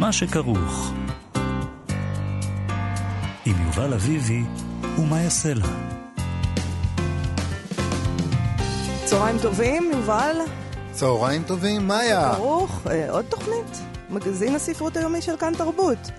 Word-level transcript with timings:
מה 0.00 0.12
שכרוך. 0.12 0.92
עם 3.46 3.66
יובל 3.66 3.94
אביבי 3.94 4.42
ומה 4.98 5.20
יעשה 5.20 5.54
לה. 5.54 5.66
צהריים 9.04 9.38
טובים, 9.42 9.90
יובל. 9.94 10.36
צהריים 10.92 11.42
טובים, 11.42 11.86
מאיה. 11.88 12.32
ברוך, 12.32 12.86
אה, 12.90 13.10
עוד 13.10 13.24
תוכנית, 13.28 13.80
מגזין 14.10 14.54
הספרות 14.54 14.96
היומי 14.96 15.22
של 15.22 15.36
כאן 15.36 15.52
תרבות, 15.58 16.10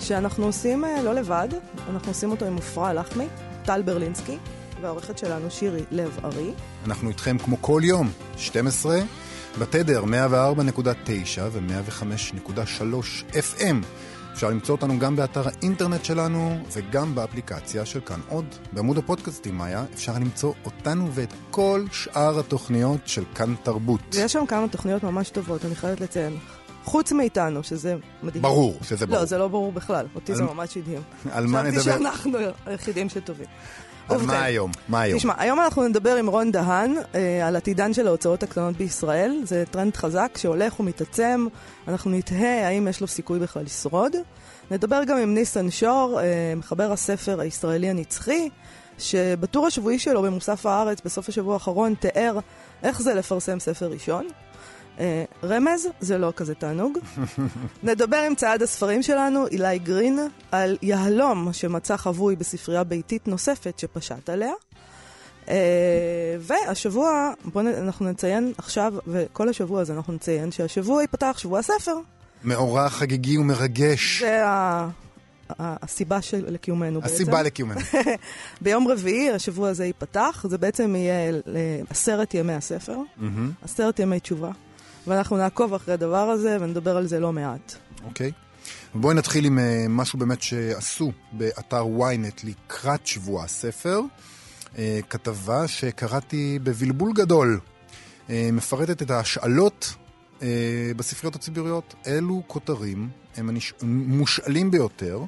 שאנחנו 0.00 0.46
עושים 0.46 0.84
אה, 0.84 1.02
לא 1.02 1.14
לבד, 1.14 1.48
אנחנו 1.90 2.08
עושים 2.10 2.30
אותו 2.30 2.44
עם 2.44 2.58
עפרה 2.58 2.92
לחמי, 2.92 3.26
טל 3.64 3.82
ברלינסקי, 3.82 4.38
והעורכת 4.80 5.18
שלנו 5.18 5.50
שירי 5.50 5.82
לב-ארי. 5.90 6.50
אנחנו 6.86 7.08
איתכם 7.08 7.38
כמו 7.38 7.56
כל 7.60 7.80
יום, 7.84 8.10
12, 8.36 8.98
בתדר 9.58 10.04
104.9 10.04 10.08
ו-105.3 11.52 13.34
FM. 13.34 13.76
אפשר 14.32 14.50
למצוא 14.50 14.74
אותנו 14.74 14.98
גם 14.98 15.16
באתר 15.16 15.48
האינטרנט 15.48 16.04
שלנו 16.04 16.58
וגם 16.72 17.14
באפליקציה 17.14 17.84
של 17.84 18.00
כאן 18.00 18.20
עוד. 18.28 18.44
בעמוד 18.72 18.98
הפודקאסטים, 18.98 19.58
מאיה, 19.58 19.84
אפשר 19.94 20.12
למצוא 20.14 20.52
אותנו 20.64 21.10
ואת 21.14 21.32
כל 21.50 21.84
שאר 21.92 22.38
התוכניות 22.38 23.00
של 23.06 23.24
כאן 23.34 23.54
תרבות. 23.62 24.00
ויש 24.14 24.32
שם 24.32 24.46
כמה 24.48 24.68
תוכניות 24.68 25.02
ממש 25.02 25.30
טובות, 25.30 25.64
אני 25.64 25.74
חייבת 25.74 26.00
לציין. 26.00 26.36
חוץ 26.84 27.12
מאיתנו, 27.12 27.62
שזה 27.62 27.96
מדהים. 28.22 28.42
ברור, 28.42 28.78
שזה 28.82 29.06
ברור. 29.06 29.18
לא, 29.18 29.24
זה 29.24 29.38
לא 29.38 29.48
ברור 29.48 29.72
בכלל, 29.72 30.06
אותי 30.14 30.34
זה 30.34 30.42
ממש 30.42 30.76
הדהים. 30.76 31.02
על 31.32 31.46
מה 31.46 31.62
נדבר? 31.62 31.80
חשבתי 31.80 31.98
שאנחנו 31.98 32.38
היחידים 32.66 33.08
שטובים. 33.08 33.46
על 34.08 34.22
מה 34.22 34.44
היום? 34.44 34.70
מה 34.88 35.00
היום? 35.00 35.18
תשמע, 35.18 35.34
היום 35.38 35.60
אנחנו 35.60 35.88
נדבר 35.88 36.16
עם 36.16 36.26
רון 36.26 36.52
דהן 36.52 36.94
אה, 37.14 37.46
על 37.46 37.56
עתידן 37.56 37.92
של 37.94 38.06
ההוצאות 38.06 38.42
הקטנות 38.42 38.76
בישראל. 38.76 39.40
זה 39.44 39.64
טרנד 39.70 39.96
חזק 39.96 40.30
שהולך 40.36 40.80
ומתעצם. 40.80 41.46
אנחנו 41.88 42.10
נתהה 42.10 42.68
האם 42.68 42.88
יש 42.88 43.00
לו 43.00 43.06
סיכוי 43.06 43.38
בכלל 43.38 43.62
לשרוד. 43.62 44.16
נדבר 44.70 45.04
גם 45.04 45.18
עם 45.18 45.34
ניסן 45.34 45.70
שור, 45.70 46.20
אה, 46.20 46.52
מחבר 46.56 46.92
הספר 46.92 47.40
הישראלי 47.40 47.90
הנצחי, 47.90 48.48
שבטור 48.98 49.66
השבועי 49.66 49.98
שלו 49.98 50.22
במוסף 50.22 50.66
הארץ 50.66 51.00
בסוף 51.04 51.28
השבוע 51.28 51.54
האחרון 51.54 51.94
תיאר 51.94 52.38
איך 52.82 53.02
זה 53.02 53.14
לפרסם 53.14 53.60
ספר 53.60 53.86
ראשון. 53.86 54.26
אה, 54.98 55.24
רמז, 55.44 55.88
זה 56.00 56.18
לא 56.18 56.32
כזה 56.36 56.54
תענוג. 56.54 56.98
נדבר 57.82 58.16
עם 58.16 58.34
צייד 58.34 58.62
הספרים 58.62 59.02
שלנו, 59.02 59.46
אילי 59.46 59.78
גרין, 59.78 60.18
על 60.52 60.76
יהלום 60.82 61.52
שמצא 61.52 61.96
חבוי 61.96 62.36
בספרייה 62.36 62.84
ביתית 62.84 63.28
נוספת 63.28 63.78
שפשט 63.78 64.28
עליה. 64.28 64.52
אה, 65.48 65.56
והשבוע, 66.40 67.32
בואו 67.44 67.66
אנחנו 67.78 68.10
נציין 68.10 68.52
עכשיו, 68.58 68.94
וכל 69.06 69.48
השבוע 69.48 69.80
הזה 69.80 69.92
אנחנו 69.92 70.12
נציין 70.12 70.52
שהשבוע 70.52 71.02
ייפתח 71.02 71.34
שבוע 71.38 71.58
הספר. 71.58 71.94
מאורע 72.44 72.88
חגיגי 72.88 73.38
ומרגש. 73.38 74.22
זה 74.22 74.46
ה... 74.46 74.88
הסיבה 75.58 76.22
של, 76.22 76.44
לקיומנו 76.48 77.00
בעצם. 77.00 77.14
הסיבה 77.14 77.42
לקיומנו. 77.42 77.80
ביום 78.60 78.88
רביעי 78.88 79.30
השבוע 79.30 79.68
הזה 79.68 79.84
ייפתח, 79.84 80.44
זה 80.48 80.58
בעצם 80.58 80.96
יהיה 80.96 81.32
עשרת 81.90 82.34
ימי 82.34 82.52
הספר, 82.52 82.96
עשרת 83.62 83.98
ימי 83.98 84.20
תשובה. 84.20 84.50
ואנחנו 85.08 85.36
נעקוב 85.36 85.74
אחרי 85.74 85.94
הדבר 85.94 86.16
הזה 86.16 86.56
ונדבר 86.60 86.96
על 86.96 87.06
זה 87.06 87.20
לא 87.20 87.32
מעט. 87.32 87.74
אוקיי. 88.04 88.28
Okay. 88.28 88.48
בואי 88.94 89.14
נתחיל 89.14 89.44
עם 89.44 89.58
uh, 89.58 89.62
משהו 89.88 90.18
באמת 90.18 90.42
שעשו 90.42 91.12
באתר 91.32 91.84
ynet 91.84 92.40
לקראת 92.44 93.06
שבוע 93.06 93.44
הספר. 93.44 94.00
Uh, 94.64 94.78
כתבה 95.10 95.68
שקראתי 95.68 96.58
בבלבול 96.62 97.12
גדול. 97.12 97.60
Uh, 98.26 98.30
מפרטת 98.52 99.02
את 99.02 99.10
ההשאלות 99.10 99.94
uh, 100.38 100.42
בספריות 100.96 101.34
הציבוריות. 101.34 101.94
אלו 102.06 102.42
כותרים 102.46 103.08
הם 103.36 103.50
מושאלים 103.82 104.70
ביותר. 104.70 105.20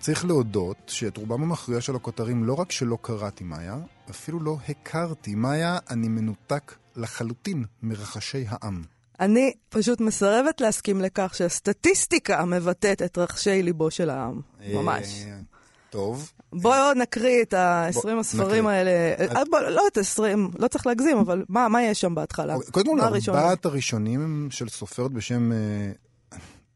צריך 0.00 0.24
להודות 0.24 0.76
שאת 0.86 1.16
רובם 1.16 1.42
המכריע 1.42 1.80
של 1.80 1.96
הכותרים 1.96 2.44
לא 2.44 2.54
רק 2.54 2.72
שלא 2.72 2.98
קראתי, 3.02 3.44
מאיה, 3.44 3.76
אפילו 4.10 4.40
לא 4.40 4.56
הכרתי. 4.68 5.34
מאיה, 5.34 5.78
אני 5.90 6.08
מנותק 6.08 6.74
לחלוטין 6.96 7.64
מרחשי 7.82 8.44
העם. 8.48 8.82
אני 9.22 9.52
פשוט 9.68 10.00
מסרבת 10.00 10.60
להסכים 10.60 11.00
לכך 11.00 11.34
שהסטטיסטיקה 11.34 12.44
מבטאת 12.44 13.02
את 13.02 13.18
רחשי 13.18 13.62
ליבו 13.62 13.90
של 13.90 14.10
העם. 14.10 14.40
ממש. 14.72 15.24
טוב. 15.90 16.32
בואו 16.52 16.94
נקריא 16.94 17.42
את 17.42 17.54
ה-20 17.54 18.08
הספרים 18.20 18.66
האלה. 18.66 18.90
לא 19.70 19.82
את 19.92 19.96
ה-20, 19.96 20.22
לא 20.58 20.68
צריך 20.68 20.86
להגזים, 20.86 21.18
אבל 21.18 21.44
מה 21.48 21.82
יש 21.82 22.00
שם 22.00 22.14
בהתחלה? 22.14 22.56
קודם 22.70 22.98
כל, 22.98 23.04
ארבעת 23.04 23.64
הראשונים 23.64 24.48
של 24.50 24.68
סופרת 24.68 25.12
בשם 25.12 25.52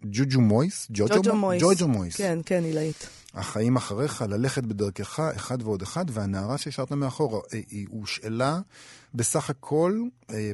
ג'וג'ו 0.04 0.40
מויס. 0.40 0.86
ג'וג'ו 0.90 1.36
מויס. 1.36 1.62
ג'וג'ו 1.62 1.88
מויס. 1.88 2.16
כן, 2.16 2.38
כן, 2.46 2.64
עילאית. 2.64 3.08
החיים 3.34 3.76
אחריך, 3.76 4.24
ללכת 4.28 4.64
בדרכך, 4.64 5.20
אחד 5.36 5.62
ועוד 5.62 5.82
אחד, 5.82 6.04
והנערה 6.10 6.58
שהשארת 6.58 6.92
מאחור, 6.92 7.42
היא 7.52 7.86
הושאלה 7.90 8.58
בסך 9.14 9.50
הכל 9.50 10.00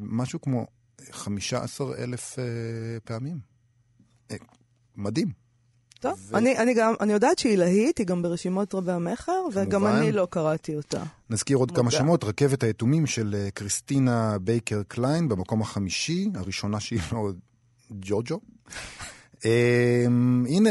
משהו 0.00 0.41
כמו 0.41 0.66
15 1.10 1.96
אלף 1.98 2.38
אה, 2.38 2.44
פעמים. 3.04 3.38
אה, 4.30 4.36
מדהים. 4.96 5.28
טוב, 6.00 6.18
ו... 6.28 6.36
אני, 6.36 6.58
אני 6.58 6.74
גם, 6.74 6.94
אני 7.00 7.12
יודעת 7.12 7.38
שהיא 7.38 7.58
להיט, 7.58 7.98
היא 7.98 8.06
גם 8.06 8.22
ברשימות 8.22 8.74
רבי 8.74 8.92
המכר, 8.92 9.44
וגם 9.52 9.86
אני 9.86 10.12
לא 10.12 10.26
קראתי 10.30 10.76
אותה. 10.76 11.02
נזכיר 11.30 11.56
עוד 11.56 11.70
כמה 11.70 11.90
שמות, 11.90 12.24
רכבת 12.24 12.62
היתומים 12.62 13.06
של 13.06 13.34
אה, 13.48 13.50
קריסטינה 13.50 14.38
בייקר 14.38 14.82
קליין, 14.88 15.28
במקום 15.28 15.62
החמישי, 15.62 16.30
הראשונה 16.34 16.80
שהיא 16.80 17.00
לא 17.12 17.30
ג'וג'ו. 17.92 18.40
הנה, 20.46 20.70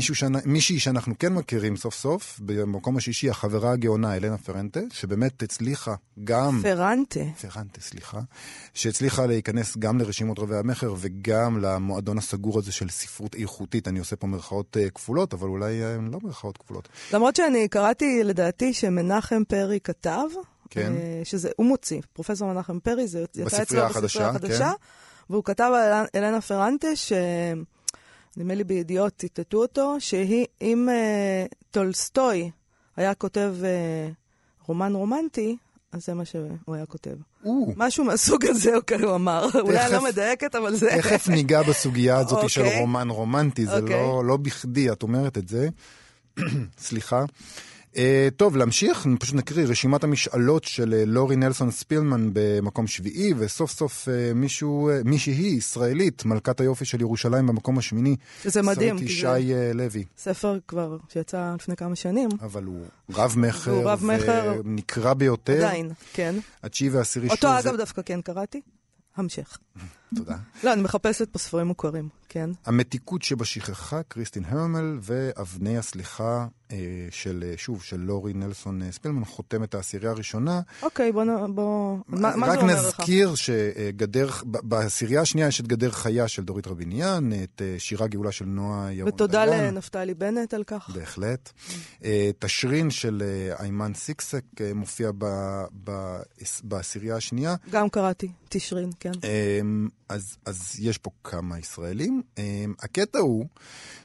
שאני, 0.00 0.38
מישהי 0.44 0.78
שאנחנו 0.78 1.14
כן 1.18 1.32
מכירים 1.34 1.76
סוף 1.76 1.94
סוף, 1.94 2.40
במקום 2.44 2.96
השישי, 2.96 3.30
החברה 3.30 3.72
הגאונה, 3.72 4.16
אלנה 4.16 4.38
פרנטה, 4.38 4.80
שבאמת 4.92 5.42
הצליחה 5.42 5.94
גם... 6.24 6.60
פרנטה. 6.62 7.20
פרנטה, 7.40 7.80
סליחה. 7.80 8.20
שהצליחה 8.74 9.26
להיכנס 9.26 9.76
גם 9.76 9.98
לרשימות 9.98 10.38
רבי 10.38 10.56
המכר 10.56 10.94
וגם 10.98 11.58
למועדון 11.60 12.18
הסגור 12.18 12.58
הזה 12.58 12.72
של 12.72 12.88
ספרות 12.88 13.34
איכותית. 13.34 13.88
אני 13.88 13.98
עושה 13.98 14.16
פה 14.16 14.26
מירכאות 14.26 14.76
אה, 14.76 14.90
כפולות, 14.90 15.34
אבל 15.34 15.48
אולי 15.48 15.80
אה, 15.82 16.12
לא 16.12 16.18
מירכאות 16.22 16.58
כפולות. 16.58 16.88
למרות 17.12 17.36
שאני 17.36 17.68
קראתי, 17.68 18.24
לדעתי, 18.24 18.72
שמנחם 18.72 19.42
פרי 19.48 19.80
כתב, 19.84 20.26
כן. 20.70 20.92
אה, 20.92 21.24
שזה, 21.24 21.50
הוא 21.56 21.66
מוציא, 21.66 22.00
פרופסור 22.12 22.52
מנחם 22.52 22.78
פרי, 22.80 23.08
זה 23.08 23.20
יצא 23.20 23.62
אצלו 23.62 23.82
בספרייה 23.82 23.86
החדשה, 23.86 24.32
כן. 24.38 25.30
והוא 25.30 25.44
כתב 25.44 25.70
על 25.74 26.06
אלנה 26.14 26.40
פרנטה, 26.40 26.96
ש... 26.96 27.12
נדמה 28.38 28.54
לי 28.54 28.64
בידיעות 28.64 29.12
ציטטו 29.16 29.62
אותו, 29.62 29.96
שהיא, 29.98 30.46
אם 30.62 30.88
אה, 30.88 31.54
טולסטוי 31.70 32.50
היה 32.96 33.14
כותב 33.14 33.54
uh, 33.60 34.66
רומן 34.66 34.94
רומנטי, 34.94 35.56
אז 35.92 36.06
זה 36.06 36.14
מה 36.14 36.24
שהוא 36.24 36.74
היה 36.74 36.86
כותב. 36.86 37.16
Ooh. 37.44 37.48
משהו 37.76 38.04
מהסוג 38.04 38.46
הזה 38.46 38.74
הוא 38.74 38.82
כאילו 38.86 39.14
אמר. 39.14 39.46
אולי 39.64 39.86
אני 39.86 39.92
לא 39.92 40.04
מדייקת, 40.04 40.54
אבל 40.54 40.74
זה... 40.74 40.88
תכף 40.96 41.28
ניגע 41.28 41.62
בסוגיה 41.62 42.18
הזאת 42.18 42.44
okay. 42.44 42.48
של 42.48 42.60
אוקיי. 42.60 42.80
רומן 42.80 43.10
רומנטי, 43.10 43.66
זה 43.66 43.78
okay. 43.78 43.90
לא, 43.90 44.24
לא 44.24 44.36
בכדי, 44.36 44.92
את 44.92 45.02
אומרת 45.02 45.38
את 45.38 45.48
זה. 45.48 45.68
סליחה. 46.78 47.24
Uh, 47.98 48.00
טוב, 48.36 48.56
להמשיך, 48.56 49.06
אני 49.06 49.16
פשוט 49.16 49.34
נקריא 49.34 49.66
רשימת 49.66 50.04
המשאלות 50.04 50.64
של 50.64 50.94
uh, 51.02 51.08
לורי 51.08 51.36
נלסון 51.36 51.70
ספילמן 51.70 52.30
במקום 52.32 52.86
שביעי, 52.86 53.32
וסוף 53.38 53.70
סוף 53.70 54.08
uh, 54.08 54.34
מישהו, 54.34 54.90
מישהי 55.04 55.46
ישראלית, 55.46 56.24
מלכת 56.24 56.60
היופי 56.60 56.84
של 56.84 57.00
ירושלים 57.00 57.46
במקום 57.46 57.78
השמיני. 57.78 58.16
שזה 58.42 58.62
מדהים. 58.62 58.98
שרית 58.98 59.10
ישי 59.10 59.52
לוי. 59.74 60.04
ספר 60.18 60.58
כבר 60.68 60.96
שיצא 61.12 61.54
לפני 61.54 61.76
כמה 61.76 61.96
שנים. 61.96 62.28
אבל 62.40 62.64
הוא 62.64 62.86
רב-מכר, 63.10 63.70
הוא 63.70 63.90
רב-מכר. 63.90 64.60
ונקרא 64.64 65.14
ביותר. 65.14 65.56
עדיין, 65.56 65.92
כן. 66.12 66.34
התשיעי 66.62 66.90
והעשירי 66.90 67.28
אותו 67.28 67.48
אגב 67.58 67.72
זה... 67.72 67.76
דווקא 67.76 68.02
כן 68.02 68.20
קראתי. 68.20 68.60
המשך. 69.16 69.58
תודה. 70.16 70.36
לא, 70.64 70.72
אני 70.72 70.82
מחפשת 70.82 71.28
פה 71.28 71.38
ספרים 71.38 71.66
מוכרים, 71.66 72.08
כן. 72.28 72.50
המתיקות 72.66 73.22
שבשכחה, 73.22 74.02
קריסטין 74.02 74.44
הרמל, 74.44 74.98
ואבני 75.02 75.78
הסליחה 75.78 76.46
אה, 76.72 76.76
של, 77.10 77.44
שוב, 77.56 77.82
של 77.82 77.96
לורי 77.96 78.32
נלסון 78.32 78.90
ספילמן, 78.90 79.24
חותמת 79.24 79.74
העשירייה 79.74 80.10
הראשונה. 80.10 80.60
אוקיי, 80.82 81.12
בוא... 81.12 81.24
בוא... 81.46 81.98
מה, 82.08 82.36
מה 82.36 82.46
רק 82.46 82.52
זה 82.52 82.60
אומר 82.60 82.88
לך? 82.88 83.00
נזכיר 83.00 83.34
שגדר, 83.34 84.28
בעשירייה 84.44 85.20
השנייה 85.20 85.48
יש 85.48 85.60
את 85.60 85.66
גדר 85.66 85.90
חיה 85.90 86.28
של 86.28 86.44
דורית 86.44 86.66
רביניאן, 86.66 87.30
את 87.42 87.62
שירה 87.78 88.06
גאולה 88.06 88.32
של 88.32 88.44
נועה 88.44 88.92
ירון. 88.92 89.12
ותודה 89.14 89.44
לנפתלי 89.44 90.14
בנט 90.14 90.54
על 90.54 90.64
כך. 90.64 90.90
בהחלט. 90.94 91.52
אה, 92.04 92.30
תשרין 92.38 92.90
של 92.90 93.22
איימן 93.60 93.94
סיקסק 93.94 94.44
אה, 94.60 94.74
מופיע 94.74 95.10
בעשירייה 96.62 97.16
השנייה. 97.16 97.54
גם 97.70 97.88
קראתי, 97.88 98.28
תשרין, 98.48 98.90
כן. 99.00 99.12
אז, 100.08 100.36
אז 100.44 100.76
יש 100.78 100.98
פה 100.98 101.10
כמה 101.24 101.58
ישראלים. 101.58 102.22
הקטע 102.80 103.18
הוא 103.18 103.46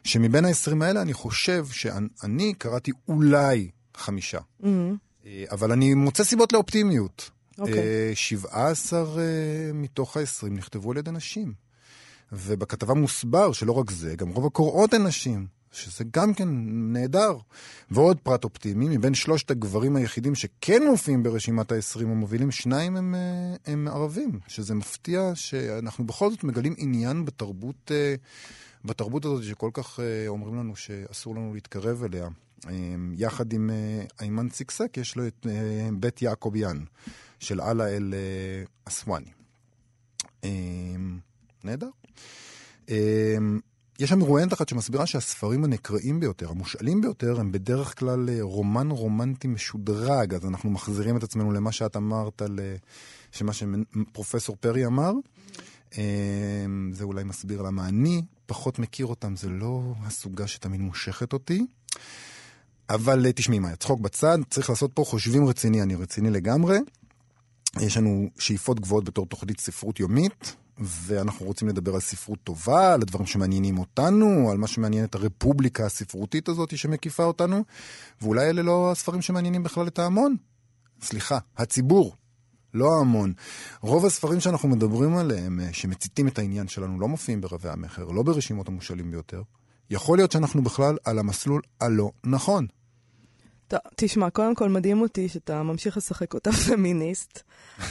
שמבין 0.04 0.46
ה-20 0.46 0.84
האלה 0.84 1.02
אני 1.02 1.14
חושב 1.14 1.66
שאני 1.72 2.54
קראתי 2.54 2.92
אולי 3.08 3.70
חמישה. 3.98 4.40
Mm-hmm. 4.62 5.26
אבל 5.52 5.72
אני 5.72 5.94
מוצא 5.94 6.24
סיבות 6.24 6.54
לאופטימיות. 6.54 7.30
אוקיי. 7.60 8.16
17 8.16 9.04
מתוך 9.74 10.18
ה-20 10.18 10.50
נכתבו 10.50 10.92
על 10.92 10.98
ידי 10.98 11.12
נשים. 11.12 11.54
ובכתבה 12.32 12.94
מוסבר 12.94 13.52
שלא 13.52 13.72
רק 13.72 13.92
זה, 13.92 14.16
גם 14.16 14.30
רוב 14.30 14.46
הקוראות 14.46 14.94
הן 14.94 15.08
נשים. 15.08 15.48
שזה 15.74 16.04
גם 16.12 16.34
כן 16.34 16.48
נהדר. 16.94 17.38
ועוד 17.92 18.18
פרט 18.20 18.44
אופטימי, 18.44 18.98
מבין 18.98 19.14
שלושת 19.14 19.52
הגברים 19.52 19.96
היחידים 19.96 20.36
שכן 20.36 20.84
מופיעים 20.90 21.24
ברשימת 21.24 21.72
ה-20 21.72 22.02
המובילים, 22.02 22.52
שניים 22.52 22.96
הם, 22.96 23.16
אה, 23.16 23.72
הם 23.74 23.88
ערבים, 23.88 24.40
שזה 24.48 24.76
מפתיע 24.76 25.32
שאנחנו 25.36 26.04
בכל 26.04 26.32
זאת 26.32 26.44
מגלים 26.44 26.76
עניין 26.78 27.26
בתרבות, 27.26 27.92
אה, 27.92 28.16
בתרבות 28.86 29.26
הזאת 29.26 29.44
שכל 29.44 29.70
כך 29.74 30.00
אה, 30.00 30.28
אומרים 30.28 30.56
לנו 30.56 30.76
שאסור 30.76 31.36
לנו 31.36 31.54
להתקרב 31.54 32.04
אליה. 32.04 32.28
יחד 33.14 33.54
עם 33.54 33.70
איימן 34.22 34.50
סיקסק 34.50 34.98
יש 34.98 35.16
לו 35.16 35.28
את 35.28 35.48
בית 35.94 36.22
יעקוביאן 36.22 36.84
של 37.40 37.62
אללה 37.62 37.88
אל 37.88 38.14
אסואני. 38.86 39.32
נהדר. 41.64 41.90
יש 44.00 44.10
שם 44.10 44.20
מרואיינת 44.20 44.54
אחת 44.54 44.70
שמסבירה 44.70 45.06
שהספרים 45.06 45.64
הנקראים 45.64 46.20
ביותר, 46.20 46.50
המושאלים 46.50 47.02
ביותר, 47.02 47.40
הם 47.40 47.52
בדרך 47.52 48.00
כלל 48.00 48.30
אה, 48.30 48.38
רומן 48.42 48.92
רומנטי 48.92 49.48
משודרג, 49.48 50.34
אז 50.34 50.46
אנחנו 50.46 50.70
מחזירים 50.70 51.18
את 51.18 51.24
עצמנו 51.24 51.52
למה 51.52 51.72
שאת 51.72 51.98
אמרת, 51.98 52.42
שמה 53.32 53.54
שפרופסור 53.54 54.56
פרי 54.60 54.86
אמר. 54.86 55.12
אה, 55.98 56.66
זה 56.92 57.04
אולי 57.04 57.24
מסביר 57.24 57.62
למה 57.62 57.88
אני 57.88 58.22
פחות 58.46 58.80
מכיר 58.80 59.06
אותם, 59.06 59.36
זה 59.36 59.50
לא 59.50 59.94
הסוגה 60.06 60.48
שתמיד 60.48 60.82
מושכת 60.82 61.34
אותי. 61.34 61.66
אבל 62.90 63.26
אה, 63.26 63.34
תשמעי, 63.34 63.60
מה, 63.60 63.76
צחוק 63.76 64.00
בצד, 64.00 64.38
צריך 64.50 64.70
לעשות 64.70 64.92
פה 64.94 65.04
חושבים 65.04 65.48
רציני, 65.48 65.82
אני 65.82 65.96
רציני 65.96 66.30
לגמרי. 66.30 66.78
יש 67.80 67.98
לנו 67.98 68.30
שאיפות 68.40 68.80
גבוהות 68.80 69.04
בתור 69.04 69.26
תוכנית 69.26 69.60
ספרות 69.60 70.00
יומית, 70.00 70.56
ואנחנו 70.80 71.46
רוצים 71.46 71.68
לדבר 71.68 71.94
על 71.94 72.00
ספרות 72.00 72.40
טובה, 72.44 72.94
על 72.94 73.02
הדברים 73.02 73.26
שמעניינים 73.26 73.80
אותנו, 73.80 74.52
על 74.52 74.58
מה 74.58 74.68
שמעניין 74.68 75.06
את 75.06 75.16
הרפובליקה 75.16 75.86
הספרותית 75.86 76.50
הזאת 76.50 76.78
שמקיפה 76.78 77.24
אותנו, 77.24 77.64
ואולי 78.22 78.50
אלה 78.50 78.62
לא 78.62 78.92
הספרים 78.92 79.22
שמעניינים 79.22 79.64
בכלל 79.64 79.88
את 79.88 80.00
ההמון. 80.00 80.36
סליחה, 81.02 81.38
הציבור, 81.58 82.16
לא 82.74 82.98
ההמון. 82.98 83.34
רוב 83.82 84.06
הספרים 84.06 84.40
שאנחנו 84.40 84.70
מדברים 84.70 85.18
עליהם, 85.18 85.60
אה, 85.60 85.74
שמציתים 85.74 86.28
את 86.28 86.40
העניין 86.40 86.68
שלנו, 86.68 87.00
לא 87.00 87.08
מופיעים 87.08 87.42
ברבי 87.42 87.70
המכר, 87.70 88.06
לא 88.06 88.24
ברשימות 88.24 88.68
המושאלים 88.68 89.12
ביותר. 89.12 89.42
יכול 89.90 90.18
להיות 90.18 90.32
שאנחנו 90.32 90.64
בכלל 90.64 90.98
על 91.04 91.20
המסלול 91.20 91.62
הלא 91.82 92.12
נכון. 92.24 92.68
תשמע, 93.96 94.30
קודם 94.30 94.56
כל 94.56 94.70
מדהים 94.70 95.02
אותי 95.02 95.30
שאתה 95.30 95.64
ממשיך 95.64 95.98
לשחק 95.98 96.34
אותה 96.34 96.52
פמיניסט, 96.68 97.42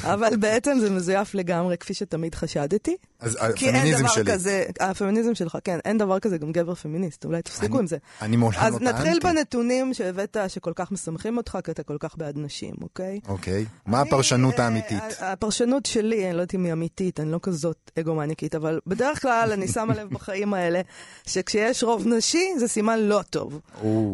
אבל 0.04 0.36
בעצם 0.36 0.78
זה 0.80 0.90
מזויף 0.90 1.34
לגמרי, 1.34 1.76
כפי 1.76 1.94
שתמיד 1.94 2.34
חשדתי. 2.34 2.96
אז 3.20 3.38
הפמיניזם 3.40 4.08
שלי. 4.08 4.32
כזה, 4.32 4.64
הפמיניזם 4.80 5.34
שלך, 5.34 5.58
כן, 5.64 5.78
אין 5.84 5.98
דבר 5.98 6.19
כזה 6.19 6.38
גם 6.38 6.52
גבר 6.52 6.74
פמיניסט, 6.74 7.24
אולי 7.24 7.42
תפסיקו 7.42 7.78
עם 7.78 7.86
זה. 7.86 7.96
אני 8.22 8.36
מעולם 8.36 8.56
לא 8.56 8.60
טענתי. 8.60 8.84
אז 8.88 8.94
נתחיל 8.94 9.19
בנתונים 9.22 9.94
שהבאת, 9.94 10.36
שכל 10.48 10.72
כך 10.76 10.92
משמחים 10.92 11.36
אותך, 11.36 11.58
כי 11.64 11.70
אתה 11.70 11.82
כל 11.82 11.96
כך 12.00 12.16
בעד 12.16 12.38
נשים, 12.38 12.74
אוקיי? 12.82 13.20
אוקיי. 13.28 13.64
מה 13.86 14.00
הפרשנות 14.00 14.60
אה, 14.60 14.64
האמיתית? 14.64 15.02
הפרשנות 15.20 15.86
שלי, 15.86 16.26
אני 16.26 16.36
לא 16.36 16.40
יודעת 16.40 16.54
אם 16.54 16.64
היא 16.64 16.72
אמיתית, 16.72 17.20
אני 17.20 17.32
לא 17.32 17.38
כזאת 17.42 17.90
אגומניקית, 17.98 18.54
אבל 18.54 18.80
בדרך 18.86 19.22
כלל 19.22 19.50
אני 19.52 19.69
שמה 19.69 19.94
לב 19.94 20.08
בחיים 20.08 20.54
האלה, 20.54 20.80
שכשיש 21.26 21.82
רוב 21.82 22.06
נשי, 22.06 22.52
זה 22.58 22.69
סימן 22.69 22.98
לא 22.98 23.20
טוב. 23.30 23.60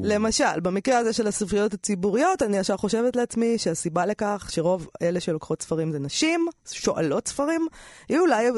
למשל, 0.02 0.60
במקרה 0.62 0.98
הזה 0.98 1.12
של 1.12 1.26
הספריות 1.48 1.74
הציבוריות, 1.74 2.42
אני 2.42 2.56
ישר 2.56 2.76
חושבת 2.76 3.16
לעצמי 3.16 3.58
שהסיבה 3.58 4.06
לכך 4.06 4.48
שרוב 4.50 4.88
אלה 5.02 5.20
שלוקחות 5.20 5.62
ספרים 5.62 5.92
זה 5.92 5.98
נשים, 5.98 6.46
שואלות 6.70 7.28
ספרים, 7.28 7.66
היא 8.08 8.18
אולי 8.18 8.48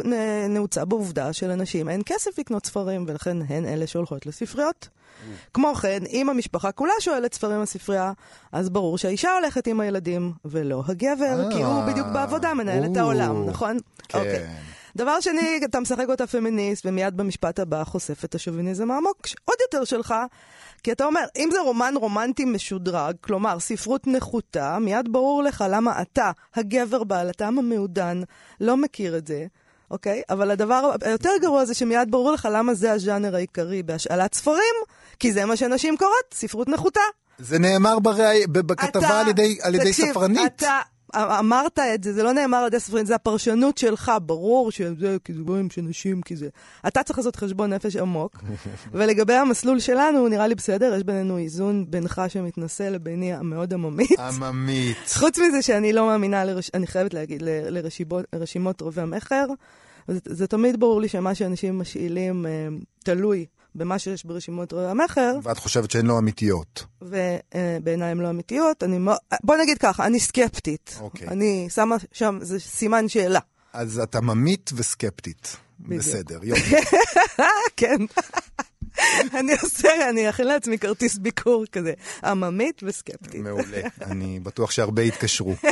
נעוצה 0.48 0.84
בעובדה 0.84 1.32
שלנשים 1.32 1.88
אין 1.88 2.02
כסף 2.06 2.38
לקנות 2.38 2.66
ספרים, 2.66 3.04
ולכן 3.08 3.36
הן 3.48 3.66
אלה 3.66 3.86
שהולכות 3.86 4.26
לספריות. 4.26 4.88
כמו 5.54 5.74
כן, 5.74 6.02
אם 6.08 6.30
המשפחה 6.30 6.72
כולה 6.72 6.92
שואלת 7.00 7.34
ספרים 7.34 7.62
בספרייה, 7.62 8.12
אז 8.52 8.70
ברור 8.70 8.98
שהאישה 8.98 9.32
הולכת 9.32 9.66
עם 9.66 9.80
הילדים, 9.80 10.32
ולא 10.44 10.82
הגבר, 10.86 11.50
כי 11.52 11.62
הוא 11.62 11.82
בדיוק 11.86 12.06
בעבודה 12.12 12.54
מנהל 12.54 12.84
את 12.92 12.96
העולם, 12.96 13.46
נכון? 13.46 13.78
כן. 14.08 14.18
אוקיי. 14.18 14.46
דבר 14.96 15.20
שני, 15.20 15.60
אתה 15.64 15.80
משחק 15.80 16.06
אותה 16.08 16.26
פמיניסט, 16.26 16.86
ומיד 16.86 17.16
במשפט 17.16 17.58
הבא 17.58 17.84
חושף 17.84 18.24
את 18.24 18.34
השוביניזם 18.34 18.90
העמוק 18.90 19.26
עוד 19.44 19.56
יותר 19.60 19.84
שלך, 19.84 20.14
כי 20.82 20.92
אתה 20.92 21.04
אומר, 21.04 21.20
אם 21.36 21.48
זה 21.52 21.60
רומן 21.60 21.94
רומנטי 21.96 22.44
משודרג, 22.44 23.14
כלומר 23.20 23.58
ספרות 23.58 24.06
נחותה, 24.06 24.78
מיד 24.78 25.12
ברור 25.12 25.42
לך 25.42 25.64
למה 25.70 26.02
אתה, 26.02 26.30
הגבר 26.54 27.04
בעל 27.04 27.30
הטעם 27.30 27.58
המעודן, 27.58 28.22
לא 28.60 28.76
מכיר 28.76 29.16
את 29.16 29.26
זה. 29.26 29.46
אוקיי? 29.90 30.22
אבל 30.30 30.50
הדבר 30.50 30.92
היותר 31.02 31.30
גרוע 31.40 31.64
זה 31.64 31.74
שמיד 31.74 32.10
ברור 32.10 32.32
לך 32.32 32.48
למה 32.52 32.74
זה 32.74 32.92
הז'אנר 32.92 33.34
העיקרי 33.34 33.82
בהשאלת 33.82 34.34
ספרים, 34.34 34.74
כי 35.18 35.32
זה 35.32 35.44
מה 35.44 35.56
שנשים 35.56 35.96
קוראות, 35.96 36.34
ספרות 36.34 36.68
נחותה. 36.68 37.00
זה 37.38 37.58
נאמר 37.58 37.98
בראי, 37.98 38.46
בכתבה 38.46 39.06
אתה, 39.06 39.20
על 39.20 39.28
ידי, 39.28 39.58
על 39.62 39.74
ידי 39.74 39.90
תקשיב, 39.90 40.10
ספרנית. 40.10 40.52
אתה 40.56 40.80
אמרת 41.14 41.78
את 41.78 42.04
זה, 42.04 42.12
זה 42.12 42.22
לא 42.22 42.32
נאמר 42.32 42.58
על 42.58 42.66
ידי 42.66 42.80
ספרים, 42.80 43.06
זה 43.06 43.14
הפרשנות 43.14 43.78
שלך, 43.78 44.12
ברור 44.22 44.70
שזה, 44.70 45.16
של 45.70 45.82
נשים, 45.82 46.22
כי 46.22 46.36
זה... 46.36 46.48
אתה 46.86 47.02
צריך 47.02 47.18
לעשות 47.18 47.36
חשבון 47.36 47.72
נפש 47.72 47.96
עמוק. 47.96 48.36
ולגבי 48.92 49.34
המסלול 49.34 49.80
שלנו, 49.80 50.28
נראה 50.28 50.46
לי 50.46 50.54
בסדר, 50.54 50.94
יש 50.96 51.02
בינינו 51.02 51.38
איזון 51.38 51.84
בינך 51.88 52.22
שמתנשא 52.28 52.82
לביני 52.82 53.34
המאוד 53.34 53.74
עממית. 53.74 54.18
עממית. 54.18 54.96
חוץ 55.20 55.38
מזה 55.38 55.62
שאני 55.62 55.92
לא 55.92 56.06
מאמינה, 56.06 56.44
לרש... 56.44 56.70
אני 56.74 56.86
חייבת 56.86 57.14
להגיד, 57.14 57.42
לרשימות 58.32 58.80
רובי 58.80 59.00
המכר. 59.00 59.46
זה, 60.08 60.18
זה 60.24 60.46
תמיד 60.46 60.80
ברור 60.80 61.00
לי 61.00 61.08
שמה 61.08 61.34
שאנשים 61.34 61.78
משאילים 61.78 62.46
אה, 62.46 62.68
תלוי 63.04 63.46
במה 63.74 63.98
שיש 63.98 64.24
ברשימות 64.24 64.72
רעי 64.72 64.90
המכר. 64.90 65.38
ואת 65.42 65.58
חושבת 65.58 65.90
שהן 65.90 66.06
לא 66.06 66.18
אמיתיות. 66.18 66.84
ובעיניי 67.02 68.10
הן 68.10 68.18
לא 68.18 68.30
אמיתיות. 68.30 68.82
אני, 68.82 68.98
בוא 69.44 69.56
נגיד 69.56 69.78
ככה, 69.78 70.06
אני 70.06 70.20
סקפטית. 70.20 70.96
אוקיי. 71.00 71.28
אני 71.28 71.66
שמה 71.70 71.96
שם, 72.12 72.38
זה 72.42 72.60
סימן 72.60 73.08
שאלה. 73.08 73.40
אז 73.72 73.98
את 73.98 74.14
עממית 74.14 74.70
וסקפטית. 74.74 75.56
בדיוק. 75.80 76.02
בסדר, 76.02 76.38
יופי. 76.48 76.74
כן. 77.76 77.96
אני 79.38 79.52
עושה, 79.62 80.10
אני 80.10 80.30
אכין 80.30 80.46
לעצמי 80.46 80.78
כרטיס 80.78 81.18
ביקור 81.18 81.64
כזה, 81.72 81.92
עממית 82.24 82.82
וסקפטית. 82.82 83.40
מעולה, 83.40 83.80
אני 84.02 84.40
בטוח 84.40 84.70
שהרבה 84.70 85.02
יתקשרו. 85.02 85.54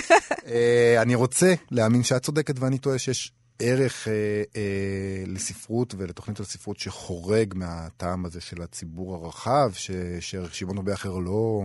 אה, 0.46 1.02
אני 1.02 1.14
רוצה 1.14 1.54
להאמין 1.70 2.02
שאת 2.02 2.22
צודקת 2.22 2.58
ואני 2.58 2.78
טועה 2.78 2.98
שיש 2.98 3.32
ערך 3.58 4.08
אה, 4.08 4.12
אה, 4.56 5.24
לספרות 5.26 5.94
ולתוכנית 5.98 6.40
הספרות 6.40 6.78
שחורג 6.78 7.54
מהטעם 7.56 8.24
הזה 8.24 8.40
של 8.40 8.62
הציבור 8.62 9.14
הרחב, 9.14 9.72
שרשימות 10.20 10.76
הרבה 10.76 10.94
אחר 10.94 11.18
לא 11.18 11.62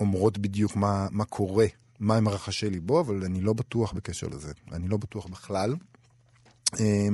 אומרות 0.00 0.38
בדיוק 0.38 0.76
מה, 0.76 1.06
מה 1.10 1.24
קורה, 1.24 1.66
מה 2.00 2.16
הם 2.16 2.28
רחשי 2.28 2.70
ליבו, 2.70 3.00
אבל 3.00 3.24
אני 3.24 3.40
לא 3.40 3.52
בטוח 3.52 3.92
בקשר 3.92 4.26
לזה. 4.26 4.52
אני 4.72 4.88
לא 4.88 4.96
בטוח 4.96 5.26
בכלל. 5.26 5.74
אה, 6.80 7.08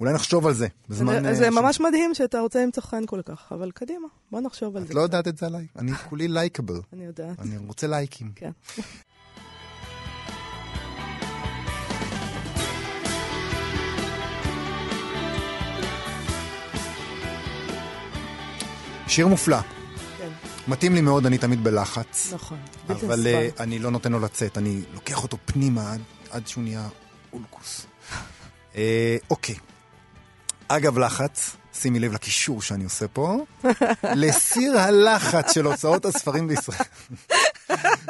אולי 0.00 0.14
נחשוב 0.14 0.46
על 0.46 0.54
זה 0.54 0.66
בזמן... 0.88 1.22
זה, 1.22 1.34
זה 1.34 1.46
ש... 1.52 1.54
ממש 1.54 1.80
מדהים 1.80 2.14
שאתה 2.14 2.40
רוצה 2.40 2.62
למצוא 2.62 2.82
חן 2.82 3.06
כל 3.06 3.22
כך, 3.24 3.52
אבל 3.52 3.70
קדימה, 3.70 4.08
בוא 4.30 4.40
נחשוב 4.40 4.76
על 4.76 4.82
זה. 4.82 4.88
את 4.88 4.94
לא 4.94 5.00
יודעת 5.00 5.28
את 5.28 5.38
זה 5.38 5.46
עליי, 5.46 5.66
אני 5.76 5.94
כולי 5.94 6.28
לייקבל. 6.28 6.80
אני 6.92 7.04
יודעת. 7.04 7.38
אני 7.38 7.56
רוצה 7.56 7.86
לייקים. 7.86 8.32
כן. 8.36 8.50
שיר 19.18 19.26
מופלא. 19.26 19.58
כן. 20.18 20.28
מתאים 20.68 20.94
לי 20.94 21.00
מאוד, 21.00 21.26
אני 21.26 21.38
תמיד 21.38 21.64
בלחץ. 21.64 22.32
נכון, 22.34 22.58
בלתי 22.86 23.06
נסבל. 23.06 23.12
אבל 23.12 23.26
uh, 23.26 23.62
אני 23.62 23.78
לא 23.78 23.90
נותן 23.90 24.12
לו 24.12 24.20
לצאת, 24.20 24.58
אני 24.58 24.80
לוקח 24.94 25.22
אותו 25.22 25.36
פנימה 25.44 25.92
עד, 25.92 26.00
עד 26.30 26.48
שהוא 26.48 26.64
נהיה 26.64 26.88
אולקוס. 27.32 27.86
uh, 28.72 28.76
אוקיי. 29.30 29.54
אגב 30.68 30.98
לחץ, 30.98 31.56
שימי 31.74 31.98
לב 31.98 32.12
לקישור 32.12 32.62
שאני 32.62 32.84
עושה 32.84 33.08
פה, 33.08 33.44
לסיר 34.22 34.78
הלחץ 34.78 35.54
של 35.54 35.64
הוצאות 35.64 36.04
הספרים 36.04 36.48
בישראל. 36.48 36.78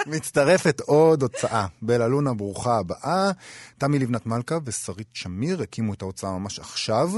מצטרפת 0.07 0.81
עוד 0.81 1.23
הוצאה. 1.23 1.67
בלה 1.83 2.09
לונה, 2.09 2.35
ברוכה 2.35 2.79
הבאה. 2.79 3.31
תמי 3.79 3.99
לבנת 3.99 4.27
מלכה 4.27 4.59
ושרית 4.65 5.09
שמיר 5.13 5.63
הקימו 5.63 5.95
את 5.95 6.03
ההוצאה 6.03 6.39
ממש 6.39 6.59
עכשיו. 6.59 7.11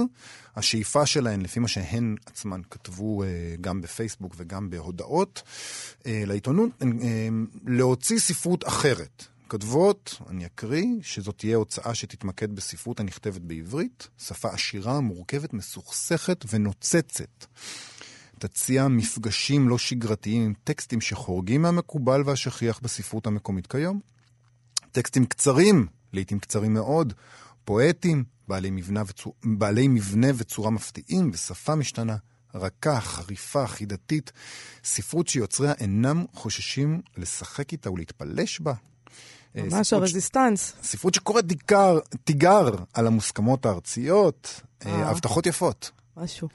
השאיפה 0.56 1.06
שלהן, 1.06 1.40
לפי 1.40 1.60
מה 1.60 1.68
שהן 1.68 2.16
עצמן 2.26 2.60
כתבו 2.70 3.22
אה, 3.22 3.28
גם 3.60 3.80
בפייסבוק 3.80 4.34
וגם 4.36 4.70
בהודעות 4.70 5.42
אה, 6.06 6.22
לעיתונות, 6.26 6.70
אה, 6.82 7.28
להוציא 7.66 8.18
ספרות 8.18 8.68
אחרת. 8.68 9.24
כותבות, 9.48 10.16
אני 10.28 10.46
אקריא, 10.46 10.86
שזאת 11.02 11.38
תהיה 11.38 11.56
הוצאה 11.56 11.94
שתתמקד 11.94 12.56
בספרות 12.56 13.00
הנכתבת 13.00 13.40
בעברית, 13.40 14.08
שפה 14.18 14.48
עשירה, 14.48 15.00
מורכבת, 15.00 15.52
מסוכסכת 15.52 16.44
ונוצצת. 16.48 17.46
תציע 18.40 18.88
מפגשים 18.88 19.68
לא 19.68 19.78
שגרתיים 19.78 20.42
עם 20.42 20.52
טקסטים 20.64 21.00
שחורגים 21.00 21.62
מהמקובל 21.62 22.22
והשכיח 22.26 22.80
בספרות 22.82 23.26
המקומית 23.26 23.66
כיום. 23.66 24.00
טקסטים 24.92 25.26
קצרים, 25.26 25.86
לעיתים 26.12 26.38
קצרים 26.38 26.74
מאוד, 26.74 27.12
פואטיים 27.64 28.24
בעלי 28.48 28.70
מבנה, 28.70 29.02
וצור... 29.06 29.34
בעלי 29.44 29.88
מבנה 29.88 30.26
וצורה 30.36 30.70
מפתיעים 30.70 31.30
ושפה 31.32 31.74
משתנה. 31.74 32.16
רכה, 32.54 33.00
חריפה, 33.00 33.66
חידתית, 33.66 34.32
ספרות 34.84 35.28
שיוצריה 35.28 35.72
אינם 35.72 36.24
חוששים 36.34 37.00
לשחק 37.16 37.72
איתה 37.72 37.90
ולהתפלש 37.90 38.60
בה. 38.60 38.72
אה, 39.56 39.62
ממש 39.62 39.92
הרזיסטנס. 39.92 40.72
ספרות 40.82 41.14
שקוראת 41.14 41.44
תיגר 42.24 42.70
על 42.94 43.06
המוסכמות 43.06 43.66
הארציות, 43.66 44.60
אה, 44.86 44.90
אה. 44.90 45.10
הבטחות 45.10 45.46
יפות. 45.46 45.90
משהו. 46.16 46.48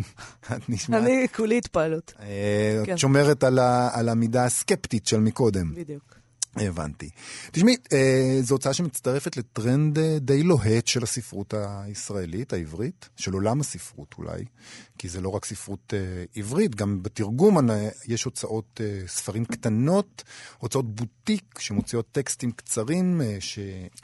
את 0.56 0.68
נשמעת... 0.68 1.02
אני 1.02 1.26
כולי 1.36 1.58
התפעלות. 1.58 2.12
כן. 2.16 2.92
את 2.92 2.98
שומרת 2.98 3.44
על 3.92 4.08
המידה 4.08 4.44
הסקפטית 4.44 5.06
של 5.06 5.20
מקודם. 5.20 5.74
בדיוק. 5.74 6.18
הבנתי. 6.56 7.10
תשמעי, 7.52 7.76
אה, 7.92 8.38
זו 8.40 8.54
הוצאה 8.54 8.72
שמצטרפת 8.72 9.36
לטרנד 9.36 9.98
אה, 9.98 10.18
די 10.20 10.42
לוהט 10.42 10.86
של 10.86 11.02
הספרות 11.02 11.54
הישראלית, 11.56 12.52
העברית, 12.52 13.08
של 13.16 13.32
עולם 13.32 13.60
הספרות 13.60 14.14
אולי, 14.18 14.44
כי 14.98 15.08
זה 15.08 15.20
לא 15.20 15.28
רק 15.28 15.44
ספרות 15.44 15.94
אה, 15.96 16.24
עברית, 16.36 16.74
גם 16.74 17.02
בתרגום 17.02 17.58
יש 18.06 18.24
הוצאות 18.24 18.80
ספרים 19.06 19.44
קטנות, 19.44 20.22
הוצאות 20.58 20.94
בוטיק 20.94 21.58
שמוציאות 21.58 22.06
טקסטים 22.12 22.52
קצרים. 22.52 23.20
ש... 23.40 23.58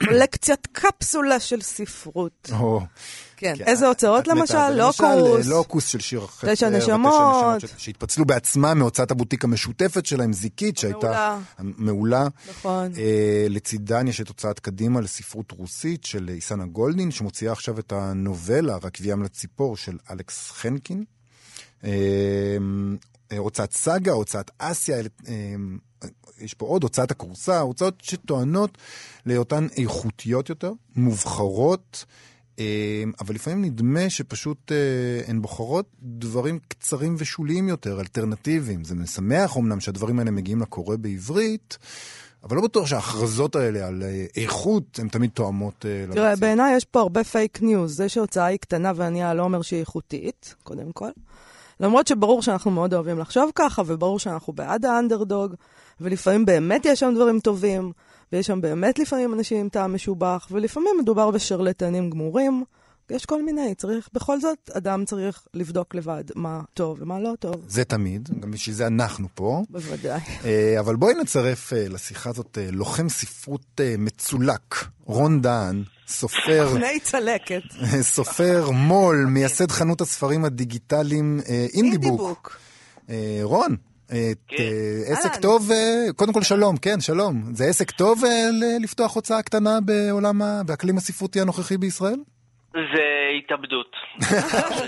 קולקציית 0.05 0.67
קפסולה 0.71 1.39
של 1.39 1.61
ספרות. 1.61 2.49
כן, 3.37 3.53
איזה 3.59 3.87
הוצאות 3.87 4.27
למשל? 4.27 4.69
לוקוס. 4.69 4.99
למשל, 5.01 5.49
לוקוס 5.49 5.87
של 5.87 5.99
שיר 5.99 6.25
אחר. 6.25 6.53
תשע 6.53 6.69
נשמות. 6.69 7.61
שהתפצלו 7.77 8.25
בעצמם 8.25 8.79
מהוצאת 8.79 9.11
הבוטיק 9.11 9.43
המשותפת 9.43 10.05
שלהם, 10.05 10.33
זיקית, 10.33 10.77
שהייתה 10.77 11.39
מעולה. 11.59 12.27
נכון. 12.49 12.91
אה, 12.97 13.45
לצידן 13.49 14.07
יש 14.07 14.21
את 14.21 14.27
הוצאת 14.27 14.59
קדימה 14.59 15.01
לספרות 15.01 15.51
רוסית 15.51 16.03
של 16.03 16.29
איסנה 16.29 16.65
גולדין, 16.65 17.11
שמוציאה 17.11 17.51
עכשיו 17.51 17.79
את 17.79 17.91
הנובלה, 17.91 18.77
רק 18.83 18.97
ים 19.01 19.23
לציפור, 19.23 19.77
של 19.77 19.97
אלכס 20.11 20.51
חנקין. 20.51 21.03
אה, 21.83 21.89
אה, 23.31 23.37
הוצאת 23.37 23.73
סאגה, 23.73 24.11
הוצאת 24.11 24.51
אסיה, 24.57 24.97
יש 26.39 26.53
פה 26.53 26.65
עוד, 26.65 26.83
הוצאת 26.83 27.11
הכורסה, 27.11 27.59
הוצאות 27.59 28.01
שטוענות 28.01 28.77
להיותן 29.25 29.67
איכותיות 29.77 30.49
יותר, 30.49 30.71
מובחרות. 30.95 32.05
אבל 33.21 33.35
לפעמים 33.35 33.65
נדמה 33.65 34.09
שפשוט 34.09 34.71
הן 35.27 35.41
בוחרות 35.41 35.85
דברים 36.01 36.59
קצרים 36.67 37.15
ושוליים 37.17 37.69
יותר, 37.69 37.99
אלטרנטיביים. 37.99 38.83
זה 38.83 38.95
משמח 38.95 39.57
אמנם 39.57 39.79
שהדברים 39.79 40.19
האלה 40.19 40.31
מגיעים 40.31 40.61
לקורא 40.61 40.95
בעברית, 40.95 41.77
אבל 42.43 42.55
לא 42.55 42.63
בטוח 42.63 42.87
שההכרזות 42.87 43.55
האלה 43.55 43.87
על 43.87 44.03
אה, 44.03 44.25
איכות 44.35 44.99
הן 44.99 45.07
תמיד 45.07 45.29
תואמות 45.29 45.85
למציאות. 45.85 46.15
תראה, 46.15 46.35
בעיניי 46.35 46.75
יש 46.75 46.85
פה 46.85 46.99
הרבה 46.99 47.23
פייק 47.23 47.61
ניוז. 47.61 47.95
זה 47.95 48.09
שהוצאה 48.09 48.45
היא 48.45 48.57
קטנה 48.57 48.91
וענייה 48.95 49.33
לא 49.33 49.43
אומר 49.43 49.61
שהיא 49.61 49.79
איכותית, 49.79 50.55
קודם 50.63 50.91
כל. 50.91 51.09
למרות 51.79 52.07
שברור 52.07 52.41
שאנחנו 52.41 52.71
מאוד 52.71 52.93
אוהבים 52.93 53.19
לחשוב 53.19 53.51
ככה, 53.55 53.81
וברור 53.85 54.19
שאנחנו 54.19 54.53
בעד 54.53 54.85
האנדרדוג, 54.85 55.55
ולפעמים 56.01 56.45
באמת 56.45 56.85
יש 56.85 56.99
שם 56.99 57.11
דברים 57.15 57.39
טובים, 57.39 57.91
ויש 58.31 58.47
שם 58.47 58.61
באמת 58.61 58.99
לפעמים 58.99 59.33
אנשים 59.33 59.57
עם 59.57 59.69
טעם 59.69 59.93
משובח, 59.95 60.47
ולפעמים 60.51 60.95
מדובר 61.01 61.31
בשרלטנים 61.31 62.09
גמורים. 62.09 62.63
יש 63.09 63.25
כל 63.25 63.43
מיני, 63.43 63.75
צריך, 63.75 64.09
בכל 64.13 64.39
זאת, 64.39 64.69
אדם 64.73 65.05
צריך 65.05 65.47
לבדוק 65.53 65.95
לבד 65.95 66.23
מה 66.35 66.61
טוב 66.73 66.97
ומה 67.01 67.19
לא 67.19 67.33
טוב. 67.39 67.55
זה 67.67 67.83
תמיד, 67.83 68.29
גם 68.39 68.51
בשביל 68.51 68.75
זה 68.75 68.87
אנחנו 68.87 69.27
פה. 69.35 69.63
בוודאי. 69.69 70.19
אה, 70.45 70.79
אבל 70.79 70.95
בואי 70.95 71.13
נצרף 71.13 71.73
אה, 71.73 71.85
לשיחה 71.89 72.29
הזאת 72.29 72.57
אה, 72.61 72.71
לוחם 72.71 73.09
ספרות 73.09 73.81
מצולק, 73.97 74.85
רון 75.03 75.41
דהן, 75.41 75.83
סופר... 76.07 76.67
לפני 76.73 76.99
צלקת. 76.99 77.61
סופר 78.15 78.69
מו"ל, 78.71 79.25
מייסד 79.29 79.71
חנות 79.71 80.01
הספרים 80.01 80.45
הדיגיטליים 80.45 81.39
אינדיבוק. 81.73 82.57
רון. 83.43 83.75
כן. 84.47 84.63
עסק 85.11 85.41
טוב, 85.41 85.69
קודם 86.15 86.33
כל 86.33 86.41
שלום, 86.41 86.77
כן, 86.77 86.99
שלום. 86.99 87.33
זה 87.53 87.63
עסק 87.69 87.91
טוב 87.91 88.23
לפתוח 88.83 89.15
הוצאה 89.15 89.41
קטנה 89.41 89.79
בעולם, 89.85 90.41
באקלים 90.65 90.97
הספרותי 90.97 91.41
הנוכחי 91.41 91.77
בישראל? 91.77 92.19
זה 92.75 93.29
התאבדות. 93.37 93.95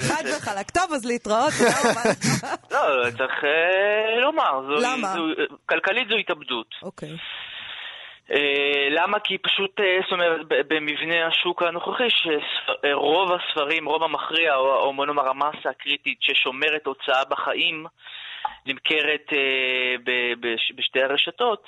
חד 0.09 0.23
וחלק. 0.37 0.69
טוב, 0.71 0.93
אז 0.93 1.05
להתראות. 1.05 1.53
לא, 2.71 3.11
צריך 3.17 3.43
אה, 3.43 4.19
לומר. 4.21 4.59
למה? 4.81 5.15
כלכלית 5.65 6.07
זו 6.09 6.15
התאבדות. 6.15 6.75
אוקיי. 6.83 7.09
אה, 8.31 8.87
למה? 8.89 9.19
כי 9.19 9.37
פשוט, 9.37 9.79
אה, 9.79 9.99
זאת 10.03 10.11
אומרת, 10.11 10.41
במבנה 10.47 11.27
השוק 11.27 11.63
הנוכחי, 11.63 12.07
שרוב 12.09 13.29
הספרים, 13.31 13.85
רוב 13.85 14.03
המכריע, 14.03 14.55
או 14.55 14.93
בוא 14.95 15.05
נאמר 15.05 15.29
המסה 15.29 15.69
הקריטית 15.69 16.17
ששומרת 16.21 16.85
הוצאה 16.85 17.23
בחיים, 17.29 17.85
נמכרת 18.65 19.25
בשתי 20.77 21.01
הרשתות. 21.03 21.63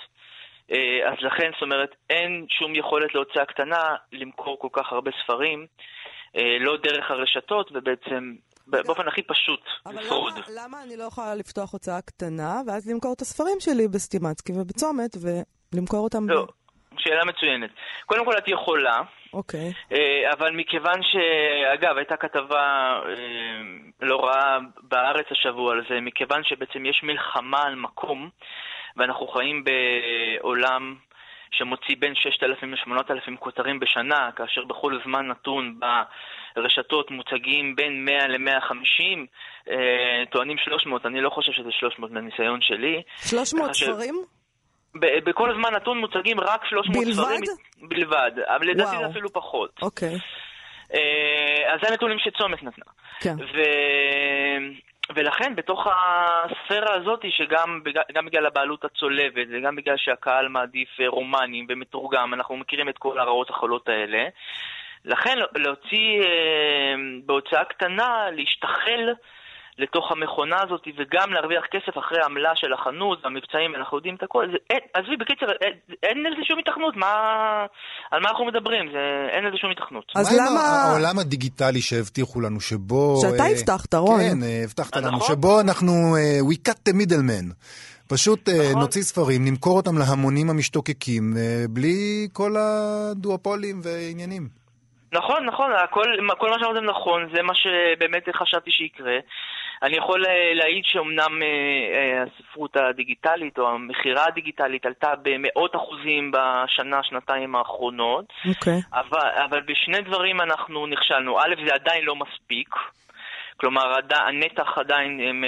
אז 1.05 1.17
לכן, 1.21 1.51
זאת 1.53 1.61
אומרת, 1.61 1.95
אין 2.09 2.45
שום 2.49 2.75
יכולת 2.75 3.15
להוצאה 3.15 3.45
קטנה 3.45 3.95
למכור 4.11 4.59
כל 4.59 4.67
כך 4.71 4.91
הרבה 4.91 5.11
ספרים. 5.23 5.67
אה, 6.35 6.57
לא 6.59 6.77
דרך 6.77 7.11
הרשתות, 7.11 7.71
ובעצם 7.73 8.35
באופן 8.67 9.07
הכי 9.07 9.21
פשוט, 9.21 9.61
לשרוד. 9.91 10.33
אבל 10.33 10.53
למה, 10.53 10.63
למה 10.63 10.83
אני 10.83 10.97
לא 10.97 11.03
יכולה 11.03 11.35
לפתוח 11.35 11.73
הוצאה 11.73 12.01
קטנה, 12.01 12.61
ואז 12.67 12.89
למכור 12.91 13.13
את 13.13 13.21
הספרים 13.21 13.59
שלי 13.59 13.87
בסטימצקי 13.87 14.51
ובצומת, 14.53 15.11
ולמכור 15.21 15.99
אותם... 15.99 16.29
לא, 16.29 16.43
ב... 16.43 16.45
שאלה 16.97 17.25
מצוינת. 17.25 17.69
קודם 18.05 18.25
כל 18.25 18.37
את 18.37 18.47
יכולה. 18.47 19.01
אוקיי. 19.33 19.73
אה, 19.91 20.33
אבל 20.33 20.51
מכיוון 20.51 21.03
ש... 21.03 21.15
אגב, 21.73 21.97
הייתה 21.97 22.17
כתבה 22.17 22.99
אה, 23.05 23.61
לא 24.01 24.25
רעה 24.25 24.59
בארץ 24.81 25.25
השבוע 25.31 25.73
על 25.73 25.81
זה, 25.89 26.01
מכיוון 26.01 26.43
שבעצם 26.43 26.85
יש 26.85 27.01
מלחמה 27.03 27.61
על 27.61 27.75
מקום, 27.75 28.29
ואנחנו 28.97 29.27
חיים 29.27 29.63
בעולם 29.63 30.95
שמוציא 31.51 31.95
בין 31.99 32.15
6,000 32.15 32.73
ל-8,000 32.73 33.37
כותרים 33.39 33.79
בשנה, 33.79 34.29
כאשר 34.35 34.63
בכל 34.65 34.99
זמן 35.05 35.27
נתון 35.27 35.79
ברשתות 36.55 37.11
מוצגים 37.11 37.75
בין 37.75 38.05
100 38.05 38.27
ל-150, 38.27 39.25
אה, 39.69 40.23
טוענים 40.31 40.57
300, 40.57 41.05
אני 41.05 41.21
לא 41.21 41.29
חושב 41.29 41.51
שזה 41.51 41.71
300 41.71 42.11
מהניסיון 42.11 42.61
שלי. 42.61 43.01
300 43.17 43.73
ספרים? 43.73 44.15
ב- 44.95 45.29
בכל 45.29 45.53
זמן 45.53 45.73
נתון 45.75 45.97
מוצגים 45.97 46.39
רק 46.39 46.65
300 46.65 47.05
בלבד? 47.05 47.13
ספרים. 47.13 47.41
בלבד? 47.89 48.31
אבל 48.45 48.67
לדעתי 48.67 48.97
זה 48.97 49.05
אפילו 49.05 49.29
פחות. 49.33 49.79
אוקיי. 49.81 50.17
אה, 50.93 51.73
אז 51.73 51.79
זה 51.83 51.89
הנתונים 51.89 52.17
שצומת 52.19 52.63
נתנה. 52.63 52.85
כן. 53.19 53.35
ו... 53.39 53.61
ולכן 55.15 55.55
בתוך 55.55 55.87
הספירה 55.87 56.93
הזאת, 56.93 57.25
שגם 57.29 57.81
גם 58.13 58.25
בגלל 58.25 58.45
הבעלות 58.45 58.85
הצולבת 58.85 59.47
וגם 59.51 59.75
בגלל 59.75 59.95
שהקהל 59.97 60.47
מעדיף 60.47 60.89
אה, 61.01 61.07
רומנים 61.07 61.65
ומתורגם, 61.69 62.33
אנחנו 62.33 62.57
מכירים 62.57 62.89
את 62.89 62.97
כל 62.97 63.19
הרעות 63.19 63.49
החולות 63.49 63.89
האלה, 63.89 64.27
לכן 65.05 65.37
להוציא 65.55 66.21
אה, 66.21 66.95
בהוצאה 67.25 67.65
קטנה, 67.65 68.25
להשתחל 68.31 69.13
לתוך 69.79 70.11
המכונה 70.11 70.57
הזאת 70.63 70.87
וגם 70.97 71.33
להרוויח 71.33 71.63
כסף 71.71 71.97
אחרי 71.97 72.19
העמלה 72.21 72.51
של 72.55 72.73
החנות 72.73 73.19
והמבצעים, 73.23 73.75
אנחנו 73.75 73.97
יודעים 73.97 74.15
את 74.15 74.23
הכל. 74.23 74.45
עזבי, 74.93 75.17
בקיצר, 75.17 75.45
אין, 75.61 75.73
אין 76.03 76.17
לזה 76.33 76.43
שום 76.43 76.59
התכנות, 76.59 76.95
מה, 76.95 77.11
על 78.11 78.19
מה 78.21 78.29
אנחנו 78.29 78.45
מדברים? 78.45 78.91
זה, 78.91 79.27
אין 79.29 79.45
לזה 79.45 79.57
שום 79.57 79.71
התכנות. 79.71 80.11
אז 80.15 80.37
למה... 80.37 80.49
מה 80.49 80.61
העולם 80.61 81.19
הדיגיטלי 81.19 81.81
שהבטיחו 81.81 82.41
לנו, 82.41 82.61
שבו... 82.61 83.15
שאתה 83.21 83.43
uh, 83.43 83.51
הבטחת, 83.51 83.93
רון. 83.93 84.19
כן, 84.19 84.41
uh, 84.41 84.65
הבטחת 84.65 84.95
לנו, 84.95 85.17
נכון? 85.17 85.27
שבו 85.27 85.61
אנחנו, 85.61 86.15
we 86.51 86.69
cut 86.69 86.89
the 86.89 86.93
middleman. 86.93 87.53
פשוט 88.07 88.49
נכון. 88.49 88.81
נוציא 88.81 89.01
ספרים, 89.01 89.45
נמכור 89.45 89.77
אותם 89.77 89.97
להמונים 89.97 90.49
המשתוקקים, 90.49 91.33
בלי 91.69 92.27
כל 92.33 92.51
הדואופולים 92.57 93.81
ועניינים. 93.83 94.59
נכון, 95.13 95.45
נכון, 95.45 95.71
הכל, 95.83 96.05
כל 96.37 96.49
מה 96.49 96.59
שאמרתם 96.59 96.85
נכון, 96.85 97.29
זה 97.35 97.41
מה 97.41 97.53
שבאמת 97.55 98.23
חשבתי 98.35 98.71
שיקרה. 98.71 99.17
אני 99.83 99.97
יכול 99.97 100.25
אה, 100.25 100.51
להעיד 100.53 100.83
שאומנם 100.85 101.41
אה, 101.41 101.47
אה, 101.95 102.23
הספרות 102.23 102.77
הדיגיטלית 102.77 103.59
או 103.59 103.69
המכירה 103.69 104.25
הדיגיטלית 104.27 104.85
עלתה 104.85 105.13
במאות 105.21 105.75
אחוזים 105.75 106.31
בשנה, 106.31 107.03
שנתיים 107.03 107.55
האחרונות. 107.55 108.25
אוקיי. 108.47 108.73
Okay. 108.73 108.99
אבל, 108.99 109.29
אבל 109.45 109.61
בשני 109.61 110.01
דברים 110.01 110.41
אנחנו 110.41 110.87
נכשלנו. 110.87 111.39
א', 111.39 111.55
זה 111.65 111.73
עדיין 111.73 112.05
לא 112.05 112.15
מספיק. 112.15 112.75
כלומר, 113.57 113.95
הנתח 114.11 114.77
עדיין 114.77 115.19
הם, 115.19 115.43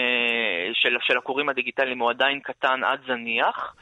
של, 0.74 0.98
של 1.02 1.18
הקוראים 1.18 1.50
הדיגיטליים 1.50 2.00
הוא 2.00 2.10
עדיין 2.10 2.40
קטן 2.40 2.84
עד 2.84 3.00
זניח. 3.08 3.76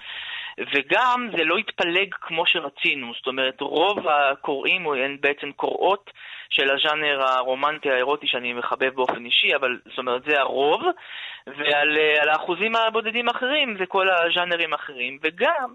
וגם 0.60 1.30
זה 1.38 1.44
לא 1.44 1.58
התפלג 1.58 2.14
כמו 2.22 2.46
שרצינו, 2.46 3.14
זאת 3.18 3.28
אומרת 3.28 3.62
רוב 3.62 4.08
הקוראים 4.08 4.88
הן 4.88 5.18
בעצם 5.22 5.52
קוראות 5.52 6.12
של 6.50 6.72
הז'אנר 6.72 7.22
הרומנטי 7.22 7.92
האירוטי 7.92 8.28
שאני 8.28 8.54
מחבב 8.54 8.96
באופן 8.96 9.26
אישי, 9.26 9.56
אבל 9.56 9.80
זאת 9.86 9.98
אומרת 9.98 10.24
זה 10.24 10.40
הרוב, 10.40 10.82
ועל 11.48 11.98
האחוזים 12.30 12.76
הבודדים 12.76 13.28
האחרים 13.28 13.78
זה 13.80 13.86
כל 13.86 14.08
הז'אנרים 14.10 14.74
האחרים, 14.74 15.18
וגם 15.24 15.74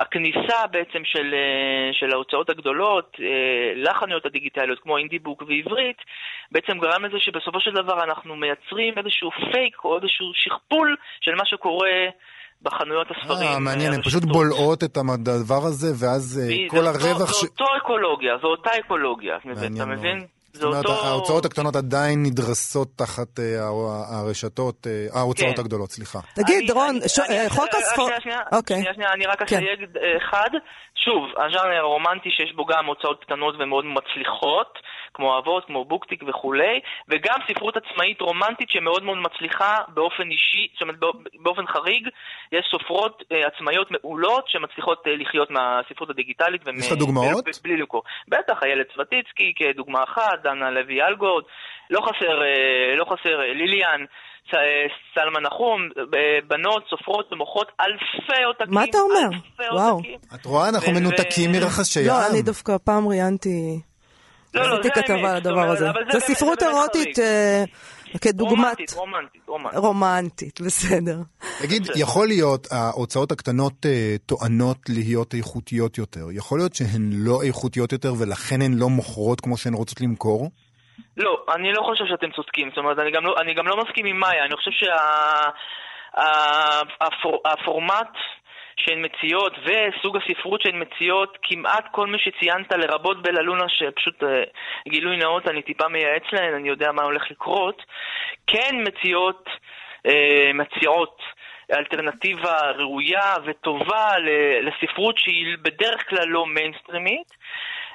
הכניסה 0.00 0.66
בעצם 0.70 1.04
של, 1.04 1.34
אה, 1.34 1.92
של 1.92 2.12
ההוצאות 2.12 2.50
הגדולות 2.50 3.16
אה, 3.20 3.72
לחנויות 3.76 4.26
הדיגיטליות 4.26 4.78
כמו 4.78 4.98
אינדיבוק 4.98 5.42
ועברית, 5.46 5.96
בעצם 6.52 6.78
גרם 6.78 7.04
לזה 7.04 7.18
שבסופו 7.18 7.60
של 7.60 7.72
דבר 7.72 8.04
אנחנו 8.04 8.36
מייצרים 8.36 8.94
איזשהו 8.98 9.30
פייק 9.52 9.84
או 9.84 9.96
איזשהו 9.96 10.30
שכפול 10.34 10.96
של 11.20 11.34
מה 11.34 11.46
שקורה 11.46 12.08
בחנויות 12.62 13.06
הספרים. 13.10 13.48
אה, 13.48 13.58
מעניין, 13.58 13.92
הן 13.92 14.02
פשוט 14.02 14.24
בולעות 14.24 14.84
את 14.84 14.96
הדבר 14.96 15.64
הזה, 15.66 15.88
ואז 15.94 16.40
כל 16.68 16.86
הרווח 16.86 17.32
ש... 17.32 17.40
זה 17.40 17.46
אותו 17.46 17.64
אקולוגיה, 17.82 18.32
זו 18.42 18.46
אותה 18.46 18.70
אקולוגיה, 18.80 19.36
אתה 19.76 19.86
מבין? 19.86 20.26
זאת 20.52 20.64
אומרת, 20.64 20.84
אותו... 20.84 21.06
ההוצאות 21.06 21.44
הקטנות 21.44 21.76
עדיין 21.76 22.22
נדרסות 22.22 22.88
תחת 22.96 23.38
uh, 23.38 23.42
הרשתות, 24.10 24.86
ההוצאות 25.12 25.54
כן. 25.54 25.60
הגדולות, 25.60 25.90
סליחה. 25.90 26.18
תגיד, 26.34 26.70
רון, 26.70 26.98
חוק 27.48 27.68
הספורט... 27.74 28.08
שנייה, 28.08 28.20
שנייה, 28.20 28.38
אוקיי. 28.52 28.76
שנייה, 28.76 28.94
שנייה, 28.94 29.10
אני 29.14 29.26
רק 29.26 29.38
כן. 29.38 29.56
אסייג 29.56 29.90
אחד. 30.16 30.50
שוב, 31.04 31.24
הז'אנר 31.36 31.76
הרומנטי 31.76 32.30
שיש 32.30 32.52
בו 32.52 32.64
גם 32.64 32.86
הוצאות 32.86 33.24
קטנות 33.24 33.54
ומאוד 33.58 33.84
מצליחות, 33.84 34.78
כמו 35.14 35.38
אבות, 35.38 35.64
כמו 35.64 35.84
בוקטיק 35.84 36.22
וכולי, 36.26 36.80
וגם 37.08 37.38
ספרות 37.48 37.76
עצמאית 37.76 38.20
רומנטית 38.20 38.70
שמאוד 38.70 39.02
מאוד 39.02 39.18
מצליחה 39.18 39.76
באופן 39.88 40.30
אישי, 40.30 40.68
זאת 40.72 40.82
אומרת 40.82 40.96
באופן 41.42 41.66
חריג, 41.66 42.08
יש 42.52 42.66
סופרות 42.70 43.22
uh, 43.22 43.46
עצמאיות 43.46 43.90
מעולות 43.90 44.48
שמצליחות 44.48 45.06
uh, 45.06 45.10
לחיות 45.10 45.50
מהספרות 45.50 46.10
הדיגיטלית. 46.10 46.62
יש 46.78 46.92
לך 46.92 46.98
דוגמאות? 46.98 47.44
בלי 47.64 47.76
למכור. 47.76 48.02
בטח, 48.28 48.62
איילת 48.62 48.86
סבטיצקי 48.94 49.52
כדוגמה 49.56 50.02
אחת, 50.02 50.42
דנה 50.42 50.70
לוי 50.70 51.02
אלגורד, 51.02 51.44
לא 51.90 52.00
חסר, 52.00 52.40
uh, 52.42 52.96
לא 52.96 53.04
חסר 53.04 53.38
ליליאן. 53.38 54.04
סלמה 55.14 55.40
נחום, 55.40 55.88
בנות 56.48 56.84
סופרות 56.90 57.32
ומוכרות 57.32 57.68
אלפי 57.80 58.42
עותקים. 58.46 58.74
מה 58.74 58.84
אתה 58.84 58.98
אומר? 58.98 59.38
וואו. 59.72 60.00
את 60.34 60.44
רואה, 60.46 60.68
אנחנו 60.68 60.92
מנותקים 60.92 61.52
מרחשי 61.52 62.06
לא, 62.06 62.26
אני 62.30 62.42
דווקא 62.42 62.76
פעם 62.84 63.08
ראיינתי... 63.08 63.80
לא, 64.54 64.70
לא, 64.70 64.82
זה 64.82 64.90
כתבה 64.90 65.30
על 65.30 65.36
הדבר 65.36 65.70
הזה. 65.70 65.86
זה 66.12 66.20
ספרות 66.20 66.62
אירוטית 66.62 67.18
אה, 67.18 67.64
כדוגמת... 68.20 68.54
רומנטית, 68.56 68.92
רומנטית, 68.94 69.42
רומנטית. 69.46 69.78
רומנטית, 69.78 70.60
בסדר. 70.60 71.18
תגיד, 71.62 71.88
יכול 71.96 72.26
להיות, 72.26 72.66
ההוצאות 72.70 73.32
הקטנות 73.32 73.86
אה, 73.86 74.16
טוענות 74.26 74.78
להיות 74.88 75.34
איכותיות 75.34 75.98
יותר. 75.98 76.26
יכול 76.32 76.58
להיות 76.58 76.74
שהן 76.74 77.10
לא 77.12 77.42
איכותיות 77.42 77.92
יותר 77.92 78.14
ולכן 78.18 78.62
הן 78.62 78.74
לא 78.74 78.88
מוכרות 78.88 79.40
כמו 79.40 79.56
שהן 79.56 79.74
רוצות 79.74 80.00
למכור? 80.00 80.50
לא, 81.16 81.44
אני 81.54 81.72
לא 81.72 81.82
חושב 81.82 82.06
שאתם 82.06 82.30
צודקים. 82.30 82.68
זאת 82.68 82.78
אומרת, 82.78 82.98
אני 82.98 83.10
גם 83.10 83.26
לא, 83.26 83.34
אני 83.40 83.54
גם 83.54 83.66
לא 83.68 83.76
מסכים 83.76 84.06
עם 84.06 84.20
מאיה. 84.20 84.44
אני 84.44 84.56
חושב 84.56 84.70
שהפורמט... 87.60 88.14
שה, 88.14 88.38
שהן 88.78 89.04
מציעות 89.04 89.52
וסוג 89.64 90.16
הספרות 90.16 90.62
שהן 90.62 90.82
מציעות, 90.82 91.38
כמעט 91.42 91.84
כל 91.90 92.06
מי 92.06 92.18
שציינת, 92.18 92.72
לרבות 92.72 93.22
בלה 93.22 93.42
לונה, 93.42 93.68
שפשוט 93.68 94.22
אה, 94.22 94.42
גילוי 94.88 95.16
נאות, 95.16 95.48
אני 95.48 95.62
טיפה 95.62 95.88
מייעץ 95.88 96.22
להן, 96.32 96.54
אני 96.54 96.68
יודע 96.68 96.92
מה 96.92 97.02
הולך 97.02 97.30
לקרות, 97.30 97.82
כן 98.46 98.76
מציעות, 98.86 99.48
אה, 100.06 100.50
מציעות 100.54 101.22
אלטרנטיבה 101.72 102.70
ראויה 102.70 103.34
וטובה 103.44 104.18
לספרות 104.62 105.18
שהיא 105.18 105.56
בדרך 105.62 106.08
כלל 106.08 106.28
לא 106.28 106.46
מיינסטרימית. 106.46 107.28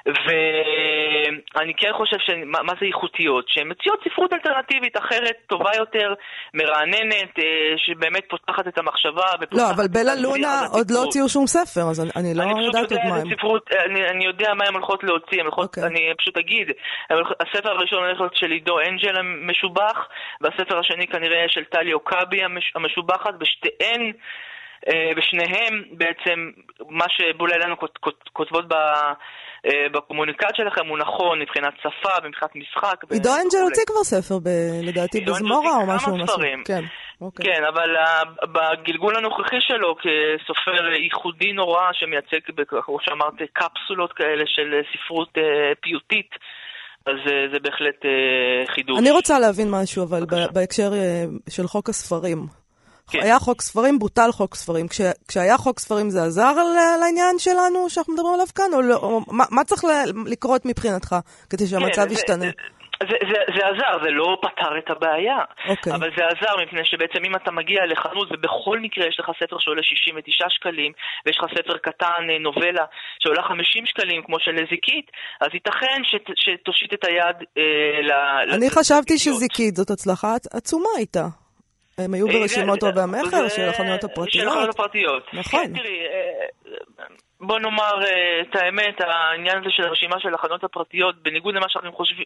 ואני 0.06 1.74
כן 1.76 1.92
חושב, 1.92 2.16
ש... 2.18 2.30
מה, 2.46 2.62
מה 2.62 2.72
זה 2.80 2.86
איכותיות? 2.86 3.44
שהן 3.48 3.68
מציעות 3.70 4.00
ספרות 4.04 4.32
אלטרנטיבית 4.32 4.96
אחרת, 4.96 5.36
טובה 5.46 5.70
יותר, 5.76 6.14
מרעננת, 6.54 7.38
אה, 7.38 7.44
שבאמת 7.76 8.24
פותחת 8.28 8.68
את 8.68 8.78
המחשבה. 8.78 9.26
לא, 9.52 9.70
אבל 9.70 9.88
בלה 9.88 10.14
לונה 10.14 10.60
עוד 10.72 10.90
לא 10.90 10.98
הוציאו 10.98 11.28
שום 11.28 11.46
ספר, 11.46 11.80
אז 11.90 12.00
אני, 12.16 12.34
לא 12.34 12.42
יודעת 12.42 12.92
עוד 12.92 13.00
מה 13.08 13.16
הם. 13.16 13.34
ספרות, 13.34 13.70
אני, 13.84 14.08
אני 14.08 14.24
יודע 14.24 14.54
מה 14.54 14.64
הן 14.68 14.74
הולכות 14.74 15.04
להוציא, 15.04 15.40
הן 15.40 15.46
הולכות, 15.46 15.76
okay. 15.76 15.80
אוקיי. 15.80 15.84
אני 15.84 16.14
פשוט 16.18 16.38
אגיד, 16.38 16.70
הספר 17.10 17.70
הראשון 17.70 17.98
הולך 17.98 18.20
להיות 18.20 18.36
של 18.36 18.50
עידו 18.50 18.80
אנג'ל 18.80 19.16
המשובח, 19.16 20.08
והספר 20.40 20.78
השני 20.78 21.06
כנראה 21.06 21.44
של 21.48 21.64
טלי 21.64 21.92
אוקאבי 21.92 22.40
המשובחת, 22.74 23.34
ושתיהן... 23.40 24.12
ושניהם 25.16 25.82
בעצם, 25.90 26.50
מה 26.88 27.04
שבולה 27.08 27.54
אלינו 27.54 27.76
כותבות 28.32 28.72
אה, 28.72 29.12
בקומוניקט 29.92 30.56
שלכם 30.56 30.86
הוא 30.88 30.98
נכון 30.98 31.38
מבחינת 31.38 31.74
שפה 31.78 32.10
ומבחינת 32.24 32.56
משחק. 32.56 33.04
עידו 33.10 33.30
אנג'ל 33.30 33.58
הוציא 33.62 33.82
כבר 33.86 34.04
ספר, 34.04 34.34
לדעתי, 34.82 35.20
בזמורה 35.20 35.76
או 35.76 35.86
משהו. 35.86 36.12
עידו 36.12 36.26
ספרים. 36.26 36.62
כן, 36.64 36.84
אוקיי. 37.20 37.44
כן, 37.46 37.64
אבל 37.64 37.88
בגלגול 38.52 39.16
הנוכחי 39.16 39.60
שלו 39.60 39.96
כסופר 39.96 40.92
ייחודי 41.04 41.52
נורא 41.52 41.82
שמייצג, 41.92 42.38
כמו 42.84 42.98
שאמרת, 43.00 43.34
קפסולות 43.52 44.12
כאלה 44.12 44.44
של 44.46 44.80
ספרות 44.92 45.38
אה, 45.38 45.72
פיוטית. 45.80 46.30
אז 47.06 47.16
זה 47.52 47.58
בהחלט 47.62 48.04
אה, 48.04 48.74
חידוש. 48.74 48.98
אני 48.98 49.10
רוצה 49.10 49.38
להבין 49.38 49.68
משהו, 49.70 50.04
אבל 50.04 50.24
בהקשר 50.54 50.90
של 51.48 51.66
חוק 51.66 51.88
הספרים. 51.88 52.63
כן. 53.10 53.22
היה 53.22 53.38
חוק 53.38 53.62
ספרים, 53.62 53.98
בוטל 53.98 54.32
חוק 54.32 54.54
ספרים. 54.54 54.88
כש, 54.88 55.00
כשהיה 55.28 55.56
חוק 55.56 55.80
ספרים 55.80 56.10
זה 56.10 56.22
עזר 56.22 56.54
לעניין 57.00 57.38
שלנו 57.38 57.90
שאנחנו 57.90 58.14
מדברים 58.14 58.34
עליו 58.34 58.46
כאן? 58.54 58.70
או, 58.74 58.82
לא, 58.82 58.96
או 58.96 59.20
מה, 59.28 59.44
מה 59.50 59.64
צריך 59.64 59.82
לקרות 60.26 60.66
מבחינתך 60.66 61.16
כדי 61.50 61.66
שהמצב 61.66 62.04
כן, 62.04 62.12
ישתנה? 62.12 62.46
זה, 63.02 63.06
זה, 63.10 63.16
זה, 63.30 63.38
זה 63.56 63.62
עזר, 63.68 64.04
זה 64.04 64.10
לא 64.10 64.36
פתר 64.42 64.78
את 64.78 64.90
הבעיה, 64.90 65.38
okay. 65.38 65.70
אוקיי. 65.70 65.94
אבל 65.94 66.10
זה 66.16 66.22
עזר 66.26 66.54
מפני 66.62 66.80
שבעצם 66.84 67.24
אם 67.24 67.36
אתה 67.36 67.50
מגיע 67.50 67.86
לחנות 67.86 68.28
ובכל 68.32 68.78
מקרה 68.80 69.06
יש 69.06 69.20
לך 69.20 69.30
ספר 69.40 69.56
שעולה 69.58 69.82
69 69.82 70.44
שקלים 70.48 70.92
ויש 71.26 71.38
לך 71.38 71.44
ספר 71.58 71.76
קטן, 71.78 72.22
אה, 72.30 72.38
נובלה, 72.38 72.84
שעולה 73.22 73.42
50 73.42 73.86
שקלים 73.86 74.22
כמו 74.26 74.36
של 74.40 74.56
זיקית, 74.70 75.10
אז 75.40 75.48
ייתכן 75.54 76.00
שת, 76.04 76.26
שתושיט 76.36 76.92
את 76.94 77.04
היד 77.04 77.36
אה, 77.58 78.02
ל... 78.02 78.10
אני 78.54 78.70
חשבתי 78.70 79.18
שזיקית 79.18 79.76
זאת 79.76 79.90
הצלחה 79.90 80.34
עצומה 80.52 80.88
איתה. 80.98 81.43
הם 81.98 82.14
היו 82.14 82.26
ברשימות 82.26 82.84
רבי 82.84 83.00
המכר 83.00 83.48
של 83.48 83.68
החנויות 83.68 84.04
הפרטיות. 84.04 84.32
של 84.32 84.48
החנויות 84.48 84.70
הפרטיות. 84.70 85.22
נכון. 85.32 85.64
כן, 85.66 85.72
תראי, 85.78 85.98
אה, 86.00 86.76
בוא 87.40 87.58
נאמר 87.58 88.04
אה, 88.04 88.40
את 88.40 88.56
האמת, 88.56 89.00
העניין 89.00 89.58
הזה 89.58 89.70
של 89.70 89.82
הרשימה 89.82 90.16
של 90.20 90.34
החנויות 90.34 90.64
הפרטיות, 90.64 91.22
בניגוד 91.22 91.54
למה 91.54 91.66
שאחרים 91.68 91.92
חושבים, 91.92 92.24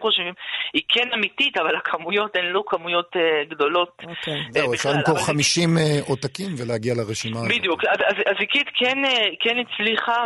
חושבים, 0.00 0.34
היא 0.72 0.82
כן 0.88 1.08
אמיתית, 1.14 1.58
אבל 1.58 1.76
הכמויות 1.76 2.36
הן 2.36 2.44
לא 2.44 2.62
כמויות 2.66 3.16
אה, 3.16 3.44
גדולות. 3.50 4.02
אוקיי. 4.08 4.40
זהו, 4.50 4.74
אפשר 4.74 4.90
למכור 4.92 5.18
50 5.26 5.70
עותקים 6.08 6.50
ולהגיע 6.58 6.94
לרשימה 6.94 7.38
הזאת. 7.38 7.50
בדיוק, 7.58 7.84
אז 7.84 8.16
הזיקית 8.26 8.68
כן, 8.78 8.98
כן 9.40 9.56
הצליחה, 9.58 10.24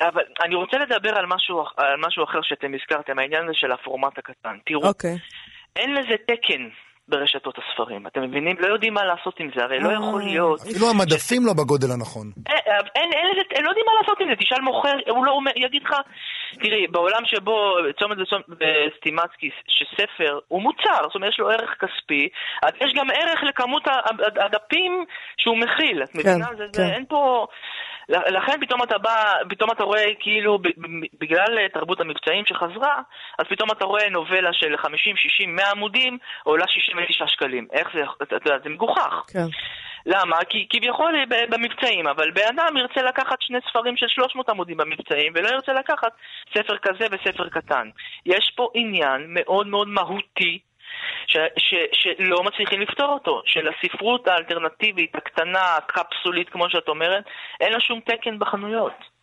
אבל 0.00 0.22
אני 0.44 0.54
רוצה 0.54 0.76
לדבר 0.78 1.18
על 1.18 1.26
משהו 1.98 2.24
אחר 2.24 2.38
שאתם 2.42 2.74
הזכרתם, 2.74 3.18
העניין 3.18 3.44
הזה 3.44 3.54
של 3.54 3.72
הפורמט 3.72 4.18
הקטן. 4.18 4.56
תראו, 4.64 4.88
אוקיי. 4.88 5.16
אין 5.76 5.94
לזה 5.94 6.16
תקן. 6.26 6.68
ברשתות 7.08 7.58
הספרים. 7.58 8.06
אתם 8.06 8.22
מבינים? 8.22 8.56
לא 8.58 8.66
יודעים 8.66 8.94
מה 8.94 9.04
לעשות 9.04 9.40
עם 9.40 9.50
זה, 9.56 9.62
הרי 9.64 9.78
לא 9.80 9.92
יכול 9.92 10.20
אה, 10.22 10.26
להיות... 10.26 10.60
אפילו 10.60 10.90
המדפים 10.90 11.42
לא 11.46 11.52
בגודל 11.52 11.90
הנכון. 11.92 12.26
אה, 12.48 12.54
אה, 12.54 12.78
אין, 12.94 13.10
אין 13.12 13.26
לזה, 13.30 13.62
לא 13.62 13.68
יודעים 13.68 13.86
מה 13.86 13.92
לעשות 14.00 14.20
עם 14.20 14.28
זה, 14.28 14.36
תשאל 14.36 14.60
מוכר, 14.60 14.96
הוא 15.08 15.26
לא 15.26 15.32
אומר, 15.32 15.52
יגיד 15.56 15.82
לך, 15.82 15.92
תראי, 16.62 16.86
בעולם 16.86 17.22
שבו, 17.24 17.76
צומת 17.98 18.16
וסטימצקי, 18.60 19.50
שספר 19.68 20.38
הוא 20.48 20.62
מוצר, 20.62 21.02
זאת 21.02 21.14
אומרת, 21.14 21.32
יש 21.32 21.38
לו 21.38 21.50
ערך 21.50 21.70
כספי, 21.80 22.28
אז 22.62 22.72
יש 22.80 22.92
גם 22.96 23.06
ערך 23.10 23.42
לכמות 23.42 23.82
הדפים 24.44 25.04
שהוא 25.36 25.56
מכיל, 25.56 26.02
את 26.02 26.14
מבינה? 26.14 26.46
כן, 26.46 26.64
כן. 26.76 26.90
אין 26.94 27.04
פה... 27.08 27.46
לכן 28.08 28.60
פתאום 28.60 28.82
אתה 28.82 28.98
בא, 28.98 29.32
פתאום 29.48 29.70
אתה 29.70 29.84
רואה 29.84 30.04
כאילו 30.20 30.58
בגלל 31.20 31.68
תרבות 31.72 32.00
המבצעים 32.00 32.44
שחזרה, 32.46 33.00
אז 33.38 33.46
פתאום 33.48 33.70
אתה 33.70 33.84
רואה 33.84 34.10
נובלה 34.10 34.52
של 34.52 34.76
50, 34.76 35.16
60, 35.16 35.56
100 35.56 35.70
עמודים 35.70 36.18
עולה 36.42 36.64
69 36.68 37.26
שקלים. 37.26 37.66
איך 37.72 37.88
זה, 37.94 38.00
אתה 38.22 38.34
יודע, 38.34 38.58
זה 38.64 38.68
מגוחך. 38.68 39.24
כן. 39.32 39.46
למה? 40.06 40.36
כי 40.48 40.66
כביכול 40.70 41.14
במבצעים, 41.50 42.06
אבל 42.06 42.30
בן 42.30 42.46
אדם 42.54 42.76
ירצה 42.76 43.02
לקחת 43.02 43.36
שני 43.40 43.58
ספרים 43.70 43.96
של 43.96 44.06
300 44.08 44.48
עמודים 44.48 44.76
במבצעים, 44.76 45.32
ולא 45.34 45.48
ירצה 45.48 45.72
לקחת 45.72 46.12
ספר 46.54 46.76
כזה 46.78 47.06
וספר 47.10 47.48
קטן. 47.48 47.88
יש 48.26 48.52
פה 48.56 48.70
עניין 48.74 49.26
מאוד 49.28 49.66
מאוד 49.66 49.88
מהותי 49.88 50.58
ש, 51.26 51.36
ש, 51.58 51.74
שלא 51.92 52.42
מצליחים 52.42 52.80
לפתור 52.80 53.08
אותו, 53.08 53.42
של 53.44 53.68
הספרות 53.68 54.28
האלטרנטיבית, 54.28 55.12
הקטנה, 55.14 55.76
הקפסולית, 55.76 56.48
כמו 56.48 56.64
שאת 56.70 56.88
אומרת, 56.88 57.24
אין 57.60 57.72
לה 57.72 57.80
שום 57.80 58.00
תקן 58.00 58.38
בחנויות. 58.38 59.14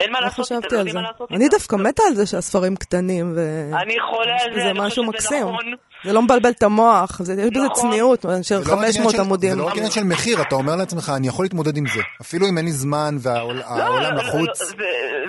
אין 0.00 0.12
מה 0.12 0.20
לא 0.20 0.26
לעשות 0.26 0.52
איתה, 0.52 0.74
לא 0.74 0.78
יודעים 0.78 0.96
מה 0.96 1.02
לעשות 1.02 1.30
איתה. 1.30 1.34
אני 1.34 1.48
דווקא 1.48 1.76
מתה 1.76 2.02
על 2.08 2.14
זה 2.14 2.26
שהספרים 2.26 2.76
קטנים, 2.76 3.32
ו... 3.36 3.40
אני 3.82 3.94
חולה 4.00 4.36
על 4.44 4.54
זה, 4.54 4.60
זה 4.60 4.72
משהו 4.74 5.04
מקסים. 5.04 5.46
זה 6.04 6.12
לא 6.12 6.22
מבלבל 6.22 6.50
את 6.50 6.62
המוח, 6.62 7.20
יש 7.20 7.28
בזה 7.28 7.66
נכון. 7.66 7.90
צניעות 7.90 8.24
מאשר 8.24 8.64
500 8.64 9.14
לא 9.14 9.20
עמודים. 9.20 9.50
זה 9.50 9.56
לא 9.56 9.66
רק 9.66 9.76
עניין 9.76 9.90
של 9.90 10.04
מחיר, 10.04 10.42
אתה 10.42 10.54
אומר 10.54 10.76
לעצמך, 10.76 11.12
אני 11.16 11.28
יכול 11.28 11.44
להתמודד 11.44 11.76
עם 11.76 11.86
זה. 11.86 12.00
אפילו 12.22 12.48
אם 12.48 12.58
אין 12.58 12.64
לי 12.64 12.72
זמן 12.72 13.14
והעולם 13.22 14.16
לחוץ, 14.16 14.74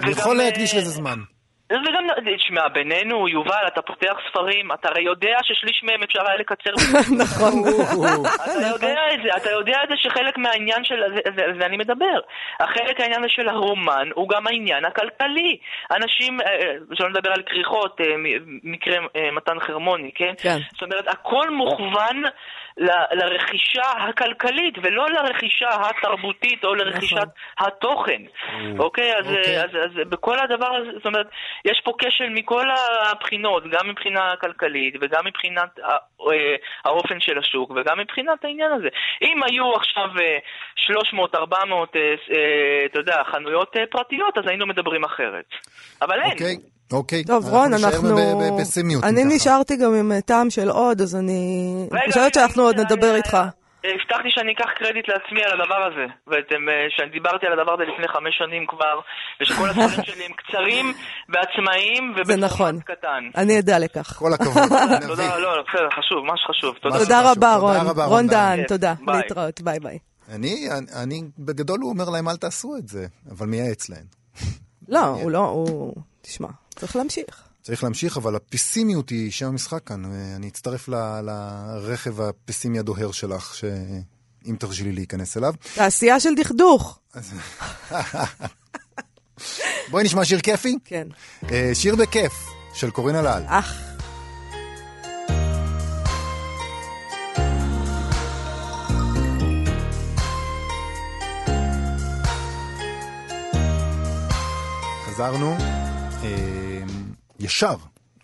אני 0.04 0.12
יכול 0.12 0.38
להקדיש 0.38 0.76
לזה 0.76 0.90
זמן. 0.90 1.37
וגם, 1.72 2.08
תשמע, 2.38 2.68
בינינו, 2.68 3.28
יובל, 3.28 3.68
אתה 3.68 3.82
פותח 3.82 4.14
ספרים, 4.30 4.72
אתה 4.72 4.90
הרי 4.90 5.02
יודע 5.02 5.38
ששליש 5.44 5.84
מהם 5.84 6.04
אפשר 6.04 6.20
היה 6.28 6.38
לקצר. 6.38 6.72
נכון. 7.24 7.54
אתה 8.46 8.68
יודע 8.74 9.00
את 9.14 9.20
זה, 9.24 9.30
אתה 9.38 9.52
יודע 9.52 9.78
את 9.84 9.90
זה 9.90 9.96
שחלק 9.98 10.38
מהעניין 10.38 10.84
של, 10.84 11.04
זה 11.60 11.66
אני 11.66 11.78
מדבר, 11.78 12.20
החלק 12.60 13.00
העניין 13.00 13.24
הזה 13.24 13.30
של 13.30 13.50
הרומן 13.50 14.10
הוא 14.16 14.30
גם 14.30 14.48
העניין 14.48 14.86
הכלכלי. 14.86 15.58
אנשים, 15.92 16.42
אה, 16.42 16.46
אה, 16.48 16.74
שלא 16.94 17.10
נדבר 17.10 17.32
על 17.32 17.42
כריכות, 17.46 18.02
אה, 18.02 18.06
מקרה 18.64 18.98
מתן 19.32 19.60
חרמוני, 19.60 20.12
כן? 20.16 20.34
כן. 20.42 20.58
זאת 20.72 20.84
אומרת, 20.84 21.08
הכל 21.08 21.50
מוכוון 21.50 22.24
ל- 22.78 23.16
לרכישה 23.16 23.92
הכלכלית, 24.10 24.78
ולא 24.84 25.06
לרכישה 25.10 25.70
התרבותית 25.70 26.66
או 26.66 26.76
לרכישת 26.76 27.16
נכון. 27.18 27.28
התוכן. 27.60 28.22
אוקיי? 28.80 29.18
אז, 29.18 29.26
אוקיי. 29.26 29.64
אז, 29.64 29.70
אז, 29.70 29.86
אז 29.86 30.10
בכל 30.10 30.40
הדבר 30.40 30.76
הזה, 30.76 30.90
זאת 30.98 31.06
אומרת, 31.06 31.28
יש 31.66 31.82
פה 31.84 31.94
כשל 32.00 32.30
מכל 32.30 32.66
הבחינות, 33.12 33.64
גם 33.72 33.90
מבחינה 33.90 34.34
כלכלית 34.42 34.96
וגם 35.02 35.26
מבחינת 35.26 35.80
אה, 35.80 36.56
האופן 36.86 37.20
של 37.20 37.38
השוק 37.38 37.72
וגם 37.72 38.00
מבחינת 38.00 38.46
העניין 38.46 38.72
הזה. 38.72 38.88
אם 39.22 39.44
היו 39.44 39.74
עכשיו 39.74 40.10
300-400, 40.78 41.36
אה, 41.36 42.16
אה, 42.36 42.86
אתה 42.86 43.00
יודע, 43.00 43.22
חנויות 43.32 43.76
פרטיות, 43.92 44.38
אז 44.38 44.44
היינו 44.48 44.68
מדברים 44.68 45.04
אחרת. 45.04 45.46
אבל 46.02 46.22
אין. 46.22 46.77
אוקיי. 46.94 47.24
טוב, 47.24 47.50
רון, 47.50 47.74
אנחנו... 47.74 48.18
פסימיות. 48.60 49.04
אני 49.04 49.24
נשארתי 49.26 49.76
גם 49.76 49.94
עם 49.94 50.20
טעם 50.22 50.50
של 50.50 50.70
עוד, 50.70 51.02
אז 51.02 51.16
אני 51.16 51.74
חושבת 52.08 52.34
שאנחנו 52.34 52.64
עוד 52.64 52.80
נדבר 52.80 53.16
איתך. 53.16 53.38
הבטחתי 53.84 54.30
שאני 54.30 54.54
אקח 54.54 54.70
קרדיט 54.76 55.06
לעצמי 55.10 55.44
על 55.44 55.62
הדבר 55.62 55.82
הזה, 55.88 56.06
ושאני 56.28 57.12
דיברתי 57.12 57.46
על 57.46 57.60
הדבר 57.60 57.74
הזה 57.74 57.84
לפני 57.84 58.08
חמש 58.08 58.34
שנים 58.38 58.66
כבר, 58.68 59.00
ושכל 59.42 59.70
הספרים 59.70 60.06
שלי 60.06 60.26
הם 60.26 60.32
קצרים 60.34 60.94
ועצמאיים 61.30 62.14
ובפורמט 62.18 62.44
נכון. 62.44 62.80
קטן. 62.80 63.24
אני 63.36 63.60
אדע 63.60 63.80
לכך. 63.80 64.14
כל 64.14 64.34
הכבוד. 64.34 64.64
תודה, 65.08 65.38
לא, 65.38 65.64
בסדר, 65.70 65.90
חשוב, 65.98 66.26
ממש 66.26 66.40
חשוב. 66.50 66.76
תודה 67.00 67.32
רבה, 67.32 67.56
רון. 67.56 67.78
רון 68.06 68.28
דהן, 68.28 68.64
תודה. 68.64 68.94
להתראות, 69.08 69.62
ביי 69.62 69.80
ביי. 69.80 69.98
אני, 70.96 71.24
בגדול 71.40 71.80
הוא 71.82 71.90
אומר 71.90 72.10
להם, 72.10 72.30
אל 72.30 72.38
תעשו 72.38 72.76
את 72.78 72.88
זה, 72.88 73.06
אבל 73.32 73.48
מייעץ 73.48 73.90
להם. 73.90 74.06
לא, 74.88 75.00
הוא 75.00 75.32
לא, 75.32 75.40
הוא... 75.40 75.94
תשמע, 76.22 76.48
צריך 76.80 76.96
להמשיך. 76.96 77.44
צריך 77.62 77.84
להמשיך, 77.84 78.18
אבל 78.18 78.36
הפסימיות 78.36 79.10
היא 79.10 79.32
שם 79.32 79.48
המשחק 79.48 79.84
כאן. 79.84 80.06
אני 80.36 80.48
אצטרף 80.48 80.90
ל, 80.90 81.22
לרכב 81.22 82.22
הפסימי 82.22 82.80
הדוהר 82.80 83.12
שלך, 83.12 83.56
שאם 83.56 84.56
תרשי 84.60 84.84
לי 84.84 84.92
להיכנס 84.92 85.38
אליו. 85.38 85.54
תעשייה 85.76 86.20
של 86.20 86.36
דכדוך. 86.36 87.00
בואי 89.92 90.04
נשמע 90.04 90.26
שיר 90.26 90.40
כיפי. 90.40 90.78
כן. 90.86 91.08
אה, 91.52 91.72
שיר 91.74 91.96
בכיף, 91.96 92.34
של 92.74 92.92
קורין 92.92 93.16
אלעל. 93.16 93.44
אך. 93.48 93.82
חזרנו. 105.06 105.77
ישר 107.40 107.76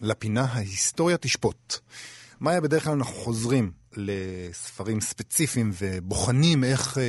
לפינה 0.02 0.42
ההיסטוריה 0.42 1.18
תשפוט. 1.18 1.80
מאיה, 2.42 2.62
בדרך 2.62 2.84
כלל 2.84 2.94
אנחנו 2.94 3.14
חוזרים 3.14 3.72
לספרים 3.94 5.02
ספציפיים 5.02 5.72
ובוחנים 5.82 6.64
איך 6.64 6.98
אה, 6.98 7.04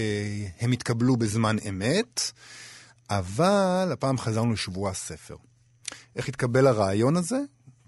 הם 0.61 0.73
התקבלו 0.73 1.17
בזמן 1.17 1.57
אמת, 1.69 2.21
אבל 3.11 3.89
הפעם 3.93 4.19
חזרנו 4.19 4.53
לשבוע 4.53 4.91
הספר. 4.91 5.37
איך 6.17 6.29
התקבל 6.29 6.67
הרעיון 6.67 7.17
הזה? 7.17 7.39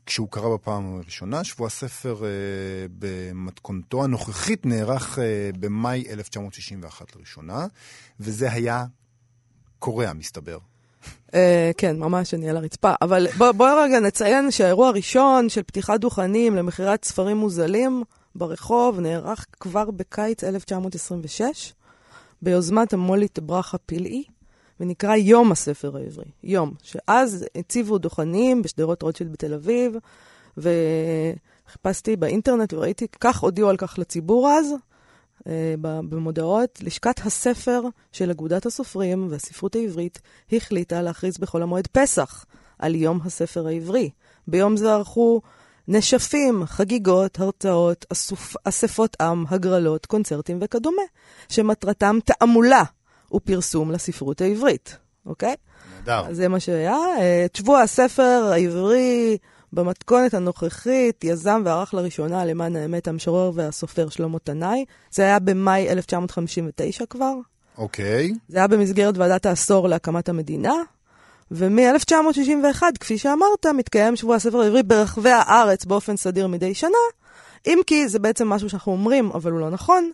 כשהוא 0.06 0.28
קרה 0.30 0.54
בפעם 0.54 0.96
הראשונה, 0.96 1.44
שבוע 1.44 1.66
הספר 1.66 2.24
אה, 2.24 2.28
במתכונתו 2.98 4.04
הנוכחית 4.04 4.66
נערך 4.66 5.18
אה, 5.18 5.50
במאי 5.60 6.04
1961 6.08 7.16
לראשונה, 7.16 7.66
וזה 8.20 8.52
היה 8.52 8.84
קוריאה, 9.78 10.12
מסתבר. 10.12 10.58
Uh, 11.04 11.34
כן, 11.76 11.98
ממש 11.98 12.34
אני 12.34 12.50
על 12.50 12.56
הרצפה. 12.56 12.92
אבל 13.02 13.26
בואו 13.38 13.54
בוא 13.54 13.68
רגע 13.82 14.00
נציין 14.00 14.50
שהאירוע 14.50 14.88
הראשון 14.88 15.48
של 15.48 15.62
פתיחת 15.62 16.00
דוכנים 16.00 16.56
למכירת 16.56 17.04
ספרים 17.04 17.36
מוזלים 17.36 18.02
ברחוב 18.34 19.00
נערך 19.00 19.46
כבר 19.60 19.90
בקיץ 19.90 20.44
1926, 20.44 21.72
ביוזמת 22.42 22.92
המולית 22.92 23.38
ברכה 23.38 23.78
פלאי, 23.78 24.24
ונקרא 24.80 25.16
יום 25.16 25.52
הספר 25.52 25.96
העברי. 25.96 26.24
יום. 26.44 26.74
שאז 26.82 27.44
הציבו 27.54 27.98
דוכנים 27.98 28.62
בשדרות 28.62 29.02
רוטשילד 29.02 29.32
בתל 29.32 29.54
אביב, 29.54 29.96
וחיפשתי 30.56 32.16
באינטרנט 32.16 32.72
וראיתי, 32.72 33.06
כך 33.20 33.38
הודיעו 33.38 33.68
על 33.68 33.76
כך 33.76 33.98
לציבור 33.98 34.48
אז, 34.50 34.66
אה, 34.72 34.76
במודעות, 35.80 36.78
לשכת 36.82 37.20
הספר 37.26 37.80
של 38.12 38.30
אגודת 38.30 38.66
הסופרים 38.66 39.26
והספרות 39.30 39.76
העברית 39.76 40.18
החליטה 40.52 41.02
להכריז 41.02 41.38
בחול 41.38 41.62
המועד 41.62 41.86
פסח 41.86 42.44
על 42.78 42.94
יום 42.94 43.20
הספר 43.24 43.66
העברי. 43.66 44.10
ביום 44.48 44.76
זה 44.76 44.92
ערכו 44.92 45.40
נשפים, 45.88 46.64
חגיגות, 46.66 47.40
הרצאות, 47.40 48.06
אסופ, 48.12 48.56
אספות 48.64 49.16
עם, 49.20 49.44
הגרלות, 49.48 50.06
קונצרטים 50.06 50.58
וכדומה, 50.60 51.02
שמטרתם 51.48 52.18
תעמולה 52.24 52.82
ופרסום 53.34 53.90
לספרות 53.90 54.40
העברית, 54.40 54.96
אוקיי? 55.26 55.54
נהדר. 55.98 56.34
זה 56.34 56.48
מה 56.48 56.60
שהיה. 56.60 56.96
אה, 57.18 57.44
את 57.44 57.56
שבוע 57.56 57.80
הספר 57.80 58.50
העברי 58.52 59.38
במתכונת 59.72 60.34
הנוכחית 60.34 61.24
יזם 61.24 61.62
וערך 61.64 61.94
לראשונה 61.94 62.44
למען 62.44 62.76
האמת 62.76 63.08
המשורר 63.08 63.50
והסופר 63.54 64.08
שלמה 64.08 64.38
תנאי. 64.38 64.84
זה 65.10 65.22
היה 65.22 65.38
במאי 65.38 65.88
1959 65.88 67.04
כבר. 67.10 67.34
אוקיי. 67.78 68.30
Okay. 68.30 68.38
זה 68.48 68.58
היה 68.58 68.66
במסגרת 68.66 69.18
ועדת 69.18 69.46
העשור 69.46 69.88
להקמת 69.88 70.28
המדינה. 70.28 70.74
ומ-1961, 71.50 72.82
כפי 73.00 73.18
שאמרת, 73.18 73.66
מתקיים 73.66 74.16
שבוע 74.16 74.36
הספר 74.36 74.60
העברי 74.60 74.82
ברחבי 74.82 75.30
הארץ 75.30 75.84
באופן 75.84 76.16
סדיר 76.16 76.46
מדי 76.46 76.74
שנה, 76.74 76.98
אם 77.66 77.78
כי 77.86 78.08
זה 78.08 78.18
בעצם 78.18 78.48
משהו 78.48 78.70
שאנחנו 78.70 78.92
אומרים, 78.92 79.30
אבל 79.34 79.50
הוא 79.50 79.60
לא 79.60 79.70
נכון, 79.70 80.10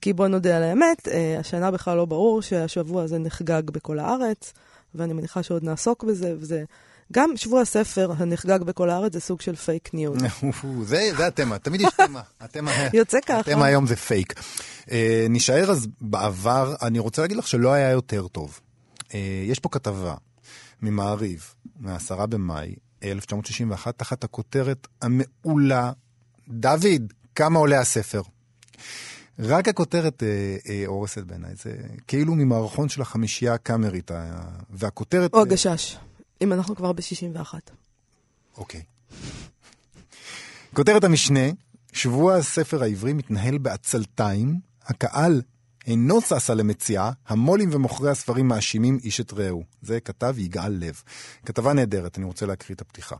כי 0.00 0.12
בוא 0.12 0.26
נודה 0.26 0.56
על 0.56 0.62
האמת, 0.62 1.08
אה, 1.08 1.36
השנה 1.40 1.70
בכלל 1.70 1.96
לא 1.96 2.04
ברור 2.04 2.42
שהשבוע 2.42 3.02
הזה 3.02 3.18
נחגג 3.18 3.70
בכל 3.70 3.98
הארץ, 3.98 4.52
ואני 4.94 5.12
מניחה 5.12 5.42
שעוד 5.42 5.64
נעסוק 5.64 6.04
בזה, 6.04 6.34
וזה 6.38 6.64
גם 7.12 7.36
שבוע 7.36 7.60
הספר 7.60 8.12
הנחגג 8.18 8.62
בכל 8.62 8.90
הארץ 8.90 9.12
זה 9.12 9.20
סוג 9.20 9.40
של 9.40 9.56
פייק 9.56 9.94
ניוז. 9.94 10.18
זה 11.16 11.26
התמה, 11.26 11.58
תמיד 11.58 11.80
יש 11.80 11.88
תמה. 12.52 12.70
יוצא 12.92 13.18
ככה. 13.26 13.40
התמה 13.40 13.66
היום 13.66 13.86
זה 13.86 13.96
פייק. 13.96 14.34
אה, 14.90 15.26
נשאר 15.30 15.70
אז 15.70 15.86
בעבר, 16.00 16.74
אני 16.82 16.98
רוצה 16.98 17.22
להגיד 17.22 17.36
לך 17.36 17.48
שלא 17.48 17.72
היה 17.72 17.90
יותר 17.90 18.28
טוב. 18.28 18.60
אה, 19.14 19.42
יש 19.44 19.58
פה 19.58 19.68
כתבה 19.68 20.14
ממעריב, 20.82 21.54
מה-10 21.80 22.26
במאי 22.26 22.74
1961, 23.04 23.98
תחת 23.98 24.24
הכותרת 24.24 24.86
המעולה, 25.02 25.92
דוד, 26.48 27.12
כמה 27.34 27.58
עולה 27.58 27.80
הספר? 27.80 28.22
רק 29.38 29.68
הכותרת 29.68 30.22
אה, 30.22 30.56
אה, 30.68 30.82
הורסת 30.86 31.22
בעיניי, 31.22 31.54
זה 31.62 31.72
כאילו 32.06 32.34
ממערכון 32.34 32.88
של 32.88 33.02
החמישייה 33.02 33.54
הקאמרית, 33.54 34.10
והכותרת... 34.70 35.34
או 35.34 35.40
הגשש. 35.42 35.96
אם 36.42 36.52
אנחנו 36.52 36.76
כבר 36.76 36.92
ב-61. 36.92 37.54
אוקיי. 38.56 38.82
כותרת 40.74 41.04
המשנה, 41.04 41.40
שבוע 41.92 42.34
הספר 42.34 42.82
העברי 42.82 43.12
מתנהל 43.12 43.58
בעצלתיים, 43.58 44.60
הקהל 44.86 45.42
אינו 45.86 46.20
שש 46.20 46.50
על 46.50 46.60
המציאה, 46.60 47.10
המו"לים 47.28 47.70
ומוכרי 47.72 48.10
הספרים 48.10 48.48
מאשימים 48.48 48.98
איש 49.04 49.20
את 49.20 49.32
רעהו. 49.32 49.64
זה 49.82 50.00
כתב 50.00 50.34
יגאל 50.38 50.72
לב. 50.72 51.02
כתבה 51.46 51.72
נהדרת, 51.72 52.18
אני 52.18 52.26
רוצה 52.26 52.46
להקריא 52.46 52.74
את 52.74 52.80
הפתיחה. 52.80 53.16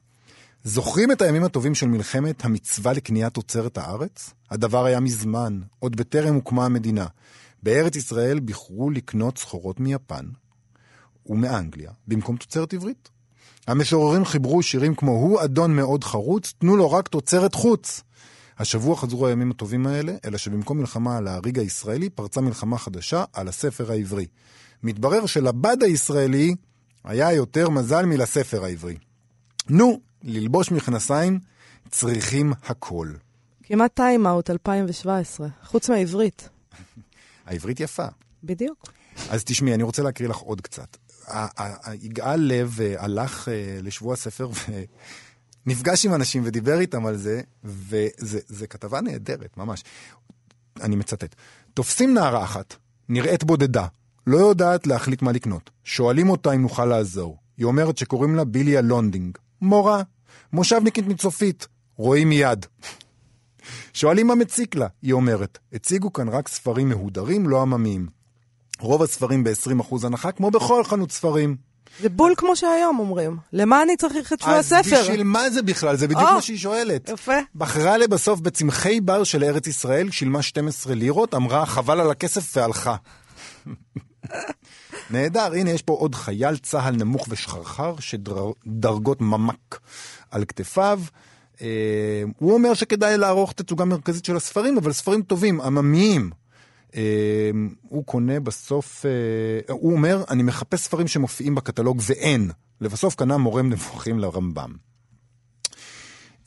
זוכרים 0.65 1.13
את 1.13 1.23
הימים 1.23 1.45
הטובים 1.45 1.75
של 1.75 1.87
מלחמת 1.87 2.45
המצווה 2.45 2.93
לקניית 2.93 3.35
תוצרת 3.35 3.79
הארץ? 3.79 4.31
הדבר 4.51 4.85
היה 4.85 5.01
מזמן, 5.01 5.61
עוד 5.79 5.97
בטרם 5.97 6.35
הוקמה 6.35 6.65
המדינה. 6.65 7.07
בארץ 7.63 7.97
ישראל 7.97 8.41
בחרו 8.41 8.91
לקנות 8.91 9.39
סחורות 9.39 9.81
מיפן, 9.81 10.25
ומאנגליה, 11.29 11.91
במקום 12.09 12.37
תוצרת 12.37 12.75
עברית. 12.75 13.09
המשוררים 13.67 14.25
חיברו 14.25 14.63
שירים 14.63 14.95
כמו 14.95 15.13
"הוא 15.13 15.45
אדון 15.45 15.77
מאוד 15.77 16.05
חרוץ, 16.05 16.55
תנו 16.59 16.77
לו 16.77 16.91
רק 16.91 17.09
תוצרת 17.09 17.55
חוץ". 17.55 18.03
השבוע 18.59 18.97
חזרו 18.97 19.27
הימים 19.27 19.51
הטובים 19.51 19.87
האלה, 19.87 20.15
אלא 20.25 20.39
שבמקום 20.39 20.79
מלחמה 20.79 21.17
על 21.17 21.29
ההריג 21.29 21.59
הישראלי, 21.59 22.11
פרצה 22.11 22.41
מלחמה 22.41 22.79
חדשה 22.79 23.25
על 23.33 23.49
הספר 23.49 23.93
העברי. 23.93 24.27
מתברר 24.83 25.27
שלבד 25.27 25.77
הישראלי 25.83 26.55
היה 27.05 27.33
יותר 27.33 27.71
מזל 27.71 28.07
מלספר 28.07 28.65
העברי. 28.65 28.97
נו, 29.69 30.01
ללבוש 30.23 30.71
מכנסיים 30.71 31.39
צריכים 31.91 32.53
הכל. 32.65 33.13
כמעט 33.63 33.95
טיים-אאוט 33.95 34.51
2017, 34.51 35.49
חוץ 35.65 35.91
מהעברית. 35.91 36.49
העברית 37.47 37.81
יפה. 37.81 38.07
בדיוק. 38.45 38.93
אז 39.31 39.45
תשמעי, 39.45 39.75
אני 39.75 39.83
רוצה 39.83 40.03
להקריא 40.03 40.29
לך 40.29 40.37
עוד 40.37 40.61
קצת. 40.61 40.97
יגאל 42.03 42.41
לב 42.41 42.79
אה, 42.81 42.95
הלך 42.99 43.49
אה, 43.49 43.79
לשבוע 43.83 44.13
הספר 44.13 44.51
ונפגש 45.67 46.07
עם 46.07 46.15
אנשים 46.15 46.43
ודיבר 46.45 46.81
איתם 46.81 47.07
על 47.07 47.17
זה, 47.17 47.41
וזו 47.65 48.67
כתבה 48.71 49.01
נהדרת, 49.01 49.57
ממש. 49.57 49.85
אני 50.81 50.97
מצטט. 50.97 51.35
תופסים 51.75 52.15
נערה 52.15 52.45
אחת, 52.45 52.75
נראית 53.09 53.45
בודדה, 53.45 53.87
לא 54.27 54.37
יודעת 54.37 54.87
להחליט 54.87 55.23
מה 55.23 55.33
לקנות. 55.33 55.71
שואלים 55.85 56.31
אותה 56.31 56.53
אם 56.53 56.63
נוכל 56.63 56.85
לעזור. 56.85 57.39
היא 57.57 57.67
אומרת 57.67 57.99
שקוראים 57.99 58.37
לה 58.37 58.45
ביליה 58.45 58.81
לונדינג. 58.81 59.39
מורה, 59.61 60.03
מושבניקית 60.53 61.07
מצופית, 61.07 61.69
רואים 61.97 62.29
מיד. 62.29 62.67
שואלים 63.93 64.27
מה 64.27 64.35
מציק 64.35 64.75
לה, 64.75 64.87
היא 65.03 65.13
אומרת. 65.13 65.59
הציגו 65.73 66.13
כאן 66.13 66.29
רק 66.29 66.49
ספרים 66.49 66.89
מהודרים, 66.89 67.49
לא 67.49 67.63
עממיים. 67.63 68.16
רוב 68.81 69.03
הספרים 69.03 69.45
ב-20% 69.45 70.07
הנחה, 70.07 70.33
כמו 70.33 70.51
בכל 70.51 70.85
חנות 70.85 71.13
ספרים. 71.13 71.57
זה 72.01 72.09
בול 72.09 72.35
כמו 72.37 72.57
שהיום 72.57 72.99
אומרים. 72.99 73.37
למה 73.53 73.83
אני 73.83 73.97
צריך 73.97 74.33
את 74.33 74.41
שבוע 74.41 74.55
הספר? 74.55 74.97
אז 74.97 75.03
בשביל 75.03 75.23
מה 75.23 75.51
זה 75.51 75.63
בכלל? 75.63 75.97
זה 75.97 76.09
בדיוק 76.09 76.29
או, 76.29 76.35
מה 76.35 76.43
שהיא 76.43 76.59
שואלת. 76.59 77.09
יפה. 77.09 77.33
בחרה 77.55 77.97
לבסוף 77.97 78.41
בצמחי 78.41 79.01
בר 79.01 79.25
של 79.25 79.45
ארץ 79.45 79.67
ישראל, 79.67 80.11
שילמה 80.11 80.43
12 80.43 80.95
לירות, 80.95 81.35
אמרה 81.35 81.67
חבל 81.67 82.01
על 82.01 82.11
הכסף 82.11 82.57
והלכה. 82.57 82.97
נהדר, 85.11 85.53
הנה 85.53 85.71
יש 85.71 85.83
פה 85.83 85.93
עוד 85.93 86.15
חייל 86.15 86.57
צה"ל 86.57 86.97
נמוך 86.97 87.27
ושחרחר, 87.29 87.95
שדרגות 88.01 89.21
ממ"ק 89.21 89.81
על 90.31 90.45
כתפיו. 90.45 91.01
אה, 91.61 92.23
הוא 92.39 92.55
אומר 92.55 92.75
שכדאי 92.75 93.19
לערוך 93.19 93.53
תצוגה 93.53 93.85
מרכזית 93.85 94.25
של 94.25 94.37
הספרים, 94.37 94.79
אבל 94.79 94.93
ספרים 94.93 95.23
טובים, 95.23 95.61
עממיים. 95.61 96.31
אה, 96.97 97.51
הוא 97.83 98.05
קונה 98.05 98.41
בסוף, 98.41 99.07
אה, 99.07 99.75
הוא 99.75 99.93
אומר, 99.93 100.25
אני 100.31 100.43
מחפש 100.43 100.81
ספרים 100.81 101.09
שמופיעים 101.09 101.55
בקטלוג 101.55 102.01
ואין. 102.07 102.51
לבסוף 102.81 103.15
קנה 103.15 103.37
מורה 103.37 103.63
נבוכים 103.63 104.19
לרמב"ם. 104.19 104.73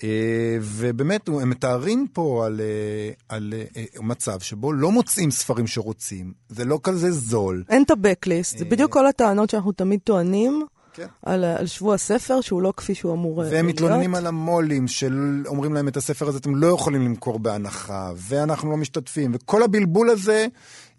אה, 0.03 0.57
ובאמת, 0.61 1.27
הם 1.27 1.49
מתארים 1.49 2.07
פה 2.13 2.45
על, 2.45 2.61
אה, 2.61 3.11
על 3.29 3.53
מצב 4.01 4.39
שבו 4.39 4.73
לא 4.73 4.91
מוצאים 4.91 5.31
ספרים 5.31 5.67
שרוצים, 5.67 6.33
זה 6.49 6.65
לא 6.65 6.79
כזה 6.83 7.11
זול. 7.11 7.63
אין 7.69 7.83
את 7.83 7.91
ה-Backlist, 7.91 8.57
זה 8.57 8.65
בדיוק 8.65 8.93
כל 8.93 9.07
הטענות 9.07 9.49
שאנחנו 9.49 9.71
תמיד 9.71 9.99
טוענים. 10.03 10.65
כן. 10.99 11.07
על, 11.31 11.43
על 11.43 11.67
שבוע 11.67 11.95
הספר, 11.95 12.41
שהוא 12.41 12.61
לא 12.61 12.73
כפי 12.77 12.95
שהוא 12.95 13.13
אמור 13.13 13.41
להיות. 13.41 13.53
והם 13.53 13.67
מתלוננים 13.67 14.15
על 14.15 14.27
המו"לים, 14.27 14.87
שאומרים 14.87 15.73
להם 15.73 15.87
את 15.87 15.97
הספר 15.97 16.27
הזה 16.27 16.37
אתם 16.37 16.55
לא 16.55 16.67
יכולים 16.67 17.05
למכור 17.05 17.39
בהנחה, 17.39 18.11
ואנחנו 18.15 18.71
לא 18.71 18.77
משתתפים, 18.77 19.31
וכל 19.33 19.63
הבלבול 19.63 20.09
הזה 20.09 20.47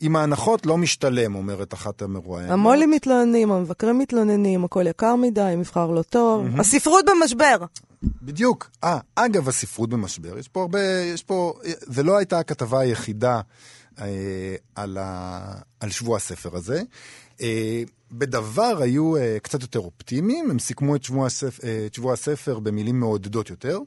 עם 0.01 0.17
ההנחות 0.17 0.67
לא 0.67 0.79
משתלם, 0.79 1.35
אומרת 1.35 1.75
אחת 1.75 2.03
המרואיינות. 2.03 2.53
המו"לים 2.53 2.91
מתלוננים, 2.91 3.53
המבקרים 3.53 3.99
מתלוננים, 3.99 4.65
הכל 4.65 4.87
יקר 4.87 5.17
מדי, 5.17 5.55
מבחר 5.57 5.91
לא 5.91 6.03
טוב. 6.03 6.47
Mm-hmm. 6.47 6.61
הספרות 6.61 7.05
במשבר! 7.05 7.57
בדיוק. 8.23 8.71
אה, 8.85 8.99
אגב, 9.15 9.49
הספרות 9.49 9.91
במשבר, 9.91 10.39
יש 10.39 10.49
פה 10.49 10.61
הרבה, 10.61 10.81
יש 11.15 11.23
פה, 11.23 11.53
זה 11.81 12.03
לא 12.03 12.17
הייתה 12.17 12.39
הכתבה 12.39 12.81
היחידה 12.81 13.35
אה, 13.35 13.41
על, 14.75 14.99
ה, 14.99 15.55
על 15.81 15.91
שבוע 15.91 16.17
הספר 16.17 16.57
הזה. 16.57 16.83
אה, 17.41 17.83
בדבר 18.13 18.83
היו 18.83 19.17
uh, 19.17 19.21
קצת 19.43 19.63
יותר 19.63 19.79
אופטימיים, 19.79 20.51
הם 20.51 20.59
סיכמו 20.59 20.97
את 20.97 21.05
שבוע, 21.05 21.27
הספר, 21.27 21.87
את 21.87 21.95
שבוע 21.95 22.13
הספר 22.13 22.59
במילים 22.59 23.01
מעודדות 23.01 23.51
יותר. 23.51 23.79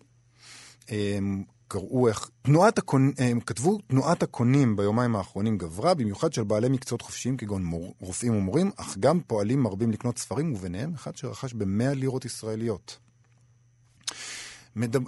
הם 0.90 1.44
קראו 1.68 2.08
איך, 2.08 2.30
תנועת 2.42 2.78
הקונ... 2.78 3.12
הם 3.18 3.40
כתבו, 3.40 3.78
תנועת 3.88 4.24
הקונים 4.24 4.76
ביומיים 4.76 5.16
האחרונים 5.16 5.58
גברה, 5.58 5.94
במיוחד 5.94 6.34
של 6.34 6.44
בעלי 6.44 6.70
מקצועות 6.70 7.02
חופשיים 7.02 7.38
כגון 7.38 7.64
מור, 7.64 7.94
רופאים 8.00 8.36
ומורים, 8.36 8.72
אך 8.76 8.98
גם 8.98 9.20
פועלים 9.28 9.64
מרבים 9.64 9.92
לקנות 9.92 10.18
ספרים, 10.18 10.54
וביניהם 10.54 10.94
אחד 10.94 11.18
שרכש 11.18 11.54
ב-100 11.54 11.94
לירות 11.96 12.26
ישראליות. 12.26 12.98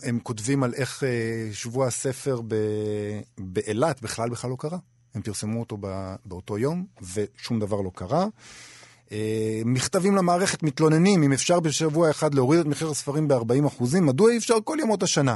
הם 0.03 0.19
כותבים 0.23 0.63
על 0.63 0.73
איך 0.73 1.03
שבוע 1.51 1.87
הספר. 1.87 2.41
באילת 3.37 4.01
בכלל 4.01 4.29
בכלל 4.29 4.49
לא 4.49 4.55
קרה. 4.59 4.77
הם 5.15 5.21
פרסמו 5.21 5.59
אותו 5.59 5.77
בא... 5.77 6.15
באותו 6.25 6.57
יום, 6.57 6.85
ושום 7.13 7.59
דבר 7.59 7.81
לא 7.81 7.91
קרה. 7.95 8.27
אה, 9.11 9.61
מכתבים 9.65 10.15
למערכת 10.15 10.63
מתלוננים, 10.63 11.23
אם 11.23 11.33
אפשר 11.33 11.59
בשבוע 11.59 12.09
אחד 12.09 12.33
להוריד 12.33 12.59
את 12.59 12.65
מחיר 12.65 12.89
הספרים 12.89 13.27
ב-40 13.27 13.67
אחוזים, 13.67 14.05
מדוע 14.05 14.31
אי 14.31 14.37
אפשר 14.37 14.55
כל 14.63 14.77
ימות 14.81 15.03
השנה? 15.03 15.35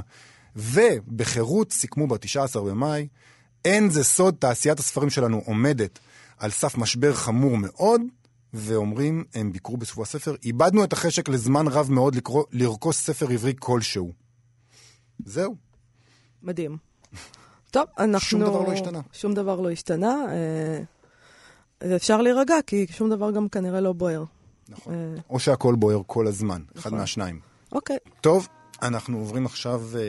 ובחירות 0.56 1.72
סיכמו 1.72 2.08
ב-19 2.08 2.60
במאי, 2.60 3.08
אין 3.66 3.90
זה 3.90 4.04
סוד, 4.04 4.36
תעשיית 4.40 4.80
הספרים 4.80 5.10
שלנו 5.10 5.42
עומדת 5.46 6.00
על 6.38 6.52
סף 6.52 6.78
משבר 6.78 7.14
חמור 7.14 7.58
מאוד, 7.58 8.02
ואומרים, 8.54 9.24
הם 9.34 9.52
ביקרו 9.52 9.78
בשבוע 9.78 10.04
הספר, 10.04 10.36
איבדנו 10.44 10.84
את 10.84 10.94
החשק 10.94 11.30
לזמן 11.30 11.68
רב 11.68 11.92
מאוד 11.92 12.16
לרכוש 12.52 12.96
ספר 12.96 13.30
עברי 13.30 13.54
כלשהו. 13.60 14.14
זהו. 15.26 15.56
מדהים. 16.44 16.89
טוב, 17.72 17.86
אנחנו... 18.00 18.20
שום 18.30 18.42
דבר 18.42 18.62
לא 18.62 18.74
השתנה. 18.74 19.02
שום 19.14 19.34
דבר 19.34 19.60
לא 19.60 19.72
השתנה. 19.72 20.26
אה... 20.30 21.96
אפשר 21.96 22.22
להירגע, 22.22 22.56
כי 22.68 22.88
שום 22.92 23.10
דבר 23.10 23.32
גם 23.32 23.50
כנראה 23.50 23.82
לא 23.82 23.94
בוער. 23.94 24.24
נכון. 24.70 24.94
אה... 24.94 25.22
או 25.30 25.40
שהכל 25.40 25.76
בוער 25.76 26.02
כל 26.08 26.28
הזמן, 26.28 26.62
נכון. 26.62 26.80
אחד 26.80 26.94
מהשניים. 26.94 27.40
אוקיי. 27.72 27.98
טוב, 28.22 28.48
אנחנו 28.82 29.18
עוברים 29.18 29.46
עכשיו 29.46 29.82
אה, 29.96 30.02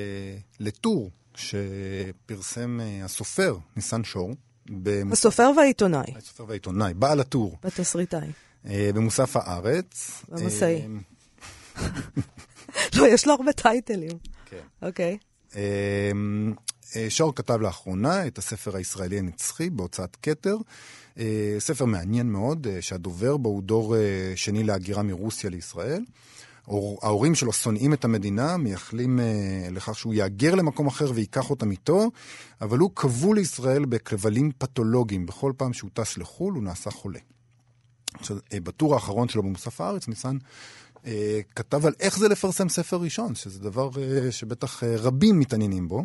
לטור 0.60 1.10
שפרסם 1.34 2.80
אה, 2.80 3.04
הסופר 3.04 3.56
ניסן 3.76 4.04
שור. 4.04 4.34
במוס... 4.70 5.18
הסופר 5.18 5.50
והעיתונאי. 5.56 6.14
הסופר 6.16 6.44
והעיתונאי, 6.48 6.94
בעל 6.94 7.20
הטור. 7.20 7.56
בתסריטאי. 7.62 8.28
אה, 8.66 8.90
במוסף 8.94 9.36
הארץ. 9.36 10.22
במסעי. 10.28 10.82
אה... 11.76 11.82
לא, 12.96 13.06
יש 13.06 13.26
לו 13.26 13.32
הרבה 13.32 13.52
טייטלים. 13.52 14.18
כן. 14.46 14.56
אוקיי. 14.82 15.18
אה, 15.56 16.10
שור 17.08 17.34
כתב 17.34 17.60
לאחרונה 17.60 18.26
את 18.26 18.38
הספר 18.38 18.76
הישראלי 18.76 19.18
הנצחי 19.18 19.70
בהוצאת 19.70 20.16
כתר. 20.22 20.56
ספר 21.58 21.84
מעניין 21.84 22.32
מאוד, 22.32 22.66
שהדובר 22.80 23.36
בו 23.36 23.48
הוא 23.48 23.62
דור 23.62 23.96
שני 24.36 24.64
להגירה 24.64 25.02
מרוסיה 25.02 25.50
לישראל. 25.50 26.04
ההורים 27.02 27.34
שלו 27.34 27.52
שונאים 27.52 27.92
את 27.92 28.04
המדינה, 28.04 28.56
מייחלים 28.56 29.20
לכך 29.70 29.98
שהוא 29.98 30.14
יהגר 30.14 30.54
למקום 30.54 30.86
אחר 30.86 31.12
וייקח 31.14 31.50
אותם 31.50 31.70
איתו, 31.70 32.10
אבל 32.60 32.78
הוא 32.78 32.90
כבול 32.96 33.36
לישראל 33.36 33.84
בכבלים 33.84 34.50
פתולוגיים. 34.58 35.26
בכל 35.26 35.52
פעם 35.56 35.72
שהוא 35.72 35.90
טס 35.94 36.18
לחו"ל 36.18 36.54
הוא 36.54 36.62
נעשה 36.62 36.90
חולה. 36.90 37.18
עכשיו, 38.14 38.36
בטור 38.52 38.94
האחרון 38.94 39.28
שלו 39.28 39.42
במוסף 39.42 39.80
הארץ, 39.80 40.08
ניסן 40.08 40.38
כתב 41.54 41.86
על 41.86 41.92
איך 42.00 42.18
זה 42.18 42.28
לפרסם 42.28 42.68
ספר 42.68 42.96
ראשון, 42.96 43.34
שזה 43.34 43.60
דבר 43.60 43.90
שבטח 44.30 44.82
רבים 44.84 45.38
מתעניינים 45.38 45.88
בו. 45.88 46.04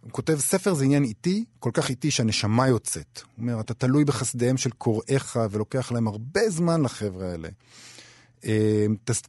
הוא 0.00 0.12
כותב, 0.12 0.38
ספר 0.38 0.74
זה 0.74 0.84
עניין 0.84 1.04
איטי, 1.04 1.44
כל 1.58 1.70
כך 1.74 1.90
איטי 1.90 2.10
שהנשמה 2.10 2.68
יוצאת. 2.68 3.20
הוא 3.36 3.42
אומר, 3.42 3.60
אתה 3.60 3.74
תלוי 3.74 4.04
בחסדיהם 4.04 4.56
של 4.56 4.70
קוראיך, 4.70 5.38
ולוקח 5.50 5.92
להם 5.92 6.08
הרבה 6.08 6.50
זמן 6.50 6.82
לחבר'ה 6.82 7.30
האלה. 7.30 7.48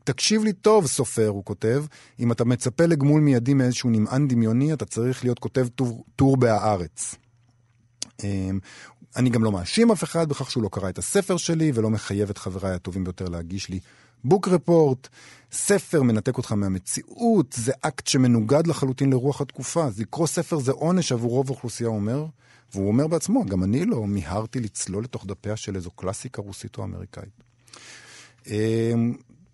תקשיב 0.04 0.44
לי 0.44 0.54
טוב, 0.54 0.88
סופר, 0.88 1.28
הוא 1.28 1.46
כותב, 1.46 1.86
אם 2.20 2.32
אתה 2.32 2.46
מצפה 2.46 2.86
לגמול 2.86 3.22
מיידי 3.22 3.54
מאיזשהו 3.54 3.90
נמען 3.90 4.28
דמיוני, 4.28 4.74
אתה 4.74 4.86
צריך 4.86 5.24
להיות 5.24 5.40
כותב 5.40 5.68
טור, 5.76 6.06
טור 6.16 6.38
בהארץ. 6.38 7.16
אני 9.16 9.30
גם 9.30 9.44
לא 9.44 9.52
מאשים 9.52 9.92
אף 9.92 10.04
אחד 10.04 10.30
בכך 10.30 10.52
שהוא 10.52 10.64
לא 10.64 10.70
קרא 10.72 10.90
את 10.90 10.98
הספר 10.98 11.38
שלי, 11.38 11.72
ולא 11.76 11.90
מחייב 11.90 12.30
את 12.30 12.38
חבריי 12.38 12.74
הטובים 12.74 13.04
ביותר 13.04 13.26
להגיש 13.26 13.70
לי 13.70 13.80
בוק 14.24 14.48
רפורט. 14.48 15.08
ספר 15.52 16.02
מנתק 16.02 16.38
אותך 16.38 16.52
מהמציאות, 16.52 17.56
זה 17.58 17.72
אקט 17.82 18.08
שמנוגד 18.08 18.68
לחלוטין 18.68 19.10
לרוח 19.10 19.42
התקופה. 19.42 19.86
אז 19.86 20.00
לקרוא 20.00 20.28
ספר 20.28 20.60
זה 20.60 20.72
עונש 20.72 21.12
עבור 21.12 21.32
רוב 21.32 21.48
האוכלוסייה, 21.50 21.90
הוא 21.90 21.96
אומר, 21.96 22.26
והוא 22.74 22.88
אומר 22.88 23.08
בעצמו, 23.08 23.46
גם 23.46 23.64
אני 23.64 23.86
לא 23.86 24.08
מיהרתי 24.08 24.60
לצלול 24.60 25.04
לתוך 25.04 25.26
דפיה 25.26 25.56
של 25.56 25.76
איזו 25.76 25.92
קלאסיקה 25.92 26.42
רוסית 26.42 26.78
או 26.78 26.84
אמריקאית. 26.84 27.44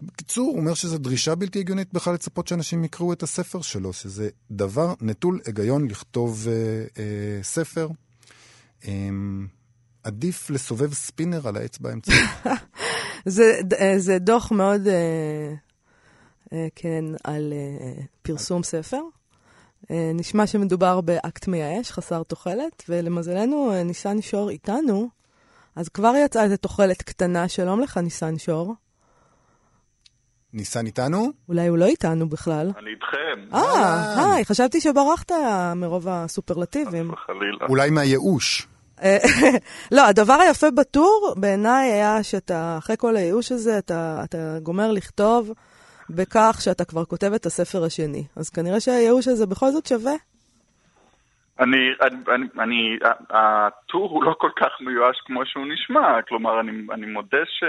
בקיצור, 0.01 0.47
הוא 0.47 0.57
אומר 0.57 0.73
שזו 0.73 0.97
דרישה 0.97 1.35
בלתי 1.35 1.59
הגיונית 1.59 1.93
בכלל 1.93 2.13
לצפות 2.13 2.47
שאנשים 2.47 2.83
יקראו 2.83 3.13
את 3.13 3.23
הספר 3.23 3.61
שלו, 3.61 3.93
שזה 3.93 4.29
דבר 4.51 4.93
נטול 5.01 5.39
היגיון 5.45 5.87
לכתוב 5.87 6.47
אה, 6.47 6.53
אה, 6.97 7.43
ספר. 7.43 7.87
אה, 8.87 9.09
עדיף 10.03 10.49
לסובב 10.49 10.93
ספינר 10.93 11.47
על 11.47 11.57
האצבע 11.57 11.89
האמצעית. 11.89 12.29
זה, 13.25 13.59
זה 13.97 14.19
דוח 14.19 14.51
מאוד, 14.51 14.87
אה, 14.87 14.93
אה, 14.93 15.53
כן, 16.75 17.05
על 17.23 17.53
אה, 17.53 18.03
פרסום 18.21 18.63
ספר. 18.63 19.01
אה, 19.91 20.11
נשמע 20.13 20.47
שמדובר 20.47 21.01
באקט 21.01 21.47
מייאש, 21.47 21.91
חסר 21.91 22.23
תוחלת, 22.23 22.83
ולמזלנו, 22.89 23.71
אה, 23.73 23.83
ניסן 23.83 24.21
שור 24.21 24.49
איתנו, 24.49 25.09
אז 25.75 25.89
כבר 25.89 26.13
יצאה 26.25 26.43
איזו 26.43 26.57
תוחלת 26.57 27.01
קטנה. 27.01 27.47
שלום 27.47 27.81
לך, 27.81 27.97
ניסן 27.97 28.37
שור. 28.37 28.73
ניסן 30.53 30.85
איתנו? 30.85 31.27
אולי 31.49 31.67
הוא 31.67 31.77
לא 31.77 31.85
איתנו 31.85 32.29
בכלל. 32.29 32.71
אני 32.79 32.89
איתכם. 32.89 33.55
אה, 33.55 34.33
היי, 34.33 34.45
חשבתי 34.45 34.81
שברחת 34.81 35.31
מרוב 35.75 36.07
הסופרלטיבים. 36.07 37.11
חלילה. 37.25 37.65
אולי 37.69 37.89
מהייאוש. 37.89 38.67
אה, 39.03 39.17
לא, 39.95 40.07
הדבר 40.07 40.33
היפה 40.33 40.71
בטור 40.71 41.33
בעיניי 41.37 41.91
היה 41.91 42.23
שאתה, 42.23 42.75
אחרי 42.77 42.95
כל 42.97 43.15
הייאוש 43.15 43.51
הזה, 43.51 43.77
אתה, 43.77 44.21
אתה 44.23 44.59
גומר 44.63 44.91
לכתוב 44.91 45.51
בכך 46.09 46.57
שאתה 46.59 46.85
כבר 46.85 47.05
כותב 47.05 47.33
את 47.35 47.45
הספר 47.45 47.83
השני. 47.83 48.23
אז 48.35 48.49
כנראה 48.49 48.79
שהייאוש 48.79 49.27
הזה 49.27 49.45
בכל 49.45 49.69
זאת 49.69 49.85
שווה. 49.85 50.13
אני, 51.59 51.91
אני, 52.01 52.45
אני, 52.59 52.97
הטור 53.29 54.09
הוא 54.09 54.23
לא 54.23 54.35
כל 54.37 54.49
כך 54.55 54.81
מיואש 54.81 55.21
כמו 55.25 55.45
שהוא 55.45 55.65
נשמע, 55.65 56.21
כלומר, 56.27 56.59
אני, 56.59 56.71
אני 56.91 57.05
מודה 57.05 57.45
ש, 57.45 57.63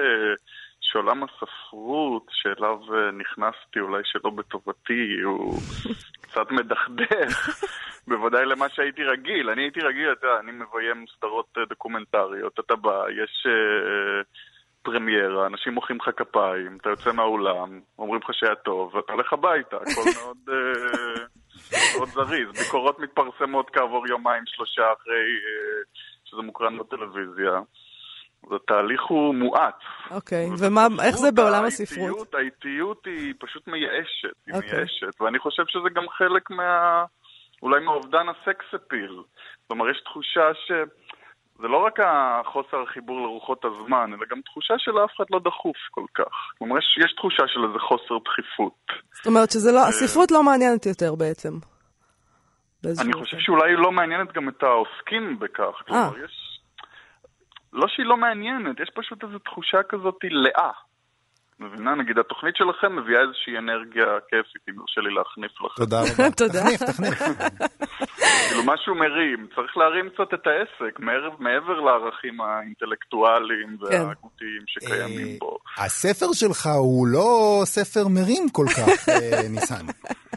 שעולם 0.80 1.22
הספרות 1.24 2.26
שאליו 2.30 2.78
אה, 2.94 3.10
נכנסתי, 3.10 3.80
אולי 3.80 4.02
שלא 4.04 4.30
בטובתי, 4.30 5.20
הוא 5.24 5.54
קצת 6.22 6.50
מדכדך, 6.50 7.62
בוודאי 8.08 8.46
למה 8.46 8.68
שהייתי 8.68 9.04
רגיל. 9.04 9.50
אני 9.50 9.62
הייתי 9.62 9.80
רגיל, 9.80 10.12
אתה 10.12 10.26
יודע, 10.26 10.40
אני 10.40 10.52
מביים 10.52 11.04
סדרות 11.16 11.48
אה, 11.58 11.62
דוקומנטריות, 11.68 12.60
אתה 12.60 12.76
בא, 12.76 13.04
יש 13.10 13.46
uh, 13.46 14.24
פרמיירה, 14.92 15.46
אנשים 15.46 15.74
מוחאים 15.74 15.98
לך 16.00 16.10
כפיים, 16.16 16.78
אתה 16.80 16.90
יוצא 16.90 17.12
מהאולם, 17.12 17.80
אומרים 17.98 18.20
לך 18.24 18.30
שהיה 18.32 18.54
טוב, 18.54 18.94
ואתה 18.94 19.12
הולך 19.12 19.32
הביתה, 19.32 19.76
הכל 19.76 20.10
מאוד... 20.22 20.36
Uh, 20.48 21.20
מאוד 21.96 22.08
זריז. 22.08 22.48
ביקורות 22.58 22.98
מתפרסמות 22.98 23.70
כעבור 23.70 24.08
יומיים, 24.08 24.42
שלושה 24.46 24.82
אחרי 24.92 25.14
uh, 25.14 25.98
שזה 26.24 26.42
מוקרן 26.42 26.78
בטלוויזיה. 26.78 27.60
אז 28.46 28.52
התהליך 28.52 29.02
הוא 29.08 29.34
מואץ. 29.34 29.74
אוקיי, 30.10 30.46
ומה, 30.58 30.86
איך 31.04 31.16
זה 31.16 31.32
בעולם 31.32 31.64
הספרות? 31.64 32.34
האיטיות 32.34 33.06
היא 33.06 33.34
פשוט 33.38 33.68
מייאשת, 33.68 34.36
היא 34.46 34.54
אוקיי. 34.54 34.72
מייאשת, 34.72 35.20
ואני 35.20 35.38
חושב 35.38 35.62
שזה 35.66 35.88
גם 35.94 36.08
חלק 36.08 36.50
מה... 36.50 37.04
אולי 37.62 37.84
מאובדן 37.84 38.26
הסקס 38.28 38.74
אפיל. 38.74 39.22
כלומר, 39.66 39.90
יש 39.90 40.00
תחושה 40.04 40.54
ש... 40.54 40.72
זה 41.58 41.68
לא 41.68 41.76
רק 41.86 42.00
החוסר 42.00 42.82
החיבור 42.82 43.20
לרוחות 43.20 43.64
הזמן, 43.64 44.10
אלא 44.14 44.26
גם 44.30 44.40
תחושה 44.40 44.74
שלאף 44.78 45.10
אחד 45.16 45.24
לא 45.30 45.40
דחוף 45.44 45.76
כל 45.90 46.04
כך. 46.14 46.34
כלומר, 46.58 46.78
יש, 46.78 46.98
יש 47.04 47.12
תחושה 47.16 47.42
של 47.46 47.60
איזה 47.64 47.78
חוסר 47.78 48.18
דחיפות. 48.24 48.86
זאת 49.12 49.26
אומרת 49.26 49.50
שזה 49.50 49.72
לא, 49.72 49.80
הספרות 49.88 50.30
לא 50.30 50.42
מעניינת 50.42 50.86
יותר 50.86 51.14
בעצם. 51.14 51.52
אני 52.84 53.12
חושב 53.12 53.38
שאולי 53.38 53.70
היא 53.70 53.78
לא 53.78 53.92
מעניינת 53.92 54.32
גם 54.32 54.48
את 54.48 54.62
העוסקים 54.62 55.38
בכך. 55.38 55.82
כלומר, 55.86 56.00
אה. 56.02 56.24
יש... 56.24 56.60
לא 57.72 57.86
שהיא 57.88 58.06
לא 58.06 58.16
מעניינת, 58.16 58.80
יש 58.80 58.90
פשוט 58.94 59.24
איזו 59.24 59.38
תחושה 59.38 59.78
כזאת 59.88 60.18
לאה. 60.22 60.70
מבינה? 61.60 61.94
נגיד, 61.94 62.18
התוכנית 62.18 62.56
שלכם 62.56 62.96
מביאה 62.96 63.20
איזושהי 63.20 63.58
אנרגיה 63.58 64.06
כיפית, 64.28 64.62
אם 64.68 64.74
יורשה 64.74 65.00
לי 65.00 65.14
להחניף 65.14 65.52
לכם. 65.64 65.84
תודה 65.84 66.00
רבה. 66.00 66.30
תודה. 66.42 66.60
תחניף, 66.60 66.82
תחניף. 66.82 67.18
כאילו, 68.48 68.62
משהו 68.64 68.94
מרים, 68.94 69.46
צריך 69.54 69.76
להרים 69.76 70.08
קצת 70.10 70.34
את 70.34 70.46
העסק, 70.46 71.00
מעבר, 71.38 71.80
לערכים 71.80 72.40
האינטלקטואליים 72.40 73.76
כן. 73.78 73.84
וההגותיים 73.84 74.62
שקיימים 74.66 75.26
אה, 75.26 75.36
בו. 75.40 75.58
הספר 75.78 76.32
שלך 76.32 76.66
הוא 76.66 77.06
לא 77.06 77.60
ספר 77.64 78.08
מרים 78.08 78.48
כל 78.52 78.66
כך, 78.76 79.08
אה, 79.08 79.48
ניסן. 79.48 79.86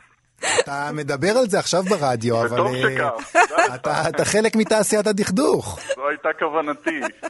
אתה 0.63 0.89
מדבר 0.93 1.37
על 1.37 1.45
זה 1.49 1.59
עכשיו 1.59 1.83
ברדיו, 1.83 2.39
אבל 2.41 2.53
וטוב 2.61 2.67
אה, 2.75 2.81
שכך, 2.81 3.35
אתה 3.75 4.09
אתה 4.09 4.25
חלק 4.25 4.55
מתעשיית 4.55 5.07
הדכדוך. 5.07 5.79
זו 5.95 6.07
הייתה 6.09 6.29
כוונתי. 6.39 7.01
אה, 7.23 7.29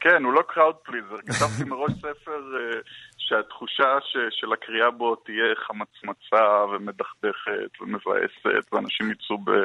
כן, 0.00 0.24
הוא 0.24 0.32
לא 0.32 0.42
קראוד 0.54 0.74
פליזר. 0.84 1.16
כתבתי 1.26 1.64
מראש 1.64 1.92
ספר 1.98 2.32
אה, 2.56 2.80
שהתחושה 3.18 3.84
ש- 4.00 4.40
של 4.40 4.52
הקריאה 4.52 4.90
בו 4.90 5.14
תהיה 5.16 5.44
חמצמצה 5.66 6.44
ומדכדכת 6.74 7.80
ומבאסת, 7.80 8.72
ואנשים 8.72 9.10
יצאו 9.10 9.38
ב- 9.38 9.64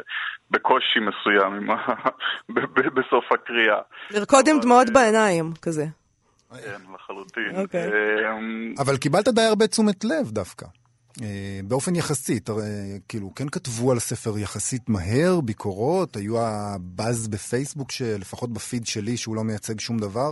בקושי 0.50 0.98
מסוים 1.00 1.68
בסוף 2.96 3.24
הקריאה. 3.34 3.78
לרקוד 4.10 4.48
עם 4.48 4.60
דמעות 4.60 4.90
בעיניים, 4.90 5.52
כזה. 5.62 5.84
כן, 6.64 6.80
לחלוטין. 6.94 7.52
אוקיי. 7.56 7.80
אה, 7.92 8.38
אבל 8.78 8.96
קיבלת 8.96 9.28
די 9.28 9.42
הרבה 9.42 9.66
תשומת 9.66 10.04
לב 10.04 10.30
דווקא. 10.30 10.66
אה, 11.22 11.60
באופן 11.68 11.94
יחסי, 11.96 12.40
תראה, 12.40 12.98
כאילו, 13.08 13.34
כן 13.34 13.48
כתבו 13.48 13.92
על 13.92 13.98
ספר 13.98 14.38
יחסית 14.38 14.88
מהר, 14.88 15.40
ביקורות, 15.44 16.16
היו 16.16 16.34
הבאז 16.38 17.28
בפייסבוק, 17.28 17.90
שלפחות 17.90 18.50
בפיד 18.52 18.86
שלי, 18.86 19.16
שהוא 19.16 19.36
לא 19.36 19.42
מייצג 19.44 19.80
שום 19.80 19.98
דבר. 19.98 20.30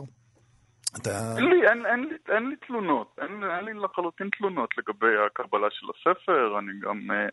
אתה... 0.97 1.11
אין 1.37 1.45
לי, 1.45 1.69
אין, 1.69 1.87
אין, 1.87 2.17
אין 2.29 2.49
לי 2.49 2.57
תלונות, 2.67 3.19
אין, 3.23 3.45
אין 3.45 3.65
לי 3.65 3.75
לחלוטין 3.75 4.29
תלונות 4.39 4.71
לגבי 4.79 5.17
הקבלה 5.27 5.69
של 5.71 5.87
הספר, 5.95 6.59
אני 6.59 6.73
גם... 6.81 7.11
אה, 7.11 7.29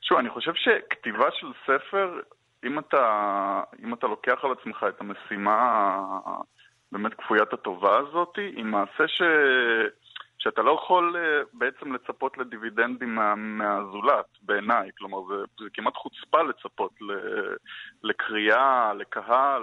שוב, 0.00 0.18
אני 0.18 0.30
חושב 0.30 0.52
שכתיבה 0.54 1.28
של 1.32 1.46
ספר, 1.62 2.20
אם 2.64 2.78
אתה, 2.78 3.62
אם 3.84 3.94
אתה 3.94 4.06
לוקח 4.06 4.38
על 4.42 4.52
עצמך 4.52 4.86
את 4.88 5.00
המשימה 5.00 6.02
באמת 6.92 7.14
כפוית 7.14 7.52
הטובה 7.52 7.98
הזאת, 7.98 8.36
היא 8.36 8.64
מעשה 8.64 9.08
ש... 9.08 9.22
שאתה 10.40 10.62
לא 10.62 10.78
יכול 10.82 11.16
אה, 11.16 11.42
בעצם 11.52 11.92
לצפות 11.92 12.38
לדיבידנדים 12.38 13.14
מה, 13.14 13.34
מהזולת, 13.34 14.26
בעיניי. 14.42 14.90
כלומר, 14.98 15.18
זה, 15.28 15.44
זה 15.60 15.68
כמעט 15.74 15.96
חוצפה 15.96 16.42
לצפות 16.42 16.92
ל, 17.00 17.12
לקריאה, 18.02 18.92
לקהל. 18.94 19.62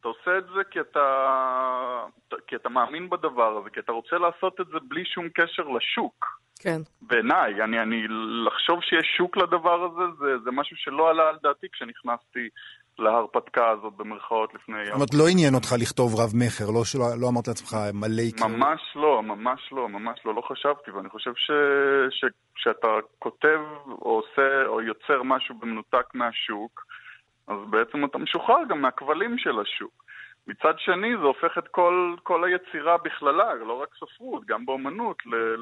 אתה 0.00 0.08
עושה 0.08 0.38
את 0.38 0.44
זה 0.54 0.64
כי 0.70 0.80
אתה, 0.80 2.04
כי 2.46 2.56
אתה 2.56 2.68
מאמין 2.68 3.10
בדבר 3.10 3.58
הזה, 3.58 3.70
כי 3.70 3.80
אתה 3.80 3.92
רוצה 3.92 4.18
לעשות 4.18 4.60
את 4.60 4.66
זה 4.66 4.78
בלי 4.88 5.04
שום 5.04 5.28
קשר 5.28 5.68
לשוק. 5.68 6.38
כן. 6.60 6.80
בעיניי, 7.02 7.62
אני, 7.62 7.82
אני, 7.82 8.06
לחשוב 8.46 8.82
שיש 8.82 9.14
שוק 9.16 9.36
לדבר 9.36 9.84
הזה, 9.84 10.12
זה, 10.18 10.38
זה 10.44 10.50
משהו 10.50 10.76
שלא 10.76 11.10
עלה 11.10 11.28
על 11.28 11.36
דעתי 11.42 11.66
כשנכנסתי 11.72 12.48
להרפתקה 12.98 13.68
הזאת 13.68 13.92
במרכאות 13.96 14.54
לפני 14.54 14.84
זאת. 14.84 14.94
אומרת, 14.94 15.14
לא 15.14 15.28
עניין 15.28 15.54
אותך 15.54 15.68
לכתוב 15.80 16.20
רב 16.20 16.30
מכר, 16.34 16.70
לא, 16.74 16.84
שלא, 16.84 17.04
לא 17.20 17.28
אמרת 17.28 17.48
לעצמך 17.48 17.76
מלא 17.94 18.20
יקראו. 18.20 18.48
ממש 18.48 18.80
לא, 18.96 19.22
ממש 19.22 19.60
לא, 19.72 19.88
ממש 19.88 20.18
לא, 20.24 20.34
לא 20.34 20.40
חשבתי, 20.40 20.90
ואני 20.90 21.08
חושב 21.08 21.32
ש, 21.34 21.50
ש, 22.10 22.24
שאתה 22.56 22.88
כותב 23.18 23.60
או 23.88 24.10
עושה 24.10 24.66
או 24.66 24.80
יוצר 24.82 25.22
משהו 25.22 25.54
במנותק 25.54 26.06
מהשוק, 26.14 26.84
אז 27.48 27.56
בעצם 27.70 28.04
אתה 28.04 28.18
משוחרר 28.18 28.62
גם 28.68 28.82
מהכבלים 28.82 29.38
של 29.38 29.60
השוק. 29.60 30.08
מצד 30.48 30.74
שני, 30.78 31.16
זה 31.16 31.22
הופך 31.22 31.58
את 31.58 31.68
כל, 31.68 32.14
כל 32.22 32.44
היצירה 32.44 32.96
בכללה, 32.96 33.54
לא 33.54 33.82
רק 33.82 33.88
ספרות, 33.94 34.44
גם 34.46 34.66
באומנות, 34.66 35.16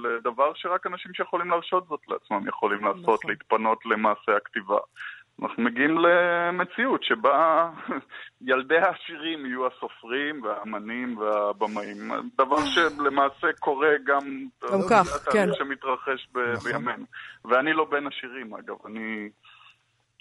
לדבר 0.05 0.53
שרק 0.55 0.87
אנשים 0.87 1.15
שיכולים 1.15 1.51
להרשות 1.51 1.87
זאת 1.89 2.01
לעצמם 2.09 2.49
יכולים 2.49 2.85
לעשות, 2.85 3.21
נכון. 3.21 3.31
להתפנות 3.31 3.87
למעשה 3.87 4.37
הכתיבה. 4.37 4.79
אנחנו 5.43 5.63
מגיעים 5.63 5.99
למציאות 5.99 7.05
שבה 7.05 7.71
ילדי 8.49 8.79
העשירים 8.79 9.47
יהיו 9.47 9.67
הסופרים 9.67 10.43
והאמנים 10.43 11.19
והבמאים. 11.19 12.11
דבר 12.39 12.65
שלמעשה 12.65 13.53
קורה 13.61 13.91
גם... 14.05 14.47
גם 14.73 14.81
כך, 14.91 15.07
כן. 15.25 15.31
התהליך 15.31 15.55
שמתרחש 15.59 16.29
ב- 16.33 16.39
נכון. 16.39 16.73
בימינו. 16.73 17.05
ואני 17.45 17.73
לא 17.73 17.85
בין 17.85 18.07
עשירים, 18.07 18.55
אגב. 18.55 18.77
אני... 18.87 19.29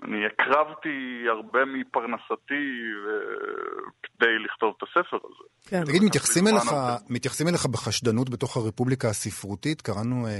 אני 0.03 0.17
הקרבתי 0.25 0.89
הרבה 1.29 1.60
מפרנסתי 1.65 2.63
ו- 3.05 3.89
כדי 4.03 4.39
לכתוב 4.45 4.73
את 4.77 4.84
הספר 4.84 5.17
הזה. 5.17 5.43
כן. 5.69 5.84
תגיד, 5.86 6.03
מתייחסים 6.03 6.47
אליך. 6.47 6.63
מתייחסים 7.10 7.47
אליך 7.47 7.65
בחשדנות 7.65 8.29
בתוך 8.29 8.58
הרפובליקה 8.58 9.08
הספרותית? 9.10 9.81
קראנו... 9.81 10.27
אה, 10.27 10.31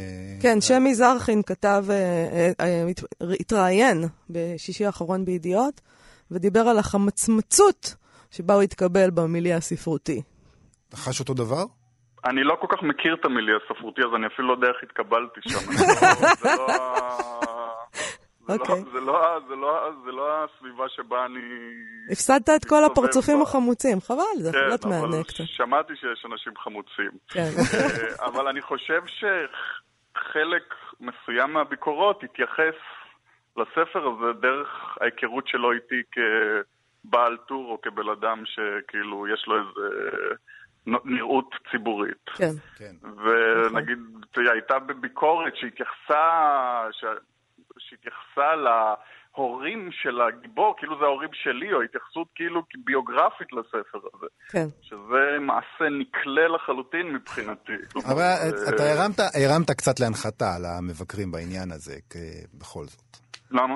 כן, 0.41 0.62
שמי 0.62 0.96
זרחין 0.96 1.41
כתב, 1.46 1.86
אה, 1.89 1.96
אה, 1.96 2.52
אה, 2.60 2.86
הת- 2.89 3.32
התראיין 3.39 3.98
בשישי 4.30 4.86
האחרון 4.86 5.26
בידיעות, 5.26 5.82
ודיבר 6.32 6.60
על 6.60 6.78
החמצמצות 6.80 7.96
שבה 8.32 8.54
הוא 8.54 8.62
התקבל 8.62 9.10
במיליה 9.10 9.58
הספרותי. 9.58 10.22
אתה 10.89 10.98
חש 10.98 11.20
אותו 11.20 11.34
דבר? 11.34 11.63
אני 12.26 12.44
לא 12.44 12.56
כל 12.62 12.68
כך 12.70 12.84
מכיר 12.84 13.15
את 13.20 13.26
המילי 13.26 13.52
הספרותי, 13.63 14.02
אז 14.02 14.08
אני 14.15 14.28
אפילו 14.28 14.48
לא 14.48 14.54
יודע 14.54 14.68
איך 14.68 14.78
התקבלתי 14.84 15.39
שם. 15.50 15.72
זה 16.41 16.50
לא... 16.58 17.55
זה 18.47 18.53
לא- 18.58 18.60
אוקיי. 18.60 18.84
זה 18.93 18.99
לא- 18.99 19.39
זה 19.47 19.55
לא- 19.55 19.89
זה 20.05 20.12
לא 20.12 20.43
הסביבה 20.43 20.89
שבה 20.89 21.25
אני... 21.25 21.39
הפסדת 22.12 22.49
את 22.55 22.65
כל 22.65 22.84
הפרצופים 22.84 23.38
בה. 23.38 23.43
החמוצים, 23.43 24.01
חבל, 24.01 24.23
זה 24.38 24.49
יכול 24.49 24.62
להיות 24.62 24.84
כן, 24.84 24.89
אבל 24.89 25.08
מהנה 25.08 25.23
קצת. 25.23 25.43
שמעתי 25.45 25.93
שיש 25.95 26.25
אנשים 26.31 26.53
חמוצים. 26.58 27.12
כן. 27.29 27.49
אה, 27.73 28.25
אבל 28.25 28.47
אני 28.47 28.62
חושב 28.62 29.01
שחלק 29.05 30.63
מסוים 30.99 31.53
מהביקורות 31.53 32.23
התייחס 32.23 32.75
לספר 33.58 34.08
הזה 34.08 34.39
דרך 34.41 34.97
ההיכרות 35.01 35.47
שלו 35.47 35.71
איתי 35.71 36.01
כבעל 36.12 37.37
טור 37.48 37.71
או 37.71 37.81
כבן 37.81 38.10
אדם 38.10 38.43
שכאילו 38.46 39.27
יש 39.27 39.46
לו 39.48 39.56
איזה 39.56 39.89
נראות 41.06 41.50
ציבורית. 41.71 42.29
כן. 42.37 42.52
כן. 42.77 42.96
ונגיד, 43.23 43.98
תראי, 44.31 44.50
הייתה 44.52 44.79
בביקורת 44.79 45.54
שהתייחסה, 45.56 46.85
ש... 48.06 48.15
שהתייחסה 48.35 48.56
להורים 48.56 49.89
של 49.91 50.21
הגיבור, 50.21 50.75
כאילו 50.77 50.99
זה 50.99 51.06
ההורים 51.06 51.29
שלי, 51.33 51.73
או 51.73 51.81
התייחסות 51.81 52.27
כאילו 52.35 52.62
ביוגרפית 52.85 53.47
לספר 53.53 53.99
הזה. 54.13 54.27
כן. 54.49 54.67
שזה 54.81 55.39
מעשה 55.41 55.89
נקלה 55.99 56.47
לחלוטין 56.56 57.13
מבחינתי. 57.13 57.73
אבל 58.06 58.21
אה, 58.21 58.49
אתה 58.69 58.83
הרמת, 58.91 59.19
הרמת 59.19 59.71
קצת 59.71 59.99
להנחתה 59.99 60.56
על 60.56 60.65
המבקרים 60.65 61.31
בעניין 61.31 61.71
הזה, 61.71 61.95
בכל 62.53 62.83
זאת. 62.85 63.17
למה? 63.51 63.75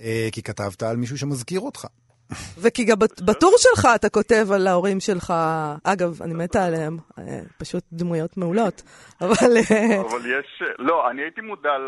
אה, 0.00 0.28
כי 0.32 0.42
כתבת 0.42 0.82
על 0.82 0.96
מישהו 0.96 1.18
שמזכיר 1.18 1.60
אותך. 1.60 1.86
וכי 2.62 2.84
גם 2.84 2.96
בטור 3.26 3.52
שלך 3.56 3.88
אתה 3.94 4.08
כותב 4.08 4.46
על 4.54 4.66
ההורים 4.66 5.00
שלך, 5.00 5.32
אגב, 5.84 6.22
אני 6.22 6.34
מתה 6.34 6.64
עליהם, 6.64 6.96
אה, 7.18 7.40
פשוט 7.58 7.84
דמויות 7.92 8.36
מעולות, 8.36 8.82
אבל... 9.20 9.52
אה, 9.70 10.00
אבל 10.00 10.20
יש... 10.26 10.62
לא, 10.78 11.10
אני 11.10 11.22
הייתי 11.22 11.40
מודע 11.40 11.78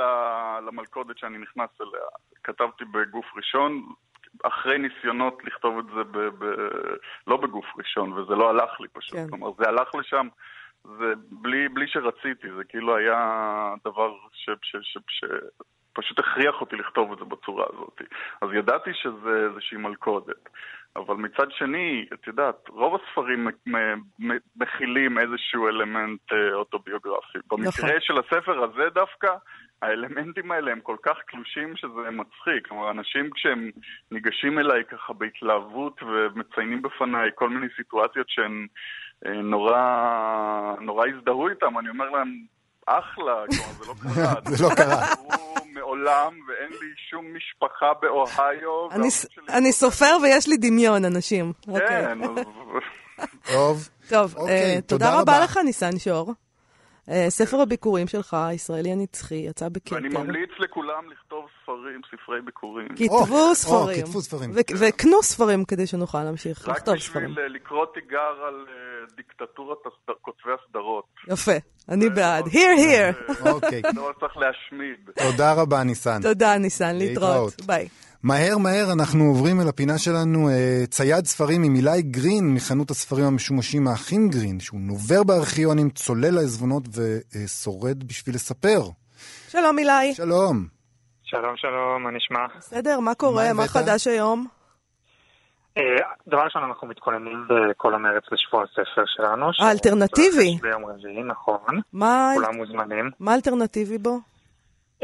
למלכודת 0.66 1.18
שאני 1.18 1.38
נכנס 1.38 1.70
אליה. 1.80 2.06
כתבתי 2.44 2.84
בגוף 2.84 3.26
ראשון, 3.36 3.82
אחרי 4.44 4.78
ניסיונות 4.78 5.38
לכתוב 5.44 5.78
את 5.78 5.84
זה 5.84 6.04
ב... 6.04 6.18
ב... 6.18 6.44
לא 7.26 7.36
בגוף 7.36 7.66
ראשון, 7.78 8.12
וזה 8.12 8.34
לא 8.34 8.50
הלך 8.50 8.80
לי 8.80 8.88
פשוט. 8.92 9.14
כן. 9.14 9.28
כלומר, 9.28 9.50
זה 9.58 9.64
הלך 9.68 9.94
לשם, 9.94 10.28
זה 10.84 11.12
בלי, 11.30 11.68
בלי 11.68 11.86
שרציתי, 11.88 12.48
זה 12.56 12.64
כאילו 12.68 12.96
היה 12.96 13.18
דבר 13.84 14.12
ש... 14.32 14.50
ש... 14.62 14.76
ש... 14.82 14.98
ש... 15.08 15.24
פשוט 15.96 16.18
הכריח 16.18 16.60
אותי 16.60 16.76
לכתוב 16.76 17.12
את 17.12 17.18
זה 17.18 17.24
בצורה 17.24 17.64
הזאת. 17.72 18.00
אז 18.40 18.48
ידעתי 18.54 18.90
שזה 18.94 19.46
איזושהי 19.50 19.78
מלכודת. 19.78 20.48
אבל 20.96 21.14
מצד 21.14 21.46
שני, 21.50 22.06
את 22.12 22.26
יודעת, 22.26 22.68
רוב 22.68 23.00
הספרים 23.00 23.48
מכילים 24.56 25.18
איזשהו 25.18 25.68
אלמנט 25.68 26.32
אה, 26.32 26.54
אוטוביוגרפי. 26.54 27.38
במקרה 27.50 27.68
נכון. 27.68 28.00
של 28.00 28.14
הספר 28.18 28.64
הזה 28.64 28.90
דווקא, 28.94 29.28
האלמנטים 29.82 30.52
האלה 30.52 30.72
הם 30.72 30.80
כל 30.80 30.96
כך 31.02 31.16
קלושים 31.26 31.76
שזה 31.76 32.10
מצחיק. 32.10 32.68
כלומר, 32.68 32.90
אנשים 32.90 33.30
כשהם 33.30 33.70
ניגשים 34.10 34.58
אליי 34.58 34.84
ככה 34.84 35.12
בהתלהבות 35.12 36.02
ומציינים 36.02 36.82
בפניי 36.82 37.30
כל 37.34 37.48
מיני 37.48 37.66
סיטואציות 37.76 38.28
שהן 38.28 38.66
אה, 39.26 39.32
נורא, 39.32 40.74
נורא 40.80 41.06
הזדהו 41.08 41.48
איתם, 41.48 41.78
אני 41.78 41.88
אומר 41.88 42.10
להם, 42.10 42.28
אחלה, 42.86 43.34
כלומר, 43.48 43.72
זה 43.72 43.84
לא 43.88 43.94
קרה. 44.02 44.34
זה 44.56 44.64
לא 44.64 44.74
קרה. 44.76 45.45
קרו 45.96 46.04
מעולם, 46.04 46.32
ואין 46.48 46.70
לי 46.80 46.86
שום 47.10 47.24
משפחה 47.36 47.92
באוהיו. 48.02 48.90
אני 48.90 49.08
אני 49.48 49.72
סופר 49.72 50.16
ויש 50.22 50.48
לי 50.48 50.56
דמיון, 50.56 51.04
אנשים. 51.04 51.52
אוקיי. 51.68 51.88
כן, 51.88 52.18
אז... 52.22 52.44
טוב. 53.52 53.88
טוב, 54.10 54.36
אוקיי, 54.36 54.76
אה, 54.76 54.80
תודה 54.80 55.20
רבה. 55.20 55.40
לך, 55.44 55.56
ניסן 55.64 55.98
שור. 55.98 56.32
אה, 57.10 57.26
ספר 57.28 57.60
הביקורים 57.60 58.06
שלך, 58.06 58.34
הישראלי 58.34 58.92
הנצחי, 58.92 59.34
יצא 59.34 59.68
בכתר. 59.68 59.94
ואני 59.94 60.08
ממליץ 60.08 60.50
לכולם 60.58 61.10
לכתוב 61.10 61.46
ספרים, 61.62 62.00
ספרי 62.10 62.40
ביקורים. 62.42 62.88
כתבו 62.88 63.54
ספרים. 63.54 64.02
כתבו 64.02 64.20
ספרים. 64.20 64.50
ו- 64.50 64.78
וקנו 64.78 65.22
ספרים 65.22 65.64
כדי 65.64 65.86
שנוכל 65.86 66.24
להמשיך 66.24 66.68
רק 66.68 66.76
לכתוב 66.76 66.98
ספרים. 66.98 67.30
בשביל 67.30 67.44
אה, 67.44 67.48
לקרוא 67.48 67.86
תיגר 67.94 68.44
על 68.48 68.66
אה, 68.68 69.06
דיקטטורת 69.16 69.78
כותבי 70.22 70.50
הסדרות. 70.64 71.04
יפה, 71.28 71.52
אני 71.88 72.10
בעד. 72.10 72.44
Here, 72.46 72.78
here. 72.78 73.48
אוקיי. 73.50 73.82
דבר 73.82 74.12
שצריך 74.16 74.36
להשמיד. 74.36 75.10
תודה 75.18 75.52
רבה, 75.52 75.82
ניסן. 75.82 76.22
תודה, 76.22 76.58
ניסן. 76.58 76.96
להתראות. 76.96 77.54
ביי. 77.66 77.88
מהר 78.22 78.58
מהר 78.58 78.92
אנחנו 78.92 79.24
עוברים 79.24 79.60
אל 79.60 79.68
הפינה 79.68 79.98
שלנו, 79.98 80.48
אה, 80.48 80.86
צייד 80.90 81.24
ספרים 81.24 81.62
עם 81.62 81.74
אילי 81.74 82.02
גרין 82.02 82.54
מחנות 82.54 82.90
הספרים 82.90 83.24
המשומשים 83.24 83.88
האחים 83.88 84.28
גרין, 84.28 84.60
שהוא 84.60 84.80
נובר 84.80 85.22
בארכיונים, 85.22 85.90
צולל 85.90 86.34
לעזבונות 86.34 86.82
ושורד 86.96 88.04
בשביל 88.04 88.34
לספר. 88.34 88.80
שלום, 89.48 89.78
אילי. 89.78 90.14
שלום. 90.14 90.66
שלום, 91.24 91.56
שלום, 91.56 92.02
מה 92.02 92.10
נשמע? 92.10 92.46
בסדר, 92.58 93.00
מה 93.00 93.14
קורה? 93.14 93.44
מה 93.44 93.52
מה? 93.52 93.68
חדש 93.68 94.06
היום? 94.06 94.46
אה, 95.78 95.82
דבר 96.28 96.44
ראשון, 96.44 96.62
אנחנו 96.62 96.88
מתכוננים 96.88 97.46
בכל 97.48 97.94
המרץ 97.94 98.24
לשבוע 98.32 98.62
הספר 98.62 99.02
שלנו. 99.06 99.46
האלטרנטיבי. 99.60 100.58
ביום 100.62 100.84
רביעי, 100.84 101.22
נכון. 101.22 101.80
מה 101.92 102.32
כולם 102.34 102.56
מוזמנים. 102.56 103.10
מה 103.20 103.32
האלטרנטיבי 103.32 103.98
בו? 103.98 104.18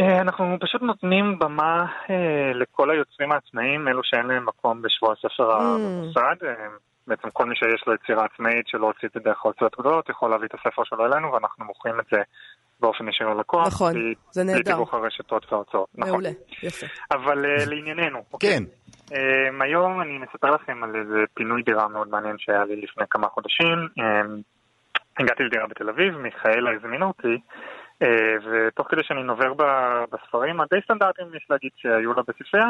אה, 0.01 0.21
אנחנו 0.21 0.57
פשוט 0.61 0.83
נותנים 0.83 1.39
במה 1.39 1.87
אה, 2.11 2.17
לכל 2.55 2.91
היוצרים 2.91 3.33
העצמאיים, 3.33 3.89
אלו 3.89 4.01
שאין 4.05 4.27
להם 4.27 4.47
מקום 4.47 4.83
בשבוע 4.83 5.13
הספר 5.13 5.51
Mm. 5.59 5.63
המוסד. 5.63 6.45
אה, 6.45 6.55
בעצם 7.07 7.31
כל 7.33 7.47
מי 7.47 7.57
שיש 7.57 7.85
לו 7.87 7.95
יצירה 7.95 8.25
עצמאית 8.25 8.69
שלא 8.69 8.87
הוציא 8.87 9.09
את 9.09 9.15
זה 9.15 9.21
דרך 9.21 9.45
ההוצאות 9.45 9.75
הגדולות, 9.79 10.09
יכול 10.09 10.31
להביא 10.31 10.47
את 10.47 10.55
הספר 10.55 10.83
שלו 10.85 11.07
אלינו, 11.07 11.33
ואנחנו 11.33 11.65
מוכרים 11.65 12.01
את 12.01 12.05
זה 12.13 12.19
באופן 12.81 13.09
ישיר 13.09 13.29
ללקוח. 13.29 13.67
נכון, 13.67 13.93
בלי- 13.93 14.15
זה 14.31 14.43
בלי 14.45 14.53
נהדר. 14.53 14.73
תיווך 14.73 14.95
הרשתות 14.95 15.53
וההוצאות. 15.53 15.89
נכון. 15.95 16.11
מעולה, 16.13 16.29
יפה. 16.63 16.87
אבל 17.11 17.45
אה, 17.47 17.65
לענייננו. 17.67 18.23
אוקיי? 18.33 18.51
כן. 18.59 18.63
Um, 19.15 19.63
היום 19.65 20.01
אני 20.01 20.19
מספר 20.19 20.51
לכם 20.51 20.85
על 20.85 20.97
איזה 20.97 21.19
פינוי 21.35 21.63
דירה 21.63 21.89
מאוד 21.89 22.09
מעניין 22.09 22.37
שהיה 22.39 22.65
לי 22.65 22.77
לפני 22.77 23.05
כמה 23.11 23.27
חודשים. 23.29 23.89
Um, 23.99 24.03
הגעתי 25.19 25.43
לדירה 25.43 25.67
בתל 25.67 25.89
אביב, 25.89 26.17
מיכאלה 26.19 26.71
הזמינה 26.77 27.07
אותי, 27.07 27.39
ותוך 28.45 28.87
כדי 28.91 29.01
שאני 29.05 29.23
נובר 29.23 29.53
בספרים 30.13 30.61
הדי 30.61 30.77
סטנדרטיים, 30.85 31.35
יש 31.35 31.47
להגיד, 31.51 31.71
שהיו 31.77 32.13
לה 32.13 32.23
בספרייה, 32.29 32.67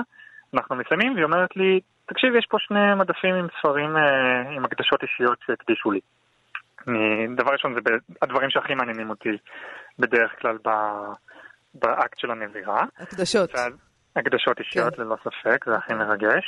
אנחנו 0.55 0.77
מסיימים, 0.77 1.15
והיא 1.15 1.25
אומרת 1.25 1.57
לי, 1.57 1.81
תקשיב, 2.07 2.35
יש 2.35 2.47
פה 2.51 2.57
שני 2.61 2.95
מדפים 2.95 3.35
עם 3.35 3.47
ספרים, 3.59 3.97
uh, 3.97 4.49
עם 4.57 4.65
הקדשות 4.65 5.03
אישיות 5.03 5.39
שהקדישו 5.47 5.91
לי. 5.91 6.01
אני, 6.89 7.27
דבר 7.37 7.53
ראשון, 7.53 7.75
זה 7.75 7.81
הדברים 8.23 8.51
שהכי 8.51 8.75
מעניינים 8.75 9.11
אותי 9.11 9.39
בדרך 9.99 10.31
כלל 10.41 10.59
ב- 10.65 11.13
באקט 11.75 12.19
של 12.19 12.31
הנבירה. 12.31 12.85
הקדשות. 12.99 13.51
הקדשות 14.17 14.59
אישיות 14.59 14.95
כן. 14.95 15.03
ללא 15.03 15.17
ספק, 15.25 15.65
זה 15.67 15.77
הכי 15.77 15.95
מרגש. 15.95 16.45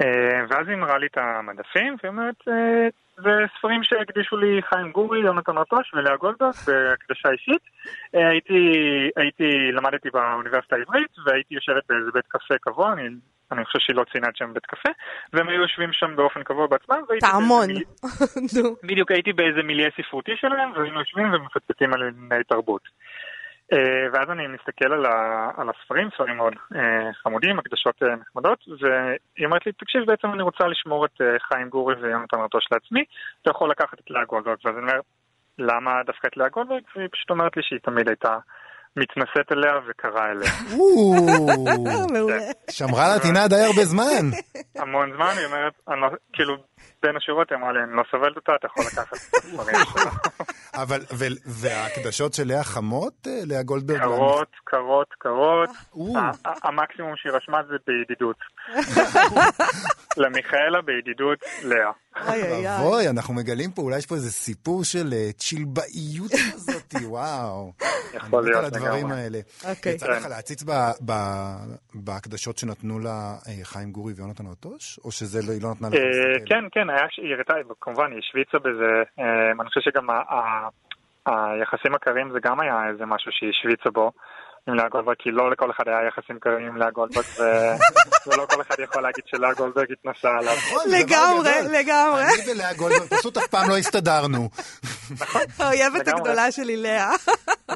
אה, 0.00 0.40
ואז 0.48 0.68
היא 0.68 0.76
מראה 0.76 0.98
לי 0.98 1.06
את 1.06 1.18
המדפים, 1.18 1.96
והיא 2.02 2.10
אומרת, 2.10 2.34
אה, 2.48 2.88
זה 3.16 3.30
ספרים 3.58 3.82
שהקדישו 3.82 4.36
לי 4.36 4.60
חיים 4.62 4.92
גורי, 4.92 5.20
יונתן 5.20 5.58
רטוש 5.58 5.94
ולאה 5.94 6.16
גולדברג 6.16 6.54
בהקדשה 6.66 7.28
אישית. 7.30 7.62
אה, 8.14 8.28
הייתי, 8.28 8.72
הייתי, 9.16 9.72
למדתי 9.72 10.10
באוניברסיטה 10.10 10.76
העברית, 10.76 11.10
והייתי 11.26 11.54
יושבת 11.54 11.82
באיזה 11.88 12.10
בית 12.14 12.26
קפה 12.28 12.54
קבוע, 12.60 12.92
אני, 12.92 13.08
אני 13.52 13.64
חושב 13.64 13.78
שהיא 13.78 13.96
לא 13.96 14.04
ציינה 14.12 14.28
את 14.28 14.36
שם 14.36 14.52
בית 14.54 14.66
קפה, 14.66 14.88
והם 15.32 15.48
היו 15.48 15.60
יושבים 15.60 15.92
שם 15.92 16.16
באופן 16.16 16.42
קבוע 16.42 16.66
בעצמם, 16.66 16.96
טעמון. 17.20 17.68
בדיוק 18.88 19.10
הייתי 19.10 19.32
באיזה 19.32 19.62
מיליה 19.62 19.88
ספרותי 20.00 20.32
שלהם, 20.36 20.72
והיינו 20.72 20.98
יושבים 20.98 21.34
ומפטפטים 21.34 21.94
על 21.94 22.02
ענייני 22.02 22.44
תרבות. 22.44 22.82
אה, 23.72 24.06
ואז 24.12 24.30
אני 24.30 24.46
מסתכל 24.46 24.92
על, 24.92 25.06
ה, 25.06 25.50
על 25.56 25.68
הספרים, 25.70 26.08
ספרים 26.14 26.36
מאוד 26.36 26.54
אה, 26.74 27.12
חמודים, 27.22 27.58
הקדשות 27.58 28.02
אה, 28.02 28.16
נחמדות, 28.16 28.58
והיא 28.80 29.46
אומרת 29.46 29.66
לי, 29.66 29.72
תקשיב, 29.72 30.02
בעצם 30.06 30.28
אני 30.34 30.42
רוצה 30.42 30.64
לשמור 30.66 31.04
את 31.04 31.20
חיים 31.48 31.68
גורי 31.68 31.94
ויונתן 31.94 32.38
רטוש 32.44 32.64
לעצמי, 32.72 33.04
אתה 33.42 33.50
יכול 33.50 33.70
לקחת 33.70 34.00
את 34.00 34.10
לאה 34.10 34.24
גולדברג. 34.24 34.56
ואז 34.64 34.74
אני 34.76 34.82
אומר, 34.82 35.00
למה 35.58 35.90
דווקא 36.06 36.26
את 36.26 36.36
לאה 36.36 36.48
גולדברג? 36.48 36.82
והיא 36.96 37.08
פשוט 37.12 37.30
אומרת 37.30 37.56
לי 37.56 37.62
שהיא 37.62 37.80
תמיד 37.82 38.08
הייתה 38.08 38.38
מתנשאת 38.96 39.52
אליה 39.52 39.72
וקראה 39.86 40.30
אליה. 40.30 40.50
מעולה. 42.12 42.38
שמרה 42.70 43.08
לה 43.08 43.20
טינה 43.22 43.48
די 43.48 43.62
הרבה 43.66 43.84
זמן. 43.84 44.24
המון 44.76 45.12
זמן, 45.16 45.32
היא 45.38 45.46
אומרת, 45.46 45.72
אני 45.88 46.00
לא, 46.00 46.08
כאילו, 46.32 46.56
בין 47.02 47.16
השורות 47.16 47.50
היא 47.50 47.58
אמרה 47.58 47.72
לי, 47.72 47.78
אני 47.82 47.96
לא 47.96 48.02
סובלת 48.10 48.36
אותה, 48.36 48.52
אתה 48.58 48.66
יכול 48.66 48.84
לקחת 48.84 49.06
את 49.12 49.12
הספרים 49.12 49.76
שלה. 49.92 50.10
אבל, 50.74 51.00
ו- 51.12 51.24
וההקדשות 51.46 52.34
של 52.34 52.48
לאה 52.48 52.64
חמות, 52.64 53.12
אה, 53.26 53.40
לאה 53.44 53.62
גולדברג? 53.62 53.98
קרות, 54.00 54.48
קרות, 54.64 55.06
קרות. 55.18 55.68
או. 55.94 56.18
ה- 56.18 56.48
ה- 56.48 56.68
המקסימום 56.68 57.12
שהיא 57.16 57.32
רשמה 57.32 57.58
זה 57.68 57.74
בידידות. 57.86 58.36
למיכאלה 60.16 60.82
בידידות 60.82 61.38
לאה. 61.62 61.90
אבוי, 62.80 63.08
אנחנו 63.08 63.34
מגלים 63.34 63.70
פה, 63.70 63.82
אולי 63.82 63.98
יש 63.98 64.06
פה 64.06 64.14
איזה 64.14 64.32
סיפור 64.32 64.84
של 64.84 65.12
אה, 65.12 65.30
צ'ילבאיות 65.38 66.30
כזאת, 66.52 66.94
וואו. 67.02 67.72
יכול 68.14 68.40
אני 68.42 68.50
מת 68.50 68.56
על 68.56 68.62
להיות 68.62 68.74
הדברים 68.74 69.06
לגמרי. 69.06 69.22
האלה. 69.22 69.38
אוקיי. 69.64 69.92
יצא 69.94 70.06
לך 70.06 70.24
להציץ 70.26 70.62
ב- 70.62 70.90
ב- 71.06 71.56
בהקדשות 71.94 72.58
שנתנו 72.58 72.98
לה 72.98 73.10
אה, 73.48 73.64
חיים 73.64 73.92
גורי 73.92 74.12
ויונתן 74.16 74.46
רטוש? 74.46 75.00
או 75.04 75.10
שזה 75.12 75.42
לא, 75.42 75.52
היא 75.52 75.62
לא 75.62 75.70
נתנה 75.70 75.88
לך 75.88 75.94
אה, 75.94 76.00
להסתכל? 76.00 76.54
כן, 76.54 76.65
כן, 76.72 76.90
היה 76.90 77.06
ש- 77.10 77.18
היא 77.22 77.34
הראתה, 77.34 77.54
כמובן, 77.80 78.12
היא 78.12 78.18
השוויצה 78.18 78.58
בזה. 78.58 78.92
אה, 79.18 79.24
אני 79.60 79.68
חושב 79.68 79.80
שגם 79.80 80.10
ה- 80.10 80.34
ה- 80.34 80.68
היחסים 81.26 81.94
הקרים 81.94 82.30
זה 82.32 82.38
גם 82.42 82.60
היה 82.60 82.76
איזה 82.90 83.06
משהו 83.06 83.30
שהיא 83.32 83.50
השוויצה 83.50 83.90
בו. 83.90 84.10
עם 84.68 84.74
לאה 84.74 84.88
גולדברג, 84.88 85.16
כי 85.18 85.30
לא 85.30 85.50
לכל 85.50 85.70
אחד 85.70 85.84
היה 85.88 86.08
יחסים 86.08 86.38
קרים 86.40 86.66
עם 86.66 86.76
לאה 86.76 86.90
גולדברג, 86.90 87.24
ו- 87.40 87.76
ולא 88.26 88.46
כל 88.50 88.62
אחד 88.62 88.74
יכול 88.78 89.02
להגיד 89.02 89.24
שלאה 89.26 89.52
גולדברג 89.54 89.86
התנסה 89.92 90.28
עליו. 90.38 90.54
נכון, 90.56 90.82
לגמרי. 91.00 91.50
לגמרי. 91.80 92.22
אני 92.22 92.52
ולאה 92.54 92.74
גולדברג 92.74 93.08
פשוט 93.18 93.36
אף 93.36 93.46
פעם 93.46 93.68
לא 93.68 93.76
הסתדרנו. 93.78 94.48
האויבת 95.58 95.94
לגמרי. 95.94 96.12
הגדולה 96.20 96.52
שלי, 96.52 96.76
לאה. 96.76 97.10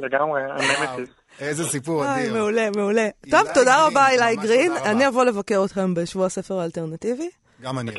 לגמרי, 0.00 0.42
הנמסיס. 0.42 1.14
איזה 1.40 1.64
סיפור 1.64 2.04
אדיר. 2.14 2.32
מעולה, 2.34 2.68
מעולה. 2.76 3.08
טוב, 3.30 3.40
תודה 3.54 3.86
רבה, 3.86 4.08
אילי 4.08 4.36
ממש 4.36 4.44
גרין. 4.46 4.72
אני 4.84 5.08
אבוא 5.08 5.24
לבקר 5.24 5.62
אתכם 5.66 5.94
בשבוע 5.94 6.26
הספר 6.26 6.54
האלטרנטיבי. 6.60 7.30
גם 7.62 7.78
אני. 7.78 7.90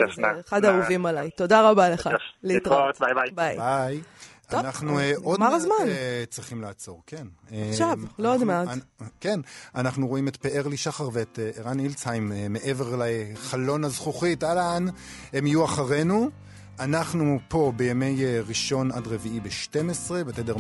אחד 0.48 0.66
האהובים 0.66 1.06
עליי. 1.06 1.30
תודה 1.30 1.70
רבה 1.70 1.90
לך. 1.90 2.10
להתראות. 2.44 3.00
ביי, 3.36 3.56
ביי. 3.58 4.02
טוב, 4.52 4.60
אנחנו 4.60 5.00
אה, 5.00 5.12
עוד 5.24 5.40
נגמר 5.40 5.52
מעט 5.52 5.54
הזמן. 5.56 5.88
אה, 5.88 6.24
צריכים 6.30 6.62
לעצור, 6.62 7.02
כן. 7.08 7.28
אה, 7.52 7.68
עכשיו, 7.70 7.98
לא 8.20 8.34
עוד 8.34 8.44
מעט. 8.44 8.68
כן, 9.20 9.40
אנחנו 9.76 10.08
רואים 10.08 10.28
את 10.28 10.38
פאר 10.38 10.68
לי 10.68 10.78
שחר 10.78 11.10
ואת 11.14 11.40
אה, 11.42 11.52
ערן 11.56 11.80
אילצהיים 11.80 12.32
אה, 12.32 12.48
מעבר 12.50 12.96
לחלון 12.98 13.84
הזכוכית, 13.84 14.44
אהלן, 14.44 14.86
הם 15.34 15.48
יהיו 15.48 15.66
אחרינו. 15.66 16.30
אנחנו 16.80 17.40
פה 17.48 17.74
בימי 17.76 18.26
אה, 18.26 18.42
ראשון 18.48 18.92
עד 18.92 19.08
רביעי 19.08 19.40
ב-12, 19.40 20.14
בתדר 20.28 20.56
104.9, 20.56 20.60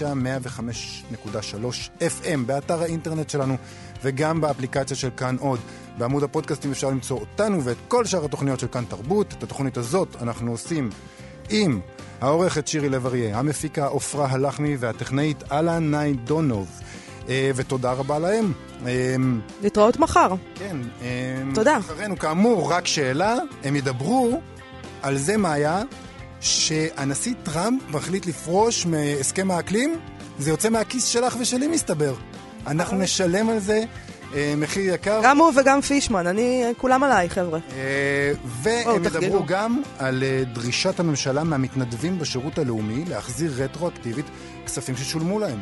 105.3 0.00 1.26
FM, 2.00 2.38
באתר 2.46 2.82
האינטרנט 2.82 3.30
שלנו 3.30 3.56
וגם 4.02 4.40
באפליקציה 4.40 4.96
של 4.96 5.08
כאן 5.16 5.36
עוד. 5.40 5.60
בעמוד 5.98 6.22
הפודקאסטים 6.22 6.70
אפשר 6.70 6.90
למצוא 6.90 7.20
אותנו 7.20 7.64
ואת 7.64 7.76
כל 7.88 8.04
שאר 8.04 8.24
התוכניות 8.24 8.60
של 8.60 8.66
כאן 8.66 8.84
תרבות. 8.84 9.32
את 9.32 9.42
התוכנית 9.42 9.76
הזאת 9.76 10.16
אנחנו 10.22 10.50
עושים 10.50 10.90
עם 11.50 11.80
העורכת 12.20 12.68
שירי 12.68 12.88
לב-אריה, 12.88 13.38
המפיקה 13.38 13.86
עפרה 13.86 14.26
הלחמי 14.30 14.76
והטכנאית 14.78 15.52
אלן 15.52 15.90
ניידונוב. 15.90 16.68
אה, 17.28 17.50
ותודה 17.56 17.92
רבה 17.92 18.18
להם. 18.18 18.52
אה, 18.86 19.16
להתראות 19.62 19.98
מחר. 19.98 20.34
כן. 20.54 20.76
אה, 21.02 21.42
תודה. 21.54 21.78
אחרינו, 21.78 22.18
כאמור, 22.18 22.72
רק 22.72 22.86
שאלה, 22.86 23.36
הם 23.64 23.76
ידברו 23.76 24.40
על 25.02 25.16
זה, 25.16 25.36
מאיה, 25.36 25.82
שהנשיא 26.40 27.34
טראמפ 27.42 27.82
מחליט 27.90 28.26
לפרוש 28.26 28.86
מהסכם 28.86 29.50
האקלים, 29.50 30.00
זה 30.38 30.50
יוצא 30.50 30.68
מהכיס 30.68 31.04
שלך 31.04 31.36
ושלי 31.40 31.66
מסתבר. 31.66 32.14
אנחנו 32.66 32.98
נשלם 32.98 33.50
על 33.50 33.58
זה 33.58 33.84
אה, 34.34 34.54
מחיר 34.56 34.94
יקר. 34.94 35.20
גם 35.24 35.38
הוא 35.38 35.52
וגם 35.56 35.80
פישמן, 35.80 36.26
אני, 36.26 36.64
כולם 36.76 37.02
עליי, 37.02 37.30
חבר'ה. 37.30 37.58
אה, 37.76 38.32
והם 38.44 39.04
ידברו. 39.04 39.44
גם 39.46 39.82
על 39.98 40.22
אה, 40.22 40.42
דרישת 40.52 41.00
הממשלה 41.00 41.44
מהמתנדבים 41.44 42.18
בשירות 42.18 42.58
הלאומי 42.58 43.04
להחזיר 43.04 43.52
רטרואקטיבית 43.56 44.26
כספים 44.66 44.96
ששולמו 44.96 45.38
להם. 45.38 45.58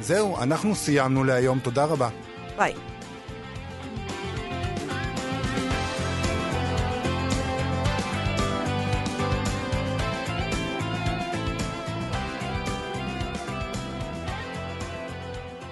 זהו, 0.00 0.42
אנחנו 0.42 0.74
סיימנו 0.74 1.24
להיום, 1.24 1.58
תודה 1.58 1.84
רבה. 1.84 2.08
ביי. 2.56 2.74